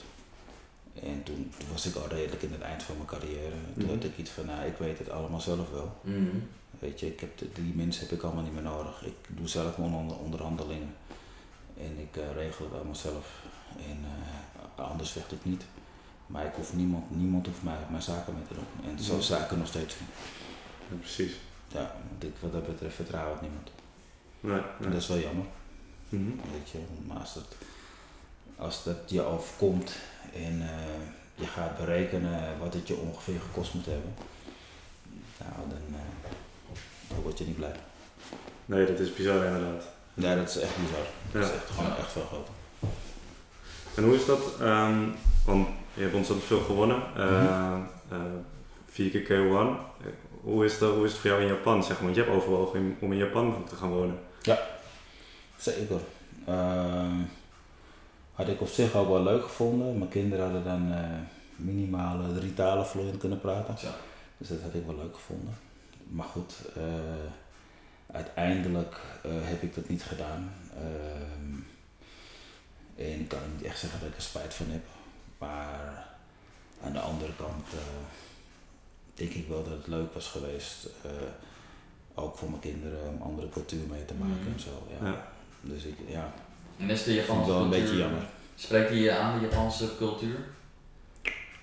En 1.03 1.23
toen, 1.23 1.51
toen 1.57 1.67
was 1.71 1.85
ik 1.85 1.95
al 1.95 2.07
redelijk 2.07 2.41
in 2.41 2.51
het 2.51 2.61
eind 2.61 2.83
van 2.83 2.95
mijn 2.95 3.07
carrière. 3.07 3.55
Toen 3.73 3.83
Mhm. 3.85 3.93
had 3.93 4.03
ik 4.03 4.17
iets 4.17 4.29
van, 4.29 4.45
nou, 4.45 4.65
ik 4.67 4.77
weet 4.77 4.97
het 4.97 5.09
allemaal 5.09 5.41
zelf 5.41 5.69
wel. 5.71 5.95
Mhm. 6.01 6.37
Weet 6.79 6.99
je, 6.99 7.07
ik 7.07 7.19
heb 7.19 7.37
die 7.55 7.73
mensen 7.75 8.01
heb 8.07 8.17
ik 8.17 8.23
allemaal 8.23 8.43
niet 8.43 8.53
meer 8.53 8.61
nodig. 8.61 9.05
Ik 9.05 9.15
doe 9.27 9.47
zelf 9.47 9.77
mijn 9.77 9.93
onderhandelingen. 9.93 10.95
En 11.77 11.97
ik 11.99 12.17
eh, 12.17 12.31
regel 12.33 12.65
het 12.65 12.73
allemaal 12.73 12.95
zelf. 12.95 13.43
En 13.89 13.97
eh, 14.77 14.85
anders 14.89 15.11
vecht 15.11 15.31
ik 15.31 15.45
niet. 15.45 15.63
Maar 16.27 16.45
ik 16.45 16.53
hoef 16.55 16.73
niemand, 16.73 17.15
niemand 17.15 17.45
hoeft 17.45 17.63
mij, 17.63 17.77
mijn 17.89 18.01
zaken 18.01 18.33
mee 18.33 18.47
te 18.47 18.53
doen. 18.53 18.91
En 18.91 18.99
zo 19.03 19.13
Mhm. 19.13 19.21
zaken 19.21 19.57
nog 19.57 19.67
steeds. 19.67 19.95
doen. 19.97 20.07
ja, 20.89 20.95
precies. 20.99 21.33
Ja, 21.67 21.95
want 22.09 22.23
ik, 22.23 22.33
wat 22.39 22.51
dat 22.51 22.67
betreft 22.67 22.95
vertrouw 22.95 23.33
ik 23.33 23.41
niemand. 23.41 23.69
Nee, 24.39 24.61
dat 24.91 25.01
is 25.01 25.07
wel 25.07 25.17
jammer. 25.19 25.45
Weet 26.09 26.69
je, 26.71 26.79
maar 27.07 27.17
als 27.17 27.33
dat, 27.33 27.55
als 28.57 28.83
dat 28.83 28.97
je 29.07 29.21
overkomt 29.21 29.91
en 30.33 30.61
eh, 30.61 31.05
je 31.35 31.45
gaat 31.47 31.77
berekenen 31.77 32.59
wat 32.59 32.73
het 32.73 32.87
je 32.87 32.95
ongeveer 32.95 33.39
gekost 33.41 33.73
moet 33.73 33.85
hebben, 33.85 34.13
nou, 35.37 35.69
dan, 35.69 35.99
eh, 35.99 36.29
dan 37.07 37.21
word 37.21 37.37
je 37.37 37.45
niet 37.45 37.55
blij. 37.55 37.75
Nee, 38.65 38.85
dat 38.85 38.99
is 38.99 39.13
bizar 39.13 39.45
inderdaad. 39.45 39.83
Ja, 40.13 40.35
dat 40.35 40.49
is 40.49 40.57
echt 40.59 40.75
bizar. 40.77 41.05
Dat 41.31 41.43
is 41.43 41.49
Ja. 41.49 41.55
echt 41.55 41.69
gewoon 41.69 41.97
echt 41.97 42.11
veel 42.11 42.25
groter. 42.25 42.53
En 43.95 44.03
hoe 44.03 44.15
is 44.15 44.25
dat? 44.25 44.39
ehm, 44.61 44.99
want 45.45 45.67
je 45.93 46.01
hebt 46.01 46.13
ontzettend 46.15 46.47
veel 46.47 46.61
gewonnen. 46.61 47.01
eh, 47.15 47.77
eh, 48.11 48.17
vier 48.91 49.09
keer 49.09 49.23
K1. 49.23 49.87
Hoe 50.41 50.65
is, 50.65 50.77
dat, 50.77 50.93
hoe 50.95 51.05
is 51.05 51.11
het 51.11 51.21
voor 51.21 51.29
jou 51.29 51.41
in 51.41 51.47
Japan? 51.47 51.83
Zeg 51.83 51.91
maar? 51.95 52.03
Want 52.03 52.15
je 52.15 52.21
hebt 52.21 52.35
overwogen 52.35 52.97
om 52.99 53.11
in 53.11 53.17
Japan 53.17 53.63
te 53.69 53.75
gaan 53.75 53.89
wonen. 53.89 54.19
Zeker. 55.57 55.99
Ehm, 56.45 57.15
had 58.39 58.47
ik 58.47 58.61
op 58.61 58.67
zich 58.67 58.95
ook 58.95 59.07
wel 59.07 59.23
leuk 59.23 59.43
gevonden. 59.43 59.97
Mijn 59.97 60.09
kinderen 60.09 60.43
hadden 60.45 60.63
dan 60.63 60.93
eh, 60.93 61.09
minimale 61.55 62.33
drie 62.33 62.53
talen 62.53 62.85
vloeiend 62.87 63.17
kunnen 63.17 63.39
praten. 63.39 63.75
Dus 64.37 64.47
dat 64.47 64.61
had 64.61 64.73
ik 64.73 64.85
wel 64.85 64.95
leuk 64.95 65.13
gevonden. 65.15 65.53
Maar 66.07 66.25
goed, 66.27 66.53
eh, 66.75 66.83
uiteindelijk 68.15 68.99
eh, 69.23 69.31
heb 69.35 69.61
ik 69.61 69.75
dat 69.75 69.89
niet 69.89 70.03
gedaan. 70.03 70.51
Ehm, 70.75 71.55
en 72.95 73.19
ik 73.19 73.27
kan 73.27 73.39
niet 73.55 73.63
echt 73.65 73.79
zeggen 73.79 73.99
dat 73.99 74.09
ik 74.09 74.15
er 74.15 74.21
spijt 74.21 74.53
van 74.53 74.65
heb. 74.69 74.83
Maar 75.37 76.07
aan 76.83 76.93
de 76.93 76.99
andere 76.99 77.31
kant 77.35 77.65
denk 79.13 79.31
ik 79.31 79.47
wel 79.47 79.63
dat 79.63 79.73
het 79.77 79.87
leuk 79.87 80.13
was 80.13 80.27
geweest. 80.27 80.89
ook 82.15 82.37
voor 82.37 82.49
mijn 82.49 82.61
kinderen 82.61 83.07
om 83.09 83.21
andere 83.21 83.49
cultuur 83.49 83.87
mee 83.89 84.05
te 84.05 84.13
maken 84.13 84.35
Mhm. 84.41 84.53
en 84.53 84.59
zo. 84.59 84.87
Ja. 85.01 85.07
Ja. 85.11 85.27
Dus 85.61 85.83
ik, 85.83 85.95
ja, 86.07 86.33
En 86.79 86.89
is 86.89 87.03
de 87.03 87.13
Japanse 87.13 87.51
wel 87.51 87.61
een 87.61 87.69
cultuur... 87.69 87.81
beetje 87.85 87.97
jammer. 87.97 88.21
Spreekt 88.55 88.89
je 88.93 89.11
aan, 89.11 89.39
de 89.39 89.45
Japanse 89.47 89.97
cultuur? 89.97 90.37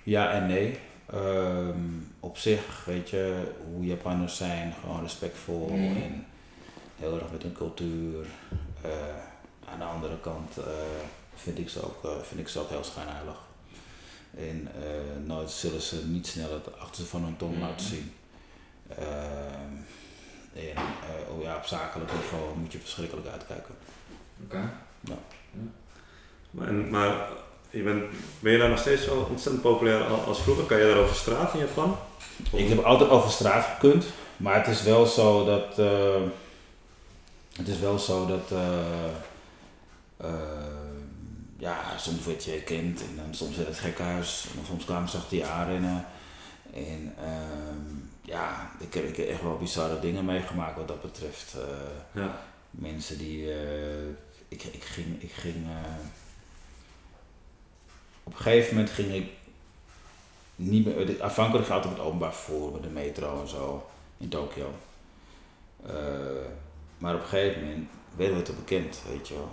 Ja 0.02 0.32
en 0.32 0.46
nee. 0.46 0.78
Ehm, 1.12 1.78
op 2.20 2.38
zich, 2.38 2.84
weet 2.84 3.10
je, 3.10 3.52
hoe 3.72 3.84
Japanners 3.86 4.36
zijn, 4.36 4.74
gewoon 4.80 5.02
respectvol 5.02 5.68
Mhm. 5.68 6.02
en 6.02 6.26
heel 6.96 7.14
erg 7.20 7.30
met 7.32 7.42
hun 7.42 7.52
cultuur. 7.52 8.26
Eh, 8.82 8.90
aan 9.72 9.78
de 9.78 9.84
andere 9.84 10.20
kant 10.20 10.56
eh, 10.58 10.64
vind, 11.34 11.58
ik 11.58 11.68
ze 11.68 11.84
ook, 11.84 12.04
eh, 12.04 12.10
vind 12.22 12.40
ik 12.40 12.48
ze 12.48 12.58
ook 12.60 12.68
heel 12.68 12.84
schijnheilig. 12.84 13.36
En 14.38 14.68
nooit 15.26 15.50
zullen 15.50 15.80
ze 15.80 16.06
niet 16.06 16.26
snel 16.26 16.52
het 16.52 16.78
achterste 16.78 17.06
van 17.10 17.22
hun 17.24 17.36
tong 17.36 17.52
Mhm. 17.52 17.60
laten 17.62 17.86
zien. 17.86 18.12
Ehm, 18.88 19.72
en 20.54 20.82
oh 21.30 21.42
ja, 21.42 21.56
op 21.56 21.64
zakelijk 21.64 22.12
niveau 22.12 22.56
moet 22.58 22.72
je 22.72 22.78
verschrikkelijk 22.78 23.26
uitkijken. 23.26 23.74
Oké. 24.44 24.70
Maar, 26.50 26.68
en, 26.68 26.90
maar 26.90 27.28
je 27.70 27.82
bent, 27.82 28.04
ben 28.40 28.52
je 28.52 28.58
daar 28.58 28.68
nog 28.68 28.78
steeds 28.78 29.04
zo 29.04 29.26
ontzettend 29.30 29.62
populair 29.62 30.04
al- 30.04 30.20
als 30.24 30.40
vroeger? 30.42 30.64
Kan 30.64 30.78
je 30.78 30.84
daar 30.86 30.96
over 31.02 31.14
straat 31.16 31.54
in 31.54 31.60
Japan? 31.60 31.96
Of- 32.52 32.58
Ik 32.60 32.68
heb 32.68 32.84
altijd 32.84 33.10
over 33.10 33.30
straat 33.30 33.64
gekund, 33.64 34.04
maar 34.36 34.54
het 34.56 34.66
is 34.66 34.82
wel 34.82 35.06
zo 35.06 35.44
dat. 35.44 35.78
eh, 35.78 36.22
het 37.56 37.68
is 37.68 37.78
wel 37.78 37.98
zo 37.98 38.26
dat. 38.26 38.50
eh, 38.52 39.04
eh, 40.16 40.30
ja, 41.58 41.98
soms 41.98 42.24
word 42.24 42.44
je 42.44 42.50
herkend 42.50 43.00
en 43.00 43.16
dan 43.16 43.34
soms 43.34 43.56
werd 43.56 43.68
het 43.68 43.78
gekhuis. 43.78 44.46
En 44.58 44.66
soms 44.66 44.84
kwamen 44.84 45.08
ze 45.08 45.16
achter 45.16 45.36
je 45.36 45.46
aanrennen. 45.46 46.04
En 46.74 47.14
ehm, 47.18 47.94
ja, 48.22 48.70
ik 48.80 48.94
heb, 48.94 49.04
ik 49.08 49.16
heb 49.16 49.28
echt 49.28 49.42
wel 49.42 49.56
bizarre 49.58 50.00
dingen 50.00 50.24
meegemaakt 50.24 50.76
wat 50.76 50.88
dat 50.88 51.02
betreft. 51.02 51.56
Ja. 52.12 52.38
mensen 52.70 53.18
die. 53.18 53.48
Eh, 54.48 54.58
ik, 54.58 54.62
ik 54.64 54.82
ging. 54.84 55.22
Ik 55.22 55.32
ging 55.32 55.54
eh, 55.66 55.92
op 58.22 58.32
een 58.32 58.38
gegeven 58.38 58.74
moment 58.74 58.92
ging 58.94 59.12
ik 59.14 59.28
niet 60.56 60.84
meer. 60.86 61.06
de- 61.06 61.22
Aanvankelijk 61.22 61.66
gaat 61.68 61.84
het 61.84 61.92
met 61.92 62.02
openbaar 62.02 62.34
vervoer, 62.34 62.72
met 62.72 62.82
de 62.82 62.88
metro 62.88 63.40
en 63.40 63.48
zo 63.48 63.86
in 64.18 64.28
Tokio. 64.28 64.70
Eh, 65.86 65.94
maar 66.98 67.14
op 67.14 67.20
een 67.20 67.26
gegeven 67.26 67.64
moment 67.64 67.88
werden 68.16 68.36
we 68.36 68.42
te 68.42 68.52
bekend, 68.52 69.00
weet 69.08 69.28
je 69.28 69.34
wel. 69.34 69.50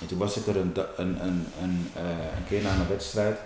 En 0.00 0.06
toen 0.06 0.18
was 0.18 0.36
ik 0.36 0.46
er 0.46 0.56
een, 0.56 0.72
een, 0.96 1.22
een, 1.26 1.46
een, 1.62 1.90
eh, 1.94 2.36
een 2.36 2.44
keer 2.48 2.62
na 2.62 2.74
een 2.74 2.88
wedstrijd. 2.88 3.38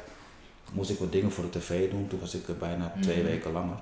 Moest 0.72 0.90
ik 0.90 0.98
wat 0.98 1.12
dingen 1.12 1.32
voor 1.32 1.44
de 1.50 1.58
tv 1.58 1.90
doen. 1.90 2.08
Toen 2.08 2.20
was 2.20 2.34
ik 2.34 2.48
er 2.48 2.56
bijna 2.56 2.92
twee 3.00 3.16
Mhm. 3.22 3.26
weken 3.26 3.52
langer. 3.52 3.76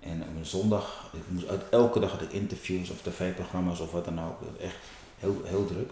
En 0.00 0.22
op 0.22 0.36
een 0.36 0.46
zondag, 0.46 1.10
ik 1.12 1.20
moest, 1.28 1.48
uit 1.48 1.62
elke 1.70 2.00
dag 2.00 2.10
had 2.10 2.22
ik 2.22 2.32
interviews 2.32 2.90
of 2.90 3.00
tv-programma's 3.02 3.80
of 3.80 3.92
wat 3.92 4.04
dan 4.04 4.20
ook. 4.20 4.38
Echt 4.60 4.74
heel, 5.20 5.40
heel 5.44 5.66
druk. 5.66 5.90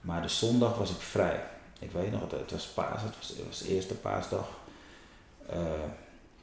Maar 0.00 0.22
de 0.22 0.28
zondag 0.28 0.76
was 0.76 0.90
ik 0.90 1.00
vrij. 1.00 1.44
Ik 1.78 1.90
weet 1.90 2.12
nog, 2.12 2.20
het 2.30 2.50
was 2.50 2.66
paas, 2.66 3.02
het 3.02 3.16
was, 3.18 3.28
het 3.28 3.46
was 3.46 3.58
de 3.58 3.68
eerste 3.68 3.94
paasdag. 3.94 4.48
Eh, 5.46 5.82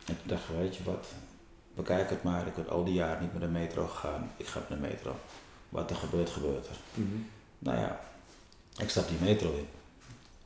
en 0.06 0.18
toen 0.18 0.28
dacht 0.28 0.50
ik, 0.50 0.56
weet 0.58 0.76
je 0.76 0.84
wat, 0.84 1.08
bekijk 1.76 2.10
het 2.10 2.24
maar. 2.24 2.48
Ik 2.48 2.56
heb 2.56 2.68
al 2.68 2.84
die 2.84 2.94
jaren 2.94 3.22
niet 3.22 3.34
met 3.34 3.42
de 3.42 3.48
metro 3.48 3.88
gegaan. 3.88 4.32
Ik 4.38 4.48
ga 4.48 4.60
met 4.60 4.80
de 4.80 4.88
metro. 4.88 5.16
Wat 5.70 5.90
er 5.90 5.96
gebeurt, 5.96 6.30
gebeurt 6.30 6.68
er. 6.68 6.76
Mhm. 6.94 7.18
Nou 7.60 7.78
ja, 7.78 8.00
ik 8.78 8.90
stap 8.90 9.08
die 9.08 9.18
metro 9.22 9.54
in. 9.54 9.68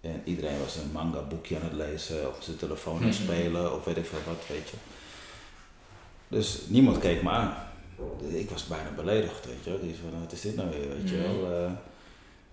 En 0.01 0.21
iedereen 0.25 0.59
was 0.59 0.75
een 0.75 0.91
manga 0.91 1.21
boekje 1.21 1.55
aan 1.55 1.63
het 1.63 1.73
lezen, 1.73 2.29
of 2.29 2.43
zijn 2.43 2.57
telefoon 2.57 2.97
aan 2.97 3.03
het 3.03 3.15
spelen, 3.25 3.75
of 3.75 3.83
weet 3.83 3.97
ik 3.97 4.05
veel 4.05 4.19
wat, 4.25 4.47
weet 4.47 4.69
je. 4.69 4.77
Dus 6.27 6.61
niemand 6.67 6.97
keek 6.97 7.23
me 7.23 7.29
aan. 7.29 7.55
Ik 8.27 8.49
was 8.49 8.67
bijna 8.67 8.89
beledigd, 8.95 9.45
weet 9.45 9.63
je 9.63 9.69
wel. 9.69 9.79
Die 9.79 9.95
van, 9.95 10.19
wat 10.19 10.31
is 10.31 10.41
dit 10.41 10.55
nou 10.55 10.69
weer, 10.69 10.87
weet 10.89 11.09
je 11.09 11.15
Mhm. 11.17 11.23
wel. 11.41 11.65
Eh, 11.65 11.71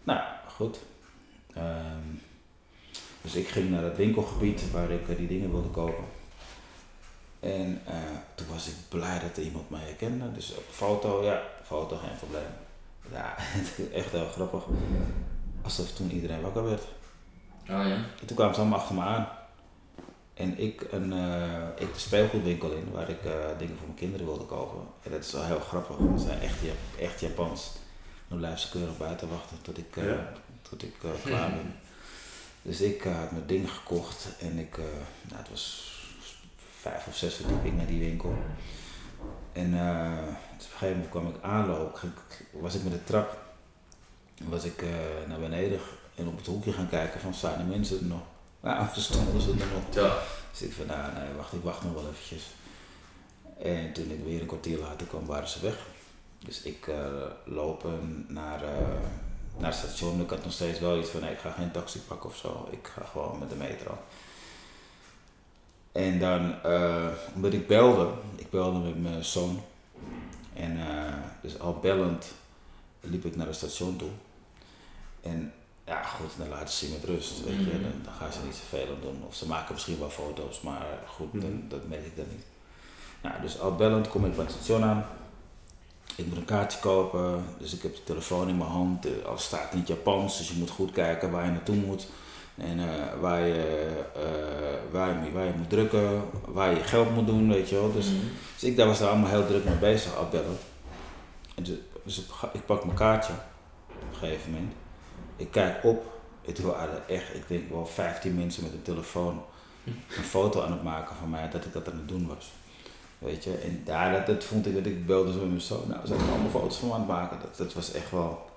nou, 0.03 0.21
goed. 0.55 0.79
Ehm, 1.55 2.07
dus 3.23 3.35
ik 3.35 3.49
ging 3.49 3.71
naar 3.71 3.83
het 3.85 3.97
winkelgebied 3.97 4.71
waar 4.71 4.91
ik 4.91 5.09
eh, 5.09 5.17
die 5.17 5.27
dingen 5.29 5.51
wilde 5.51 5.69
kopen. 5.69 6.05
En 7.41 7.81
eh, 7.87 7.95
toen 8.35 8.47
was 8.53 8.67
ik 8.69 8.75
blij 8.89 9.19
dat 9.21 9.37
er 9.37 9.43
iemand 9.43 9.71
mij 9.71 9.81
herkende. 9.85 10.33
Dus 10.33 10.55
op 10.55 10.65
foto, 10.71 11.25
ja, 11.25 11.43
foto, 11.65 11.97
geen 11.97 12.17
probleem. 12.19 12.51
Ja, 13.13 13.37
echt 14.01 14.11
heel 14.11 14.27
grappig. 14.29 14.65
Alsof 15.63 15.93
toen 15.93 16.11
iedereen 16.11 16.41
wakker 16.41 16.65
werd. 16.65 16.83
Oh 17.63 17.67
ja. 17.87 17.95
En 18.21 18.27
toen 18.27 18.37
kwamen 18.37 18.55
ze 18.55 18.61
allemaal 18.61 18.79
achter 18.79 18.95
me 18.95 19.01
aan. 19.03 19.29
En 20.41 20.59
ik, 20.59 20.87
een, 20.91 21.13
eh, 21.13 21.69
ik 21.79 21.95
de 21.95 22.01
speelgoedwinkel 22.01 22.73
in, 22.73 22.91
waar 22.91 23.09
ik 23.09 23.25
eh, 23.25 23.33
dingen 23.59 23.77
voor 23.77 23.87
mijn 23.87 23.99
kinderen 23.99 24.27
wilde 24.27 24.45
kopen. 24.45 24.81
En 25.03 25.11
dat 25.11 25.25
is 25.25 25.33
wel 25.33 25.45
heel 25.45 25.61
grappig, 25.61 25.97
want 25.97 26.21
ze 26.21 26.27
zijn 26.27 26.41
echt, 26.41 26.59
echt 26.99 27.21
Japans. 27.21 27.73
Dan 28.29 28.39
blijven 28.39 28.61
ze 28.61 28.71
keurig 28.71 28.97
buiten 28.97 29.29
wachten 29.29 29.57
tot 29.63 29.79
ik, 29.79 29.95
Ja. 29.95 30.33
tot 30.63 30.83
ik 30.83 30.95
klaar 31.25 31.51
ben. 31.51 31.75
Dus 32.63 32.81
ik 32.81 33.03
had 33.03 33.31
mijn 33.31 33.47
ding 33.47 33.71
gekocht 33.71 34.29
en 34.41 34.59
ik, 34.59 34.77
nou, 35.29 35.37
het 35.41 35.49
was 35.51 35.95
vijf 36.81 37.07
of 37.07 37.17
zes 37.17 37.35
verdieping 37.35 37.77
naar 37.77 37.87
die 37.87 38.01
winkel. 38.01 38.35
En 39.53 39.71
dus 40.57 40.67
op 40.67 40.73
een 40.73 40.79
gegeven 40.79 40.89
moment 40.89 41.09
kwam 41.09 41.29
ik 41.29 41.43
aanlopen, 41.43 42.15
was 42.53 42.75
ik 42.75 42.83
met 42.83 42.93
de 42.93 43.05
trap, 43.05 43.39
was 44.45 44.65
ik 44.65 44.85
naar 45.29 45.41
beneden 45.41 45.79
en 46.15 46.27
op 46.27 46.37
het 46.37 46.47
hoekje 46.47 46.73
gaan 46.73 46.89
kijken 46.89 47.21
van 47.21 47.35
staan 47.35 47.59
de 47.59 47.65
mensen 47.65 47.99
er 47.99 48.05
nog. 48.05 48.23
Nou, 48.61 48.87
ze 48.95 49.01
stonden 49.01 49.41
ze 49.41 49.51
er 49.51 49.57
nog. 49.57 49.95
Zo. 49.95 50.11
Dus 50.51 50.63
ik 50.63 50.73
van, 50.73 50.87
nou 50.87 51.13
nee, 51.13 51.35
wacht, 51.37 51.53
ik 51.53 51.63
wacht 51.63 51.83
nog 51.83 51.93
wel 51.93 52.09
eventjes. 52.11 52.43
En 53.59 53.93
toen 53.93 54.11
ik 54.11 54.25
weer 54.25 54.41
een 54.41 54.47
kwartier 54.47 54.79
later 54.79 55.07
kwam, 55.07 55.27
waren 55.27 55.49
ze 55.49 55.61
weg. 55.61 55.77
Dus 56.45 56.63
ik 56.63 56.87
eh 56.87 56.97
lopen 57.45 58.27
naar, 58.29 58.63
eh, 58.63 58.71
naar 59.57 59.71
het 59.71 59.79
station. 59.79 60.21
Ik 60.21 60.31
had 60.31 60.45
nog 60.45 60.53
steeds 60.53 60.79
wel 60.79 60.99
iets 60.99 61.11
van, 61.11 61.21
nee, 61.21 61.33
ik 61.33 61.39
ga 61.39 61.51
geen 61.51 61.71
taxi 61.71 62.01
pakken 62.01 62.31
of 62.31 62.37
zo. 62.37 62.69
Ik 62.71 62.91
ga 62.95 63.05
gewoon 63.05 63.39
met 63.39 63.49
de 63.49 63.55
metro. 63.55 63.99
En 65.93 66.19
dan, 66.19 66.63
eh, 66.63 67.09
omdat 67.35 67.53
ik 67.53 67.67
belde, 67.67 68.13
ik 68.37 68.51
belde 68.51 68.79
met 68.79 69.03
mijn 69.03 69.25
zoon. 69.25 69.63
En 70.55 70.79
eh, 70.79 71.15
dus 71.43 71.59
al 71.59 71.79
bellend 71.79 72.27
liep 73.01 73.25
ik 73.25 73.37
naar 73.37 73.47
het 73.47 73.57
station 73.57 73.97
toe. 73.97 74.11
En 75.21 75.53
ja, 75.91 76.03
goed, 76.03 76.31
dan 76.39 76.49
laten 76.49 76.75
ze 76.75 76.87
je 76.87 76.93
met 76.93 77.05
rust, 77.05 77.45
weet 77.45 77.55
je. 77.57 77.61
Mhm. 77.63 77.83
Dan, 77.83 77.93
dan 78.05 78.13
gaan 78.13 78.33
ze 78.33 78.39
niet 78.45 78.55
zoveel 78.55 78.87
aan 78.95 79.01
doen. 79.01 79.23
Of 79.27 79.35
ze 79.35 79.47
maken 79.47 79.73
misschien 79.75 79.99
wel 79.99 80.11
foto's, 80.11 80.61
maar 80.61 80.87
goed, 81.07 81.33
dan, 81.33 81.51
Mhm. 81.57 81.69
dat 81.69 81.89
merk 81.89 82.05
ik 82.07 82.17
dan 82.17 82.25
niet. 82.31 82.45
Nou, 83.23 83.35
dus 83.43 83.61
al 83.61 83.75
bellend 83.75 84.09
kom 84.09 84.25
ik 84.25 84.35
bij 84.37 84.45
het 84.45 84.53
station 84.55 84.85
aan. 84.85 85.05
Ik 86.17 86.27
moet 86.27 86.37
een 86.37 86.45
kaartje 86.45 86.79
kopen, 86.81 87.45
dus 87.59 87.75
ik 87.75 87.83
heb 87.83 87.95
de 87.95 88.05
telefoon 88.05 88.49
in 88.49 88.57
mijn 88.57 88.71
hand. 88.71 89.07
Eh, 89.07 89.13
Alles 89.27 89.45
staat 89.45 89.73
in 89.73 89.79
het 89.79 89.89
Japans, 89.89 90.39
dus 90.39 90.49
je 90.49 90.55
moet 90.59 90.71
goed 90.71 90.93
kijken 90.93 91.31
waar 91.31 91.45
je 91.45 91.51
naartoe 91.51 91.75
moet. 91.77 92.07
En 92.57 92.79
eh, 92.79 93.21
waar, 93.21 93.41
je, 93.47 93.87
eh, 94.15 94.93
waar, 94.93 95.25
je, 95.25 95.33
waar 95.33 95.45
je 95.45 95.53
moet 95.57 95.71
drukken, 95.71 96.23
waar 96.47 96.71
je 96.75 96.83
geld 96.83 97.15
moet 97.15 97.27
doen, 97.27 97.49
weet 97.49 97.69
je 97.69 97.75
wel. 97.75 97.93
Dus, 97.93 98.07
Mhm. 98.07 98.17
dus 98.55 98.65
ik 98.71 98.77
daar 98.77 98.87
was 98.87 98.99
daar 98.99 99.09
allemaal 99.09 99.31
heel 99.31 99.47
druk 99.47 99.65
mee 99.65 99.75
bezig, 99.75 100.17
al 100.17 100.29
bellend. 100.29 100.61
En 101.55 101.63
dus, 101.63 101.77
dus 102.05 102.23
ik 102.53 102.67
pak 102.67 102.85
mijn 102.85 102.97
kaartje 102.97 103.33
op 103.89 104.03
een 104.13 104.19
gegeven 104.19 104.51
moment. 104.53 104.73
Ik 105.41 105.51
kijk 105.51 105.85
op. 105.85 106.19
Toen 106.55 106.67
waren 106.67 107.09
echt, 107.09 107.35
ik 107.35 107.43
denk 107.47 107.71
wel 107.71 107.87
15 107.87 108.35
mensen 108.35 108.63
met 108.63 108.73
een 108.73 108.83
telefoon 108.83 109.43
een 110.17 110.25
foto 110.25 110.63
aan 110.63 110.73
het 110.73 110.83
maken 110.83 111.17
van 111.17 111.31
mij 111.31 111.51
dat 111.51 111.65
ik 111.65 111.73
dat 111.73 111.91
aan 111.91 111.97
het 111.97 112.09
doen 112.09 112.27
was. 112.27 112.53
Weet 113.19 113.45
je, 113.45 113.55
en 113.55 113.83
daar, 113.85 114.13
dat, 114.13 114.27
dat 114.27 114.45
vond 114.45 114.67
ik, 114.67 114.75
dat 114.75 114.87
ik 114.87 115.07
belde 115.07 115.33
zo 115.33 115.39
met 115.39 115.49
mijn 115.49 115.61
zoon. 115.61 115.85
Nou, 115.89 116.01
ze 116.01 116.07
zijn 116.07 116.31
allemaal 116.31 116.51
foto's 116.51 116.77
van 116.77 116.89
me 116.89 116.95
aan 116.95 117.01
het 117.01 117.09
maken. 117.09 117.39
Dat, 117.41 117.57
dat 117.57 117.75
was 117.75 117.93
echt 117.93 118.11
wel, 118.11 118.51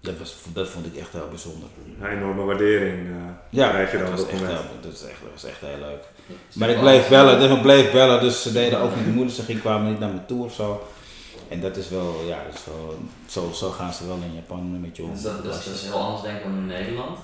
dat, 0.00 0.18
was, 0.18 0.36
dat 0.52 0.68
vond 0.68 0.86
ik 0.86 0.96
echt 0.96 1.12
heel 1.12 1.28
bijzonder. 1.28 1.68
Een 2.00 2.06
enorme 2.06 2.42
waardering 2.42 3.08
eh, 3.08 3.14
Ja, 3.50 3.68
krijg 3.68 3.92
je 3.92 3.98
dan 3.98 4.10
dat 4.10 4.20
op 4.20 4.30
was, 4.30 4.30
dat 4.30 4.40
echt 4.40 4.50
moment. 4.50 4.68
heel, 4.68 4.80
dat, 4.80 4.92
is 4.92 5.02
echt, 5.02 5.20
dat 5.22 5.32
was 5.32 5.44
echt 5.44 5.60
heel 5.60 5.78
leuk. 5.78 6.04
Maar 6.54 6.70
ik 6.70 6.80
bleef 6.80 7.08
bellen, 7.08 7.40
dus 7.40 7.50
ik 7.50 7.62
bleef 7.62 7.92
bellen, 7.92 8.20
dus 8.20 8.42
ze 8.42 8.52
deden 8.52 8.80
ook 8.80 8.96
niet 8.96 9.04
de 9.04 9.10
moeder, 9.10 9.34
ze 9.34 9.42
ging, 9.42 9.60
kwamen 9.60 9.90
niet 9.90 9.98
naar 9.98 10.12
me 10.12 10.26
toe 10.26 10.44
of 10.44 10.54
zo. 10.54 10.86
En 11.48 11.60
dat 11.60 11.76
is 11.76 11.88
wel, 11.88 12.14
ja, 12.26 12.42
dat 12.44 12.54
is 12.54 12.64
wel, 12.64 12.98
zo, 13.28 13.50
zo 13.52 13.70
gaan 13.70 13.92
ze 13.92 14.06
wel 14.06 14.16
in 14.16 14.34
Japan 14.34 14.80
met 14.80 14.96
je 14.96 15.02
om. 15.02 15.12
Dus 15.12 15.22
dat, 15.22 15.44
dat, 15.44 15.54
is, 15.58 15.64
dat 15.64 15.74
is 15.74 15.82
heel 15.82 15.98
anders 16.00 16.22
denk 16.22 16.36
ik 16.36 16.42
dan 16.42 16.52
in 16.52 16.66
Nederland. 16.66 17.18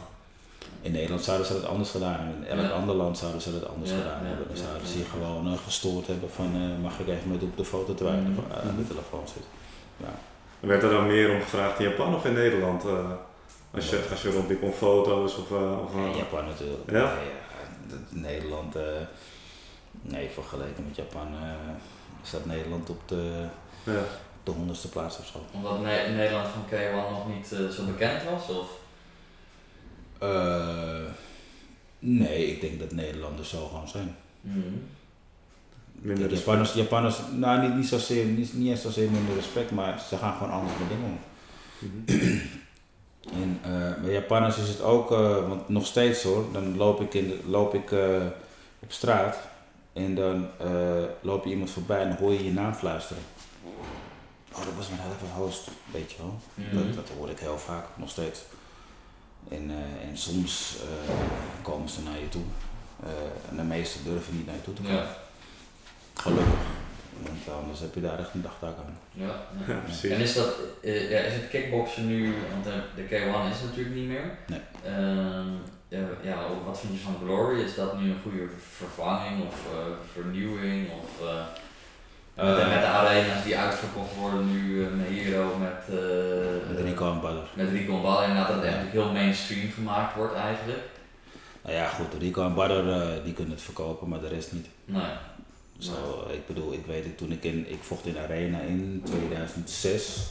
In 0.83 0.93
Nederland 0.93 1.23
zouden 1.25 1.47
ze 1.47 1.53
dat 1.53 1.65
anders 1.67 1.91
gedaan 1.91 2.15
hebben. 2.21 2.49
In 2.49 2.59
elk 2.59 2.67
Ja. 2.71 2.77
ander 2.77 2.95
land 2.95 3.19
zouden 3.19 3.41
ze 3.41 3.61
dat 3.61 3.69
anders 3.69 3.91
Ja, 3.91 3.97
gedaan 3.97 4.21
ja, 4.23 4.29
hebben. 4.29 4.47
Dan 4.49 4.57
ja, 4.57 4.63
zouden 4.63 4.83
ja. 4.83 4.89
ze 4.89 4.97
hier 4.97 5.07
gewoon 5.07 5.47
eh, 5.53 5.59
gestoord 5.65 6.07
hebben 6.07 6.31
van 6.31 6.47
eh, 6.55 6.83
mag 6.83 6.99
ik 6.99 7.09
even 7.09 7.31
met 7.31 7.43
op 7.43 7.57
de 7.57 7.65
foto 7.65 7.95
terwijl 7.95 8.17
je 8.17 8.23
Mhm. 8.29 8.41
aan 8.69 8.77
de 8.77 8.87
telefoon 8.89 9.25
zit. 9.35 9.45
Werd 10.61 10.83
er 10.83 10.91
dan 10.91 11.07
meer 11.07 11.33
om 11.35 11.41
gevraagd 11.41 11.79
in 11.79 11.89
Japan 11.89 12.15
of 12.15 12.25
in 12.25 12.33
Nederland? 12.33 12.85
eh, 12.85 13.11
als, 13.75 13.91
je, 13.91 14.07
als 14.11 14.23
je 14.23 14.31
rondliep 14.31 14.63
om 14.63 14.73
foto's 14.73 15.33
of... 15.37 15.51
of 15.51 15.95
Ja, 15.95 16.09
eh, 16.11 16.17
Japan 16.17 16.45
natuurlijk. 16.45 16.91
Ja? 16.91 16.97
Ja, 17.03 17.15
dat- 17.87 17.99
Nederland, 18.23 18.77
eh, 18.77 18.83
nee, 20.01 20.29
vergeleken 20.35 20.85
met 20.87 20.97
Japan 20.97 21.27
eh, 21.43 21.49
staat 22.23 22.45
Nederland 22.47 22.91
op 22.91 23.01
de, 23.07 23.45
ja. 23.93 24.01
op 24.01 24.45
de 24.45 24.51
honderdste 24.51 24.89
plaats 24.89 25.19
of 25.19 25.27
zo. 25.27 25.39
Omdat 25.53 25.81
Ne- 25.81 26.13
Nederland 26.17 26.49
van 26.49 26.65
K1 26.71 27.11
nog 27.11 27.29
niet 27.37 27.53
eh, 27.53 27.69
zo 27.69 27.85
bekend 27.85 28.23
was? 28.23 28.57
Of? 28.57 28.69
Eh, 30.19 31.11
nee, 31.99 32.47
ik 32.47 32.61
denk 32.61 32.79
dat 32.79 32.93
Nederlanders 32.93 33.49
zo 33.49 33.67
gewoon 33.67 33.89
zijn. 33.89 34.17
Minder 36.01 36.29
respect. 36.29 36.39
Japanners, 36.41 36.73
Japanners, 36.73 37.17
nou 37.37 37.61
niet, 37.61 37.75
niet, 37.77 37.89
zozeer, 37.89 38.25
niet, 38.25 38.55
niet 38.55 38.69
eens 38.71 38.83
zozeer 38.83 39.11
minder 39.11 39.35
respect, 39.35 39.71
maar 39.71 40.01
ze 40.09 40.17
gaan 40.17 40.37
gewoon 40.37 40.53
anders 40.53 40.79
met 40.79 40.89
dingen 40.89 41.05
om. 41.05 41.19
Mhm. 41.79 42.39
En 43.33 43.59
eh, 43.63 44.03
bij 44.03 44.13
Japanners 44.13 44.57
is 44.59 44.69
het 44.69 44.83
ook, 44.83 45.13
eh, 45.13 45.49
want 45.49 45.69
nog 45.69 45.87
steeds 45.87 46.23
hoor, 46.23 46.45
dan 46.53 46.77
loop 46.77 47.01
ik, 47.01 47.15
in 47.15 47.29
de, 47.29 47.39
loop 47.47 47.75
ik 47.75 47.93
eh, 47.93 48.27
op 48.79 48.93
straat 48.93 49.39
en 49.93 50.15
dan 50.15 50.47
eh, 50.59 51.03
loop 51.21 51.45
je 51.45 51.51
iemand 51.51 51.71
voorbij 51.71 52.01
en 52.01 52.09
dan 52.09 52.19
hoor 52.19 52.33
je 52.33 52.45
je 52.45 52.53
naam 52.53 52.75
fluisteren. 52.75 53.23
Oh, 54.53 54.65
dat 54.65 54.75
was 54.77 54.89
mijn 54.89 55.01
hele 55.01 55.33
host, 55.35 55.69
weet 55.93 56.11
je 56.11 56.17
wel. 56.19 56.39
Mhm. 56.55 56.77
Dat, 56.77 56.95
dat 56.95 57.09
hoor 57.17 57.31
ik 57.31 57.39
heel 57.39 57.59
vaak, 57.59 57.85
nog 57.95 58.11
steeds. 58.11 58.41
En, 59.49 59.71
eh, 59.71 60.09
en 60.09 60.17
soms 60.17 60.77
eh, 60.83 61.15
komen 61.63 61.89
ze 61.89 62.03
naar 62.03 62.19
je 62.21 62.29
toe. 62.29 62.43
Eh, 63.03 63.51
en 63.51 63.57
de 63.57 63.63
meesten 63.63 64.05
durven 64.05 64.37
niet 64.37 64.47
naar 64.47 64.55
je 64.55 64.63
toe 64.63 64.75
te 64.75 64.83
komen. 64.83 64.97
Ja, 64.97 65.17
Gelukkig. 66.15 66.55
Want 67.23 67.59
anders 67.61 67.81
heb 67.81 67.95
je 67.95 68.01
daar 68.01 68.19
echt 68.19 68.35
een 68.35 68.43
dagtaak 68.43 68.77
aan. 68.79 68.99
ja. 69.13 69.25
ja. 69.27 69.75
Ja, 69.75 69.79
precies. 69.81 70.11
En 70.11 70.21
is 70.21 70.35
dat, 70.35 70.55
eh, 70.83 71.11
ja, 71.11 71.19
is 71.19 71.35
het 71.35 71.49
kickboksen 71.49 72.07
nu, 72.07 72.35
want 72.53 72.65
de, 72.65 72.83
de 72.97 73.03
K1 73.03 73.53
is 73.53 73.63
natuurlijk 73.69 73.95
niet 73.95 74.09
meer. 74.09 74.39
Nee. 74.47 74.61
Ehm, 74.85 75.49
ja, 75.89 76.07
ja, 76.23 76.37
wat 76.65 76.81
vind 76.81 76.93
je 76.93 76.99
van 76.99 77.17
Glory? 77.25 77.61
Is 77.61 77.75
dat 77.75 77.99
nu 78.01 78.11
een 78.11 78.23
goede 78.23 78.47
vervanging 78.77 79.47
of 79.47 79.55
eh, 79.73 79.79
vernieuwing? 80.13 80.89
Of, 80.91 81.29
eh, 81.29 81.45
met, 82.47 82.57
de, 82.57 82.63
Eh, 82.63 82.69
met 82.69 82.81
de 82.81 82.87
arena's 82.87 83.45
die 83.45 83.57
uitverkocht 83.59 84.15
worden 84.15 84.51
nu 84.53 84.85
eh, 84.85 84.91
met 84.93 85.07
Hero, 85.09 85.57
met, 85.57 85.99
eh, 85.99 86.69
Met 86.69 86.81
Rico 86.85 87.13
en 87.13 87.21
Badder. 87.21 87.45
met 87.55 87.69
Rico 87.69 87.97
en 87.97 88.03
Bal, 88.03 88.21
inderdaad, 88.23 88.47
dat 88.47 88.57
het 88.57 88.65
eigenlijk 88.65 88.95
heel 88.95 89.13
mainstream 89.13 89.71
gemaakt 89.71 90.15
wordt 90.17 90.35
eigenlijk. 90.35 90.83
Nou 91.63 91.75
ja, 91.77 91.89
goed, 91.89 92.15
Rico 92.19 92.43
en 92.45 92.55
Badder 92.55 92.93
eh, 92.93 93.25
die 93.25 93.33
kunnen 93.33 93.55
het 93.55 93.63
verkopen, 93.63 94.09
maar 94.09 94.21
de 94.21 94.29
rest 94.29 94.53
niet. 94.53 94.67
Nee. 94.85 95.13
Zo, 95.79 96.27
ik 96.33 96.47
bedoel, 96.47 96.73
ik 96.73 96.87
weet 96.87 97.05
het, 97.05 97.19
toen 97.19 97.33
ik 97.33 97.45
in, 97.45 97.71
ik 97.71 97.83
vocht 97.83 98.07
in 98.07 98.13
de 98.13 98.21
Arena 98.21 98.59
in 98.61 99.03
2006, 99.05 100.27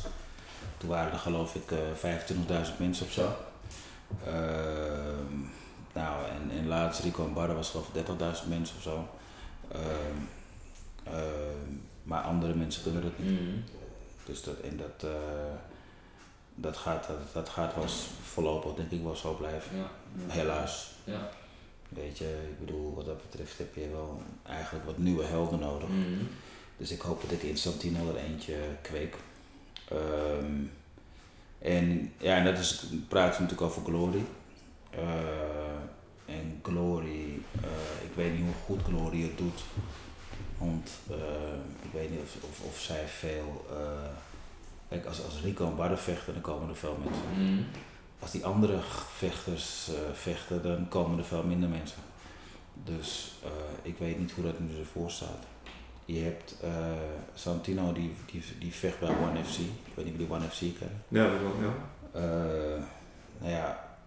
toen 0.77 0.89
waren 0.89 1.11
er 1.11 1.17
geloof 1.19 1.55
ik 1.55 1.71
eh 1.71 1.77
25.000 2.67 2.77
mensen 2.77 3.05
of 3.05 3.11
zo. 3.11 3.35
Ehm, 4.25 5.35
nou, 5.93 6.25
en, 6.25 6.57
en 6.57 6.67
laatst 6.67 7.03
Rico 7.03 7.25
en 7.25 7.33
Barra 7.33 7.53
was 7.53 7.69
geloof 7.69 7.87
ik 7.93 8.05
30.000 8.05 8.47
mensen 8.47 8.75
of 8.77 8.83
zo. 8.83 9.07
Ehm, 9.71 10.17
maar 12.07 12.21
andere 12.21 12.55
mensen 12.55 12.83
kunnen 12.83 13.03
het 13.03 13.19
niet. 13.19 13.41
Mhm. 13.41 13.59
Dus 14.25 14.43
dat, 14.43 14.59
en 14.59 14.77
dat, 14.77 15.09
eh, 15.09 15.55
dat, 16.55 16.77
gaat, 16.77 17.07
dat, 17.07 17.33
dat 17.33 17.49
gaat 17.49 17.75
wel 17.75 17.87
voorlopig 18.23 18.73
denk 18.73 18.91
ik 18.91 19.03
wel 19.03 19.15
zo 19.15 19.33
blijven. 19.33 19.77
Ja. 19.77 19.89
Helaas. 20.27 20.91
Ja. 21.03 21.29
Weet 21.89 22.17
je, 22.17 22.47
ik 22.49 22.65
bedoel, 22.65 22.95
wat 22.95 23.05
dat 23.05 23.21
betreft 23.21 23.57
heb 23.57 23.75
je 23.75 23.89
wel 23.89 24.21
eigenlijk 24.43 24.85
wat 24.85 24.97
nieuwe 24.97 25.23
helden 25.23 25.59
nodig. 25.59 25.87
Mhm. 25.89 26.23
Dus 26.77 26.91
ik 26.91 27.01
hoop 27.01 27.21
dat 27.21 27.31
ik 27.31 27.43
in 27.43 27.57
Santino 27.57 28.09
er 28.09 28.15
eentje 28.15 28.55
kweek. 28.81 29.15
Ehm, 29.87 30.53
en 31.59 32.13
ja, 32.17 32.35
en 32.37 32.45
dat 32.45 32.57
is, 32.57 32.85
praat 33.07 33.31
natuurlijk 33.31 33.61
over 33.61 33.83
Glory. 33.83 34.25
Eh, 34.89 35.05
en 36.25 36.59
Glory, 36.63 37.41
eh, 37.61 38.05
ik 38.09 38.13
weet 38.15 38.33
niet 38.33 38.43
hoe 38.43 38.53
goed 38.65 38.83
Glory 38.83 39.21
het 39.21 39.37
doet. 39.37 39.61
Want 40.57 40.89
eh, 41.09 41.15
ik 41.81 41.91
weet 41.93 42.09
niet 42.09 42.19
of, 42.19 42.43
of, 42.49 42.65
of 42.67 42.79
zij 42.79 43.07
veel. 43.07 43.65
eh, 43.69 44.09
kijk, 44.89 45.05
als, 45.05 45.23
als 45.23 45.41
Rico 45.43 45.67
en 45.67 45.75
Barre 45.75 45.97
vechten, 45.97 46.33
dan 46.33 46.41
komen 46.41 46.69
er 46.69 46.75
veel 46.75 46.97
mensen. 47.03 47.53
Mhm. 47.53 47.63
Als 48.19 48.31
die 48.31 48.45
andere 48.45 48.79
vechters 49.15 49.87
eh, 49.89 49.95
vechten, 50.13 50.63
dan 50.63 50.87
komen 50.89 51.17
er 51.17 51.25
veel 51.25 51.43
minder 51.43 51.69
mensen. 51.69 51.97
Dus 52.83 53.31
eh, 53.43 53.49
ik 53.81 53.97
weet 53.97 54.19
niet 54.19 54.31
hoe 54.31 54.43
dat 54.43 54.59
nu 54.59 54.79
ervoor 54.79 55.11
staat. 55.11 55.43
Je 56.05 56.19
hebt 56.19 56.55
eh, 56.61 56.91
Santino 57.33 57.93
die, 57.93 58.13
die, 58.31 58.43
die 58.59 58.73
vecht 58.73 58.99
bij 58.99 59.09
One 59.09 59.43
FC. 59.43 59.57
Ik 59.59 59.93
weet 59.95 60.05
niet 60.05 60.13
of 60.13 60.19
die 60.19 60.31
One 60.31 60.47
FC 60.49 60.59
kennen. 60.79 61.03
Ja, 61.07 61.29
dat 61.29 61.39
wel, 61.41 61.55
ja. 61.61 61.73
Eh, 62.11 62.81
nou 63.39 63.51
ja, 63.51 63.97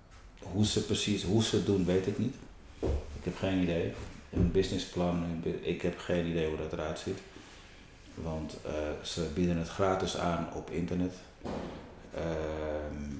hoe 0.40 0.66
ze 0.66 0.84
precies, 0.84 1.22
hoe 1.22 1.42
ze 1.42 1.56
het 1.56 1.66
doen, 1.66 1.84
weet 1.84 2.06
ik 2.06 2.18
niet. 2.18 2.34
Ik 3.18 3.24
heb 3.24 3.36
geen 3.38 3.62
idee. 3.62 3.92
Een 4.30 4.50
businessplan, 4.52 5.42
ik 5.60 5.82
heb 5.82 5.98
geen 5.98 6.26
idee 6.26 6.48
hoe 6.48 6.56
dat 6.56 6.72
eruit 6.72 6.98
ziet. 6.98 7.18
Want 8.14 8.56
eh, 8.64 8.72
ze 9.02 9.30
bieden 9.34 9.56
het 9.56 9.68
gratis 9.68 10.16
aan 10.16 10.48
op 10.54 10.70
internet. 10.70 11.14
Ehm, 12.14 13.14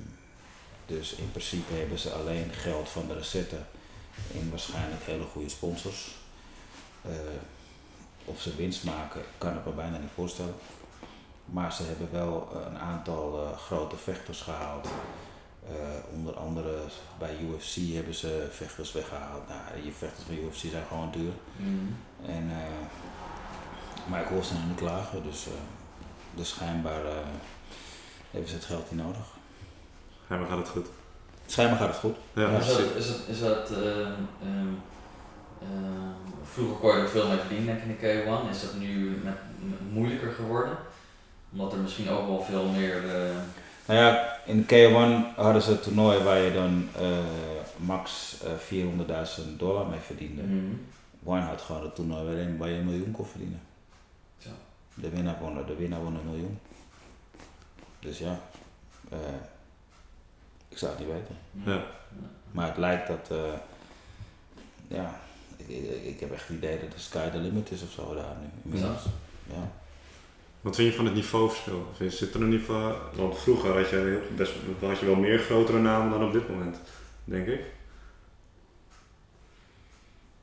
dus 0.86 1.14
in 1.14 1.30
principe 1.30 1.72
hebben 1.72 1.98
ze 1.98 2.10
alleen 2.10 2.52
geld 2.52 2.88
van 2.88 3.08
de 3.08 3.14
recetten 3.14 3.66
en 4.34 4.50
waarschijnlijk 4.50 5.02
hele 5.02 5.24
goede 5.24 5.48
sponsors. 5.48 6.10
Eh, 7.02 7.10
of 8.24 8.40
ze 8.40 8.56
winst 8.56 8.84
maken, 8.84 9.22
kan 9.38 9.56
ik 9.56 9.64
me 9.64 9.72
bijna 9.72 9.98
niet 9.98 10.10
voorstellen. 10.14 10.54
Maar 11.44 11.72
ze 11.72 11.82
hebben 11.82 12.08
wel 12.12 12.48
een 12.66 12.78
aantal 12.78 13.46
eh, 13.46 13.58
grote 13.58 13.96
vechters 13.96 14.40
gehaald. 14.40 14.88
Eh, 15.70 16.16
onder 16.16 16.36
andere 16.36 16.74
bij 17.18 17.36
UFC 17.40 17.94
hebben 17.94 18.14
ze 18.14 18.48
vechters 18.50 18.92
weggehaald. 18.92 19.48
Nou, 19.48 19.84
je 19.84 19.92
vechters 19.92 20.26
van 20.26 20.34
UFC 20.34 20.70
zijn 20.70 20.86
gewoon 20.88 21.10
duur. 21.10 21.32
Mhm. 21.56 22.30
En, 22.30 22.50
eh, 22.50 24.10
maar 24.10 24.20
ik 24.20 24.26
hoor 24.26 24.44
ze 24.44 24.54
nog 24.54 24.66
niet 24.66 24.76
klagen, 24.76 25.22
dus, 25.22 25.46
eh, 25.46 25.52
dus 26.34 26.48
schijnbaar 26.48 27.04
eh, 27.04 27.12
hebben 28.30 28.50
ze 28.50 28.56
het 28.56 28.64
geld 28.64 28.90
niet 28.90 29.02
nodig. 29.02 29.26
Maar 30.26 30.46
gaat 30.48 30.58
het 30.58 30.68
goed. 30.68 30.86
Schijnbaar 31.46 31.78
gaat 31.78 31.88
het 31.88 31.96
goed. 31.96 32.16
Ja, 32.32 32.48
is 32.48 32.66
dat, 32.66 32.78
is 32.96 33.06
dat, 33.06 33.20
is 33.28 33.40
dat 33.40 33.70
ehm, 33.70 34.12
ehm, 34.42 34.72
ehm, 35.62 36.10
vroeger 36.42 36.76
kon 36.76 36.96
je 36.96 37.02
er 37.02 37.08
veel 37.08 37.28
mee 37.28 37.38
verdienen 37.38 37.66
denk 37.66 37.78
ik 37.78 37.84
in 37.84 37.96
de 38.00 38.22
K1. 38.24 38.50
Is 38.50 38.62
dat 38.62 38.74
nu 38.74 39.20
met, 39.24 39.34
met 39.58 39.92
moeilijker 39.92 40.32
geworden? 40.32 40.76
Omdat 41.52 41.72
er 41.72 41.78
misschien 41.78 42.10
ook 42.10 42.26
wel 42.26 42.42
veel 42.42 42.64
meer... 42.64 43.02
Nou 43.90 44.02
ja, 44.02 44.38
in 44.44 44.64
K1 44.64 45.36
hadden 45.36 45.62
ze 45.62 45.70
een 45.70 45.80
toernooi 45.80 46.22
waar 46.22 46.38
je 46.38 46.52
dan 46.52 46.88
eh, 46.96 47.18
max 47.76 48.36
eh 48.44 48.82
400.000 49.40 49.56
dollar 49.56 49.86
mee 49.86 49.98
verdiende. 49.98 50.42
mhm. 50.42 50.74
One 51.24 51.40
had 51.40 51.60
gewoon 51.60 51.84
een 51.84 51.92
toernooi 51.92 52.24
waarin 52.24 52.56
waar 52.56 52.68
je 52.68 52.78
een 52.78 52.84
miljoen 52.84 53.10
kon 53.10 53.26
verdienen. 53.26 53.60
De 54.94 55.08
winnaar 55.08 55.38
won, 55.40 55.66
de 55.66 55.76
winnaar 55.76 56.02
won 56.02 56.14
een 56.14 56.30
miljoen. 56.30 56.58
Dus 57.98 58.18
ja, 58.18 58.40
eh, 59.08 59.18
ik 60.68 60.78
zou 60.78 60.90
het 60.92 61.00
niet 61.00 61.10
weten. 61.12 61.36
Ja. 61.72 61.82
Maar 62.50 62.66
het 62.66 62.76
lijkt 62.76 63.06
dat, 63.06 63.30
eh, 63.30 63.52
ja, 64.88 65.20
ik, 66.04 66.20
heb 66.20 66.32
echt 66.32 66.48
het 66.48 66.56
idee 66.56 66.80
dat 66.80 66.92
de 66.92 66.98
sky 66.98 67.30
the 67.30 67.38
limit 67.38 67.70
is 67.70 67.82
of 67.82 67.90
zo 67.90 68.14
daar 68.14 68.36
nu. 68.40 68.48
Inmiddels. 68.62 69.04
Ja. 69.46 69.79
Wat 70.60 70.76
vind 70.76 70.90
je 70.90 70.96
van 70.96 71.04
het 71.04 71.14
niveauverschil? 71.14 71.86
Zit 72.08 72.34
er 72.34 72.42
een 72.42 72.48
niveau? 72.48 72.94
Want 73.14 73.38
vroeger 73.38 73.76
had 73.76 73.88
je, 73.88 74.28
best, 74.36 74.52
had 74.80 74.98
je 74.98 75.06
wel 75.06 75.14
meer 75.14 75.38
grotere 75.38 75.78
namen 75.78 76.18
dan 76.18 76.26
op 76.26 76.32
dit 76.32 76.48
moment, 76.48 76.76
denk 77.24 77.46
ik. 77.46 77.60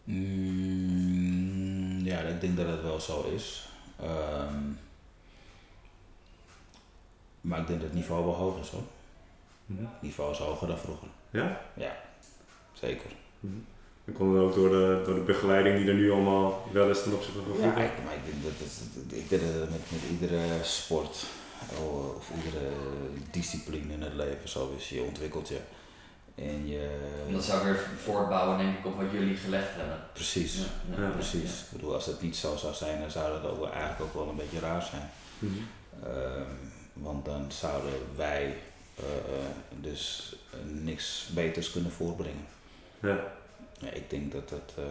Mm, 0.04 2.06
ja, 2.06 2.20
ik 2.20 2.42
denk 2.42 2.58
dat 2.58 2.68
het 2.68 2.82
wel 2.82 3.00
zo 3.00 3.32
is. 3.36 3.70
Ehm, 4.00 4.64
maar 7.42 7.60
ik 7.60 7.68
denk 7.68 7.80
dat 7.80 7.90
het 7.90 7.98
niveau 7.98 8.26
wel 8.26 8.34
hoog 8.34 8.60
is 8.60 8.70
hoor. 8.70 8.84
Het 9.66 10.02
niveau 10.02 10.32
is 10.32 10.38
hoger 10.38 10.68
dan 10.68 10.78
vroeger. 10.78 11.08
Ja? 11.30 11.62
Zeker. 12.74 13.12
Dan 14.08 14.16
komt 14.16 14.34
het 14.34 14.44
ook 14.44 14.56
door 14.56 14.70
de, 14.70 15.02
door 15.06 15.16
de 15.16 15.22
begeleiding 15.22 15.78
die 15.78 15.88
er 15.88 15.94
nu 15.94 16.12
allemaal 16.12 16.68
wel 16.72 16.90
is 16.90 17.04
ten 17.04 17.14
opzichte 17.14 17.40
van 17.40 17.52
Ja, 17.52 17.58
vroeger. 17.58 17.84
ik, 17.84 17.92
maar 18.06 18.14
ik 18.14 18.26
denk 18.26 18.44
dat 18.44 18.52
het, 18.58 19.14
ik 19.20 19.30
denk 19.30 19.42
dat 19.42 19.70
met, 19.70 19.80
met 19.92 20.02
iedere 20.12 20.44
sport 20.64 21.26
oh, 21.80 22.16
of 22.16 22.30
iedere 22.36 22.70
discipline 23.32 23.94
in 23.94 24.02
het 24.02 24.14
leven 24.14 24.50
zo 24.50 24.74
is. 24.78 24.90
Je 24.90 25.02
ontwikkelt 25.02 25.48
je. 25.48 25.60
En 26.36 26.68
je. 26.68 26.90
En 27.28 27.34
dat 27.34 27.44
zou 27.44 27.66
weer 27.66 27.80
voortbouwen 27.98 28.58
denk 28.58 28.78
ik 28.78 28.86
op 28.86 28.98
wat 28.98 29.12
jullie 29.12 29.36
gelegd 29.36 29.76
hebben. 29.76 30.00
Precies. 30.14 30.58
Ja, 30.98 31.10
Precies. 31.10 31.52
Ik 31.52 31.72
bedoel, 31.72 31.94
als 31.94 32.06
het 32.06 32.22
niet 32.22 32.36
zo 32.36 32.56
zou 32.56 32.74
zijn, 32.74 33.00
dan 33.00 33.12
zou 33.12 33.42
dat 33.42 33.52
ook 33.52 33.60
wel, 33.60 33.72
eigenlijk 33.72 34.02
ook 34.02 34.14
wel 34.14 34.30
een 34.30 34.36
beetje 34.36 34.60
raar 34.60 34.82
zijn. 34.82 35.10
Mhm. 35.40 35.54
Ehm, 36.04 36.52
want 36.94 37.26
dan 37.26 37.52
zouden 37.52 37.94
wij 38.16 38.58
eh, 38.96 39.04
eh, 39.06 39.46
dus 39.70 40.36
eh, 40.52 40.60
niks 40.84 41.30
beters 41.34 41.72
kunnen 41.72 41.92
voorbrengen. 41.92 42.46
Ja. 43.00 43.36
Ja, 43.78 43.90
ik 43.90 44.10
denk 44.10 44.32
dat 44.32 44.50
dat, 44.50 44.74
eh, 44.78 44.84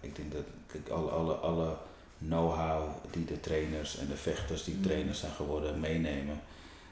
ik 0.00 0.16
denk 0.16 0.32
dat 0.32 0.42
kijk, 0.66 0.88
alle, 0.88 1.10
alle, 1.10 1.34
alle 1.34 1.76
know-how 2.18 2.88
die 3.10 3.24
de 3.24 3.40
trainers 3.40 3.96
en 3.96 4.06
de 4.08 4.16
vechters 4.16 4.64
die 4.64 4.74
Mm. 4.74 4.82
trainers 4.82 5.20
zijn 5.20 5.32
geworden 5.32 5.80
meenemen, 5.80 6.40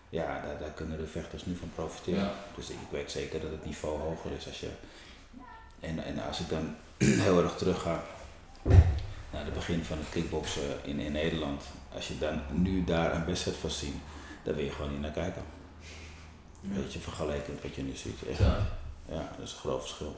ja, 0.08 0.40
daar, 0.40 0.58
daar 0.58 0.70
kunnen 0.70 0.98
de 0.98 1.06
vechters 1.06 1.44
nu 1.44 1.56
van 1.56 1.70
profiteren. 1.74 2.20
Ja. 2.20 2.34
Dus 2.54 2.70
ik 2.70 2.76
weet 2.90 3.10
zeker 3.10 3.40
dat 3.40 3.50
het 3.50 3.64
niveau 3.64 3.98
hoger 4.00 4.30
is 4.38 4.46
als 4.46 4.60
je. 4.60 4.68
En, 5.80 6.04
en 6.04 6.18
als 6.26 6.40
ik 6.40 6.48
dan 6.48 6.74
heel 7.26 7.42
erg 7.42 7.56
terug 7.56 7.82
ga 7.82 8.04
naar 9.32 9.44
het 9.44 9.54
begin 9.54 9.84
van 9.84 9.98
het 9.98 10.08
kickboksen 10.10 10.84
in, 10.84 10.98
in 10.98 11.12
Nederland, 11.12 11.62
als 11.94 12.08
je 12.08 12.18
dan 12.18 12.40
nu 12.52 12.84
daar 12.84 13.14
een 13.14 13.24
wedstrijd 13.24 13.56
van 13.56 13.70
ziet, 13.70 13.94
dan 14.44 14.54
wil 14.54 14.64
je 14.64 14.70
gewoon 14.70 14.90
niet 14.90 15.00
naar 15.00 15.10
kijken. 15.10 15.42
Weet 16.60 16.92
je, 16.92 16.98
vergeleken 16.98 17.52
met 17.54 17.62
wat 17.62 17.74
je 17.74 17.82
nu 17.82 17.96
ziet. 17.96 18.28
Echt. 18.30 18.38
Ja. 18.38 18.66
Ja, 19.08 19.30
dat 19.36 19.46
is 19.46 19.52
een 19.52 19.58
groot 19.58 19.80
verschil. 19.80 20.16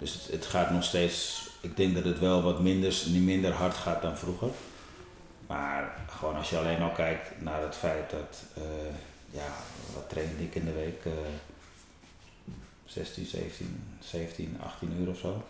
Dus 0.00 0.26
het, 0.30 0.46
gaat 0.46 0.70
nog 0.70 0.84
steeds, 0.84 1.48
ik 1.60 1.76
denk 1.76 1.94
dat 1.94 2.04
het 2.04 2.18
wel 2.18 2.42
wat 2.42 2.60
minder, 2.60 2.94
minder 3.10 3.52
hard 3.52 3.74
gaat 3.74 4.02
dan 4.02 4.18
vroeger. 4.18 4.48
Maar 5.46 6.04
gewoon 6.08 6.36
als 6.36 6.50
je 6.50 6.58
alleen 6.58 6.82
al 6.82 6.90
kijkt 6.92 7.40
naar 7.40 7.62
het 7.62 7.76
feit 7.76 8.10
dat, 8.10 8.42
eh, 8.54 8.62
ja, 9.30 9.52
wat 9.94 10.08
train 10.08 10.38
ik 10.38 10.54
in 10.54 10.64
de 10.64 10.72
week? 10.72 11.04
eh 11.04 11.12
16, 12.84 13.26
17, 13.26 13.96
17, 14.00 14.56
18 14.62 14.92
uur 15.00 15.08
of 15.08 15.18
zo. 15.18 15.42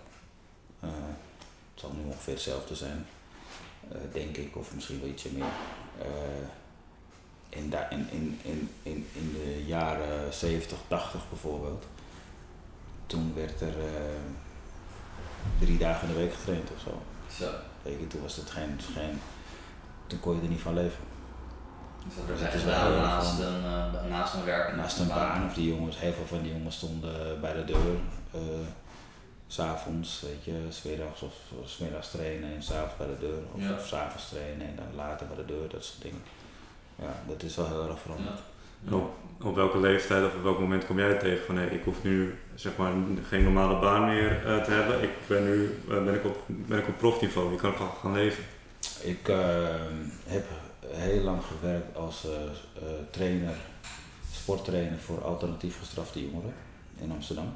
Eh, 0.80 0.88
het 1.70 1.80
zal 1.80 1.92
nu 1.96 2.05
ongeveer 2.05 2.34
hetzelfde 2.34 2.74
zijn, 2.74 3.07
eh, 3.88 3.98
denk 4.12 4.36
ik, 4.36 4.57
of 4.57 4.74
misschien 4.74 5.01
wel 5.01 5.09
ietsje 5.09 5.28
meer. 5.32 5.44
In, 7.48 7.72
in, 7.90 8.38
in, 8.42 8.70
in, 8.82 9.07
in 9.12 9.32
de 9.32 9.64
jaren 9.66 10.34
70, 10.34 10.78
80 10.88 11.28
bijvoorbeeld, 11.28 11.86
toen 13.11 13.33
werd 13.35 13.61
er 13.61 13.79
eh, 13.79 14.21
drie 15.59 15.79
dagen 15.79 16.09
in 16.09 16.15
de 16.15 16.21
week 16.21 16.35
getraind 16.35 16.71
of 16.75 16.81
zo. 16.81 17.03
Zo. 17.45 17.51
Weet 17.83 18.01
je, 18.01 18.07
toen 18.07 18.23
was 18.23 18.37
het 18.37 18.51
geen, 18.51 18.79
geen, 18.95 19.21
toen 20.07 20.21
kon 20.21 20.35
je 20.37 20.43
er 20.43 20.49
niet 20.49 20.61
van 20.61 20.75
leven. 20.75 21.05
Dus 22.27 22.41
dat 22.41 22.55
is 22.55 22.65
wel 22.65 22.91
naast 22.91 23.29
van- 23.31 23.45
een, 23.45 23.65
eh, 23.65 24.05
naast 24.11 24.35
een 24.35 24.45
werk. 24.45 24.77
Naast 24.77 24.99
een 24.99 25.09
baan, 25.09 25.47
of 25.47 25.55
die 25.55 25.75
jongens, 25.75 25.99
heel 25.99 26.13
veel 26.13 26.27
van 26.27 26.43
die 26.43 26.53
jongens 26.53 26.77
stonden 26.77 27.41
bij 27.41 27.53
de 27.53 27.65
deur. 27.65 27.97
s 29.47 29.55
S'avonds, 29.55 30.21
weet 30.21 30.45
je, 30.45 30.67
smiddags 30.69 31.23
of 31.23 31.33
of 31.63 31.69
's 31.69 31.79
middags 31.79 32.11
trainen 32.11 32.55
en 32.55 32.63
s'avonds 32.63 32.97
bij 32.97 33.07
de 33.07 33.19
deur. 33.19 33.43
Of, 33.55 33.61
Ja. 33.63 33.73
of 33.75 33.87
s'avonds 33.87 34.29
trainen 34.29 34.67
en 34.67 34.77
dan 34.77 34.95
later 34.95 35.27
bij 35.27 35.37
de 35.37 35.45
deur, 35.45 35.69
dat 35.69 35.85
soort 35.85 36.03
dingen. 36.03 36.23
Ja, 36.97 37.15
dat 37.29 37.43
is 37.43 37.57
wel 37.57 37.67
heel 37.69 37.89
erg 37.89 38.01
veranderd. 38.01 38.39
Ja. 38.39 38.45
Op, 38.91 39.14
op 39.43 39.55
welke 39.55 39.78
leeftijd 39.78 40.24
of 40.24 40.35
op 40.35 40.43
welk 40.43 40.59
moment 40.59 40.87
kom 40.87 40.99
jij 40.99 41.14
tegen 41.14 41.45
van 41.45 41.55
nee, 41.55 41.70
ik 41.70 41.85
hoef 41.85 42.03
nu 42.03 42.35
zeg 42.55 42.76
maar 42.76 42.93
geen 43.28 43.43
normale 43.43 43.78
baan 43.78 44.05
meer 44.05 44.47
eh, 44.47 44.62
te 44.62 44.70
hebben. 44.70 45.03
Ik 45.03 45.11
ben 45.26 45.45
nu 45.45 45.78
eh, 45.89 46.05
ben 46.05 46.14
ik 46.14 46.24
op, 46.24 46.37
ben 46.47 46.78
ik 46.78 46.89
op 46.89 46.99
profniveau, 46.99 47.53
ik 47.53 47.59
kan 47.59 47.74
gaan 48.01 48.12
leven. 48.12 48.45
Ik 49.03 49.28
eh, 49.28 49.74
heb 50.26 50.47
heel 50.87 51.22
lang 51.22 51.43
gewerkt 51.45 51.97
als 51.97 52.24
eh, 52.24 52.83
trainer, 53.11 53.55
sporttrainer 54.33 54.99
voor 54.99 55.24
alternatief 55.24 55.78
gestrafte 55.78 56.22
jongeren 56.22 56.55
in 56.99 57.12
Amsterdam. 57.12 57.53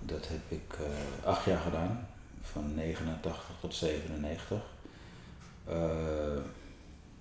Dat 0.00 0.28
heb 0.28 0.40
ik 0.48 0.76
acht 1.24 1.44
jaar 1.44 1.60
gedaan, 1.60 2.08
van 2.42 2.74
89 2.74 3.50
tot 3.60 3.74
97. 3.74 4.58
Eh, 5.64 5.76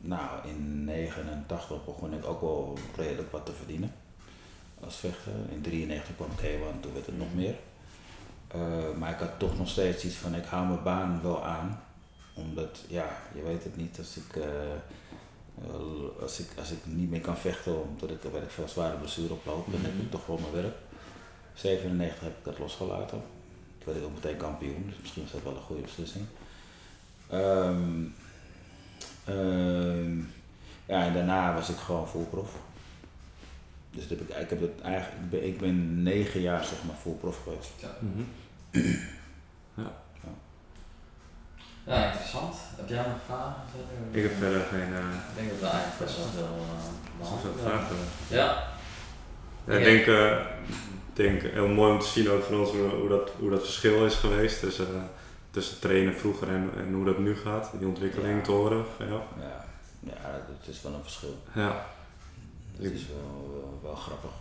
nou, 0.01 0.47
in 0.47 0.83
89 0.83 1.85
begon 1.85 2.13
ik 2.13 2.25
ook 2.25 2.41
wel 2.41 2.77
redelijk 2.95 3.31
wat 3.31 3.45
te 3.45 3.53
verdienen 3.53 3.91
als 4.83 4.95
vechter. 4.95 5.31
In 5.49 5.61
93 5.61 6.15
kwam 6.15 6.29
ik 6.31 6.37
K1, 6.37 6.79
toen 6.79 6.93
werd 6.93 7.05
het 7.05 7.17
nog 7.17 7.33
meer. 7.33 7.55
Eh, 8.47 8.97
maar 8.97 9.11
ik 9.11 9.19
had 9.19 9.39
toch 9.39 9.57
nog 9.57 9.69
steeds 9.69 10.05
iets 10.05 10.15
van, 10.15 10.35
ik 10.35 10.45
hou 10.45 10.67
mijn 10.67 10.83
baan 10.83 11.21
wel 11.21 11.43
aan 11.43 11.81
omdat, 12.35 12.79
ja, 12.87 13.17
je 13.35 13.41
weet 13.41 13.63
het 13.63 13.77
niet, 13.77 13.97
als 13.97 14.17
ik, 14.17 14.35
eh, 14.35 14.51
als 16.21 16.39
ik, 16.39 16.47
als 16.57 16.71
ik 16.71 16.77
niet 16.85 17.09
meer 17.09 17.21
kan 17.21 17.37
vechten 17.37 17.87
omdat 17.87 18.09
ik, 18.09 18.23
ik 18.23 18.49
veel, 18.49 18.67
zware 18.67 18.97
blessure 18.97 19.33
oploop, 19.33 19.71
dan 19.71 19.81
heb 19.81 19.91
ik 20.01 20.11
toch 20.11 20.25
wel 20.25 20.37
mijn 20.37 20.63
werk. 20.63 20.75
97 21.53 22.19
heb 22.19 22.37
ik 22.37 22.43
dat 22.43 22.59
losgelaten. 22.59 23.21
Toen 23.77 23.85
werd 23.85 23.97
ik 23.97 24.03
ook 24.03 24.13
meteen 24.13 24.37
kampioen, 24.37 24.83
dus 24.85 24.99
misschien 25.01 25.23
was 25.23 25.31
dat 25.31 25.43
wel 25.43 25.55
een 25.55 25.61
goede 25.61 25.81
beslissing. 25.81 26.25
Ehm, 27.29 28.03
ja, 30.85 31.05
en 31.05 31.13
daarna 31.13 31.53
was 31.53 31.69
ik 31.69 31.77
gewoon 31.77 32.07
full 32.07 32.23
prof. 32.23 32.49
Dus 33.91 34.07
dat 34.07 34.17
heb 34.17 34.29
ik, 34.29 34.35
ik, 34.35 34.49
heb 34.49 34.61
het 34.61 34.81
eigenlijk, 34.81 35.21
ik, 35.23 35.29
ben, 35.29 35.47
ik 35.47 35.59
ben 35.59 36.03
negen 36.03 36.41
jaar 36.41 36.63
zeg 36.63 36.83
maar 36.85 36.95
full 36.95 37.13
prof 37.13 37.43
geweest. 37.43 37.71
Ja, 41.85 42.05
interessant. 42.05 42.55
Heb 42.75 42.89
jij 42.89 42.97
nog 42.97 43.17
vragen? 43.25 43.61
Ik 44.11 44.23
heb 44.23 44.31
verder 44.39 44.61
geen 44.61 44.93
eh, 44.93 44.99
Ik 45.29 45.35
denk 45.35 45.49
dat 45.49 45.59
we 45.59 45.67
eigenlijk 45.67 45.99
best 45.99 46.17
wel 46.17 46.25
veel 46.25 46.57
uh, 47.21 47.63
vragen. 47.63 47.95
Ja. 48.27 48.67
Ja, 49.69 49.73
ik 49.73 49.83
denk, 49.83 50.05
eh, 50.05 50.37
denk 51.13 51.41
heel 51.41 51.67
mooi 51.67 51.91
om 51.91 51.99
te 51.99 52.07
zien 52.07 52.29
ook 52.29 52.43
voor 52.43 52.59
ons 52.59 52.69
hoe, 52.69 52.89
hoe, 52.89 53.09
dat, 53.09 53.31
hoe 53.39 53.49
dat 53.49 53.63
verschil 53.63 54.05
is 54.05 54.15
geweest 54.15 54.59
tussen, 54.59 54.87
eh, 54.95 55.01
tussen 55.51 55.79
trainen 55.79 56.15
vroeger 56.15 56.47
en, 56.49 56.69
en 56.77 56.93
hoe 56.93 57.05
dat 57.05 57.17
nu 57.17 57.35
gaat. 57.35 57.71
Die 57.79 57.87
ontwikkeling 57.87 58.37
Ja. 58.37 58.43
te 58.43 58.51
horen. 58.51 58.85
Ja. 58.99 59.05
Ja, 59.39 59.67
ja 59.99 60.31
dat 60.47 60.67
is 60.67 60.81
wel 60.81 60.93
een 60.93 61.01
verschil. 61.03 61.35
ja. 61.55 61.85
Het 62.77 62.91
is 62.91 63.07
wel, 63.07 63.49
wel, 63.53 63.79
wel 63.83 63.95
grappig 63.95 64.31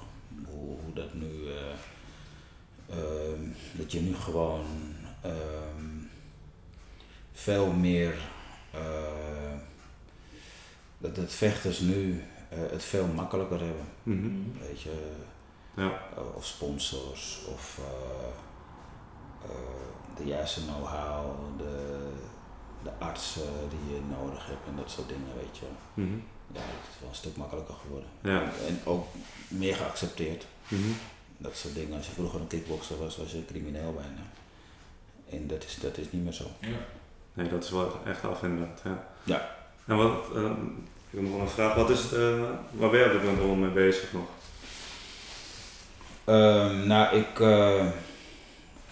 hoe, 0.47 0.77
hoe 0.85 0.95
dat 0.95 1.15
nu, 1.15 1.47
eh, 1.47 2.97
ehm, 2.97 3.41
dat 3.73 3.93
je 3.93 4.01
nu 4.01 4.15
gewoon 4.15 4.65
ehm, 5.23 5.85
veel 7.33 7.73
meer, 7.73 8.15
eh, 8.71 9.53
dat 10.99 11.17
het 11.17 11.33
vechters 11.33 11.79
nu 11.81 12.25
eh, 12.49 12.59
het 12.71 12.85
veel 12.85 13.07
makkelijker 13.07 13.59
hebben. 13.61 13.87
Mhm. 14.03 14.31
Weet 14.61 14.81
je, 14.81 15.13
Ja. 15.77 16.03
of 16.35 16.47
sponsors, 16.47 17.45
of 17.53 17.81
de 20.19 20.27
juiste 20.27 20.61
know-how, 20.65 21.37
de, 21.59 21.99
de 22.83 22.91
artsen 22.99 23.53
die 23.69 23.95
je 23.95 24.01
nodig 24.21 24.47
hebt 24.47 24.67
en 24.67 24.77
dat 24.77 24.91
soort 24.91 25.09
dingen, 25.09 25.35
weet 25.37 25.59
je. 25.59 25.67
Mhm. 25.95 26.19
Ja, 26.53 26.61
het 26.61 26.89
is 26.95 27.01
wel 27.01 27.09
een 27.09 27.15
stuk 27.15 27.37
makkelijker 27.37 27.75
geworden. 27.75 28.09
Ja. 28.21 28.43
En 28.67 28.81
ook 28.85 29.07
meer 29.49 29.75
geaccepteerd. 29.77 30.47
Mhm. 30.69 30.91
Dat 31.37 31.57
soort 31.57 31.75
dingen. 31.75 31.97
Als 31.97 32.07
je 32.07 32.13
vroeger 32.13 32.41
een 32.41 32.47
kickboxer 32.47 32.99
was, 32.99 33.17
was 33.17 33.31
je 33.31 33.37
een 33.37 33.47
crimineel 33.47 33.93
bijna. 33.93 34.23
En 35.31 35.47
dat 35.47 35.65
is, 35.65 35.79
dat 35.81 35.99
is 35.99 36.07
niet 36.11 36.25
meer 36.25 36.33
zo. 36.33 36.45
Ja. 36.61 36.69
Nee, 37.33 37.49
dat 37.49 37.65
is 37.65 37.71
wel 37.71 38.01
echt 38.07 38.25
af 38.25 38.43
inderdaad. 38.43 38.81
Ja. 38.85 39.09
Ja. 39.23 39.57
En 39.87 39.97
wat, 39.97 40.25
eh, 40.35 40.43
ik 40.43 41.11
heb 41.11 41.23
nog 41.23 41.33
wel 41.33 41.41
een 41.41 41.49
vraag. 41.49 41.75
Wat 41.75 41.91
is 41.91 42.03
het, 42.03 42.13
eh, 42.13 42.41
waar 42.71 42.91
ben 42.91 42.99
je 42.99 43.07
op 43.07 43.13
dit 43.13 43.23
moment 43.23 43.39
allemaal 43.39 43.57
mee 43.57 43.71
bezig 43.71 44.13
nog? 44.13 44.27
Ehm, 46.25 46.87
nou, 46.87 47.17
ik, 47.17 47.41
eh, 47.41 47.87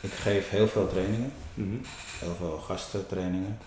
ik 0.07 0.13
geef 0.13 0.49
heel 0.51 0.69
veel 0.69 0.89
trainingen. 0.89 1.33
Mhm. 1.55 1.77
Heel 2.19 2.35
veel 2.35 2.59
gastentrainingen. 2.59 3.59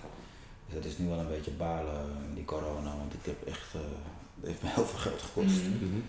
Dus 0.66 0.76
dat 0.76 0.86
is 0.86 0.98
nu 0.98 1.08
wel 1.08 1.18
een 1.20 1.28
beetje 1.28 1.52
balen, 1.52 2.06
die 2.34 2.46
corona. 2.46 2.98
Want 2.98 3.14
ik 3.14 3.26
heb 3.26 3.48
echt, 3.48 3.74
eh, 3.74 3.80
het 4.40 4.50
heeft 4.50 4.62
me 4.62 4.70
heel 4.70 4.86
veel 4.86 5.00
geld 5.00 5.22
gekost. 5.22 5.62
Mhm. 5.62 5.86
Mhm. 5.86 6.00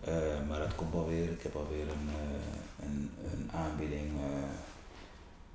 Eh, 0.00 0.48
maar 0.48 0.58
dat 0.58 0.74
komt 0.74 0.92
wel 0.92 1.08
weer. 1.08 1.30
Ik 1.30 1.42
heb 1.42 1.56
alweer 1.56 1.82
een, 1.88 2.08
eh, 2.08 2.86
een, 2.86 3.10
een 3.32 3.50
aanbieding. 3.54 4.10
eh. 4.20 4.42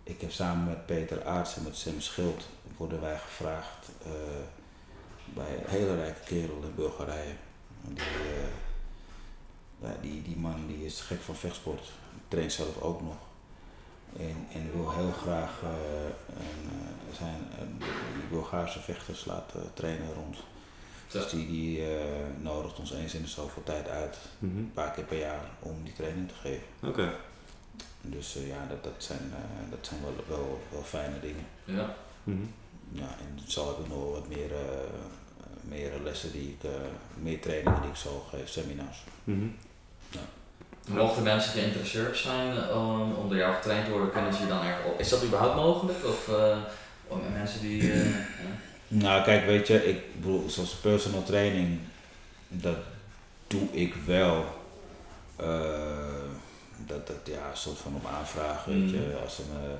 ik 0.04 0.22
heb 0.22 0.32
samen 0.32 0.66
met 0.68 0.86
Peter 0.86 1.26
Aarts 1.26 1.56
en 1.56 1.64
met 1.64 1.76
Sim 1.76 2.02
Schild 2.02 2.48
worden 2.78 3.02
wij 3.02 3.18
gevraagd 3.18 3.90
eh, 4.04 4.12
bij 5.34 5.54
een 5.58 5.70
hele 5.70 5.96
rijke 5.96 6.24
kerel 6.26 6.62
in 6.64 6.76
Bulgarije. 6.76 7.34
Die, 7.88 8.04
eh, 8.04 8.50
ja, 9.82 9.96
die, 10.02 10.22
die 10.22 10.38
man 10.38 10.68
die 10.68 10.86
is 10.86 11.02
gek 11.02 11.22
van 11.22 11.36
vechtsport, 11.36 11.92
traint 12.28 12.52
zelf 12.54 12.82
ook 12.82 13.02
nog. 13.02 13.16
En, 14.18 14.48
en 14.54 14.72
wil 14.74 14.92
heel 14.92 15.12
graag 15.12 15.62
eh, 15.64 15.70
een, 16.36 16.70
eh, 16.70 17.18
zijn, 17.18 17.48
eh, 17.52 17.88
die 18.14 18.28
Bulgaarse 18.30 18.80
vechters 18.80 19.26
laten 19.26 19.74
trainen 19.74 20.14
rond. 20.14 20.38
Dus 21.12 21.30
die, 21.30 21.48
die 21.48 21.82
nodigt 22.42 22.80
ons 22.80 22.92
eens 22.94 23.14
in 23.14 23.22
de 23.22 23.28
zoveel 23.28 23.64
tijd 23.64 23.88
uit, 23.88 24.18
Mhm. 24.40 24.58
een 24.58 24.72
paar 24.74 24.92
keer 24.92 25.04
per 25.04 25.18
jaar, 25.20 25.46
om 25.60 25.84
die 25.84 25.94
training 25.94 26.28
te 26.28 26.34
geven. 26.34 26.64
Oké. 26.84 27.14
Dus 28.02 28.34
ja, 28.34 28.66
dat, 28.70 28.84
dat 28.84 28.94
zijn, 28.98 29.34
dat 29.70 29.80
zijn 29.82 30.00
wel, 30.02 30.14
wel, 30.38 30.60
wel 30.72 30.82
fijne 30.84 31.20
dingen. 31.20 31.46
Ja. 31.66 31.96
Mhm. 32.24 32.38
Ja, 32.92 33.08
en 33.20 33.40
zo 33.48 33.68
heb 33.68 33.78
ik 33.86 33.88
nog 33.88 34.12
wat 34.12 34.28
meer, 34.28 34.52
meer 35.62 35.92
lessen 36.04 36.32
die 36.32 36.50
ik, 36.62 36.70
meer 37.22 37.42
trainingen 37.42 37.82
die 37.82 37.90
ik 37.90 37.96
zo 37.96 38.20
geef, 38.30 38.50
seminars. 38.50 39.04
Mhm. 39.24 39.48
Mochten 40.98 41.24
mensen 41.24 41.52
geïnteresseerd 41.52 42.18
zijn 42.18 42.58
um, 42.58 43.14
om 43.14 43.30
door 43.30 43.38
jou 43.38 43.56
getraind 43.56 43.86
te 43.86 43.92
worden, 43.92 44.12
kunnen 44.12 44.34
ze 44.34 44.42
je 44.42 44.48
dan 44.48 44.64
ergens 44.64 44.86
op. 44.86 45.00
Is 45.00 45.10
dat 45.10 45.24
überhaupt 45.24 45.56
mogelijk? 45.56 46.06
Of 46.06 46.28
uh, 46.28 46.58
om 47.08 47.22
mensen 47.34 47.62
die. 47.62 47.82
Uh, 47.94 48.16
Nou, 48.88 49.24
kijk, 49.24 49.46
weet 49.46 49.68
je, 49.68 49.90
ik 49.90 50.22
bedoel, 50.22 50.50
zoals 50.50 50.74
personal 50.74 51.24
training, 51.24 51.80
dat 52.48 52.78
doe 53.48 53.68
ik 53.72 53.94
wel. 54.06 54.46
Eh, 55.36 55.48
dat, 56.78 57.08
dat, 57.08 57.16
ja, 57.24 57.50
soort 57.54 57.78
van 57.78 57.96
op 57.96 58.06
aanvraag, 58.18 58.66
weet 58.66 58.76
Mm. 58.76 58.88
je, 58.94 59.18
als 59.24 59.36
ze 59.36 59.42
me 59.54 59.76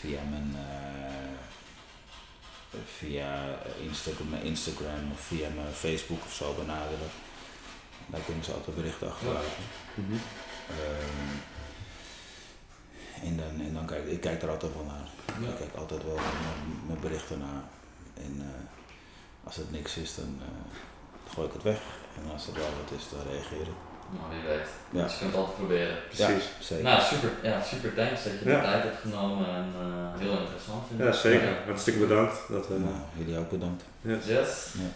via 0.00 0.18
mijn, 0.30 0.56
eh, 0.56 2.78
via 2.98 3.44
Instagram, 3.82 4.28
mijn 4.28 4.44
Instagram 4.44 5.10
of 5.12 5.20
via 5.20 5.48
mijn 5.54 5.74
Facebook 5.74 6.24
of 6.24 6.32
zo 6.34 6.54
benaderen. 6.58 7.10
Daar 8.10 8.20
kunnen 8.20 8.44
ze 8.44 8.52
altijd 8.52 8.76
berichten 8.76 9.08
achterlaten. 9.10 9.48
Ehm, 10.68 11.34
en 13.26 13.36
dan, 13.36 13.66
en 13.66 13.74
dan 13.74 13.86
kijk 13.86 14.06
ik 14.06 14.20
kijk 14.20 14.42
er 14.42 14.50
altijd 14.50 14.72
wel 14.74 14.84
naar. 14.84 15.08
Ik 15.50 15.56
kijk 15.58 15.74
altijd 15.74 16.04
wel 16.04 16.14
mijn, 16.14 16.80
mijn 16.86 17.00
berichten 17.00 17.38
naar. 17.38 17.62
En 18.14 18.34
eh, 18.40 19.46
als 19.46 19.56
het 19.56 19.70
niks 19.70 19.96
is, 19.96 20.14
dan 20.14 20.38
eh, 20.40 21.32
gooi 21.34 21.46
ik 21.46 21.52
het 21.52 21.62
weg. 21.62 21.80
En 22.24 22.32
als 22.32 22.46
het 22.46 22.54
wel 22.56 22.70
wat 22.82 22.98
is, 22.98 23.04
dan 23.10 23.32
reageer 23.32 23.60
ik. 23.60 23.78
Nou, 24.18 24.24
wie 24.34 24.48
weet. 24.50 24.68
Ja. 24.90 25.02
Dus 25.02 25.12
je 25.12 25.18
kunt 25.18 25.30
het 25.30 25.40
altijd 25.40 25.56
proberen. 25.56 25.96
Precies. 26.08 26.44
Ja, 26.44 26.62
zeker. 26.64 26.84
Nou, 26.84 27.02
super, 27.02 27.30
ja, 27.42 27.62
super 27.62 27.94
thanks 27.94 28.22
dat 28.24 28.32
je 28.32 28.44
de 28.44 28.50
Ja. 28.50 28.60
tijd 28.62 28.82
hebt 28.82 29.00
genomen 29.00 29.46
en 29.46 29.68
eh, 29.80 30.20
heel 30.20 30.38
interessant 30.38 30.82
vind 30.88 31.00
ik. 31.00 31.06
Ja, 31.06 31.12
zeker. 31.12 31.56
Hartstikke 31.66 31.98
bedankt. 31.98 32.36
Dat, 32.48 32.68
we 32.68 32.78
Nou, 32.78 32.94
jullie 33.16 33.38
ook 33.38 33.50
bedankt. 33.50 33.82
ja. 34.00 34.10
Yes. 34.26 34.72
Ja. 34.78 34.90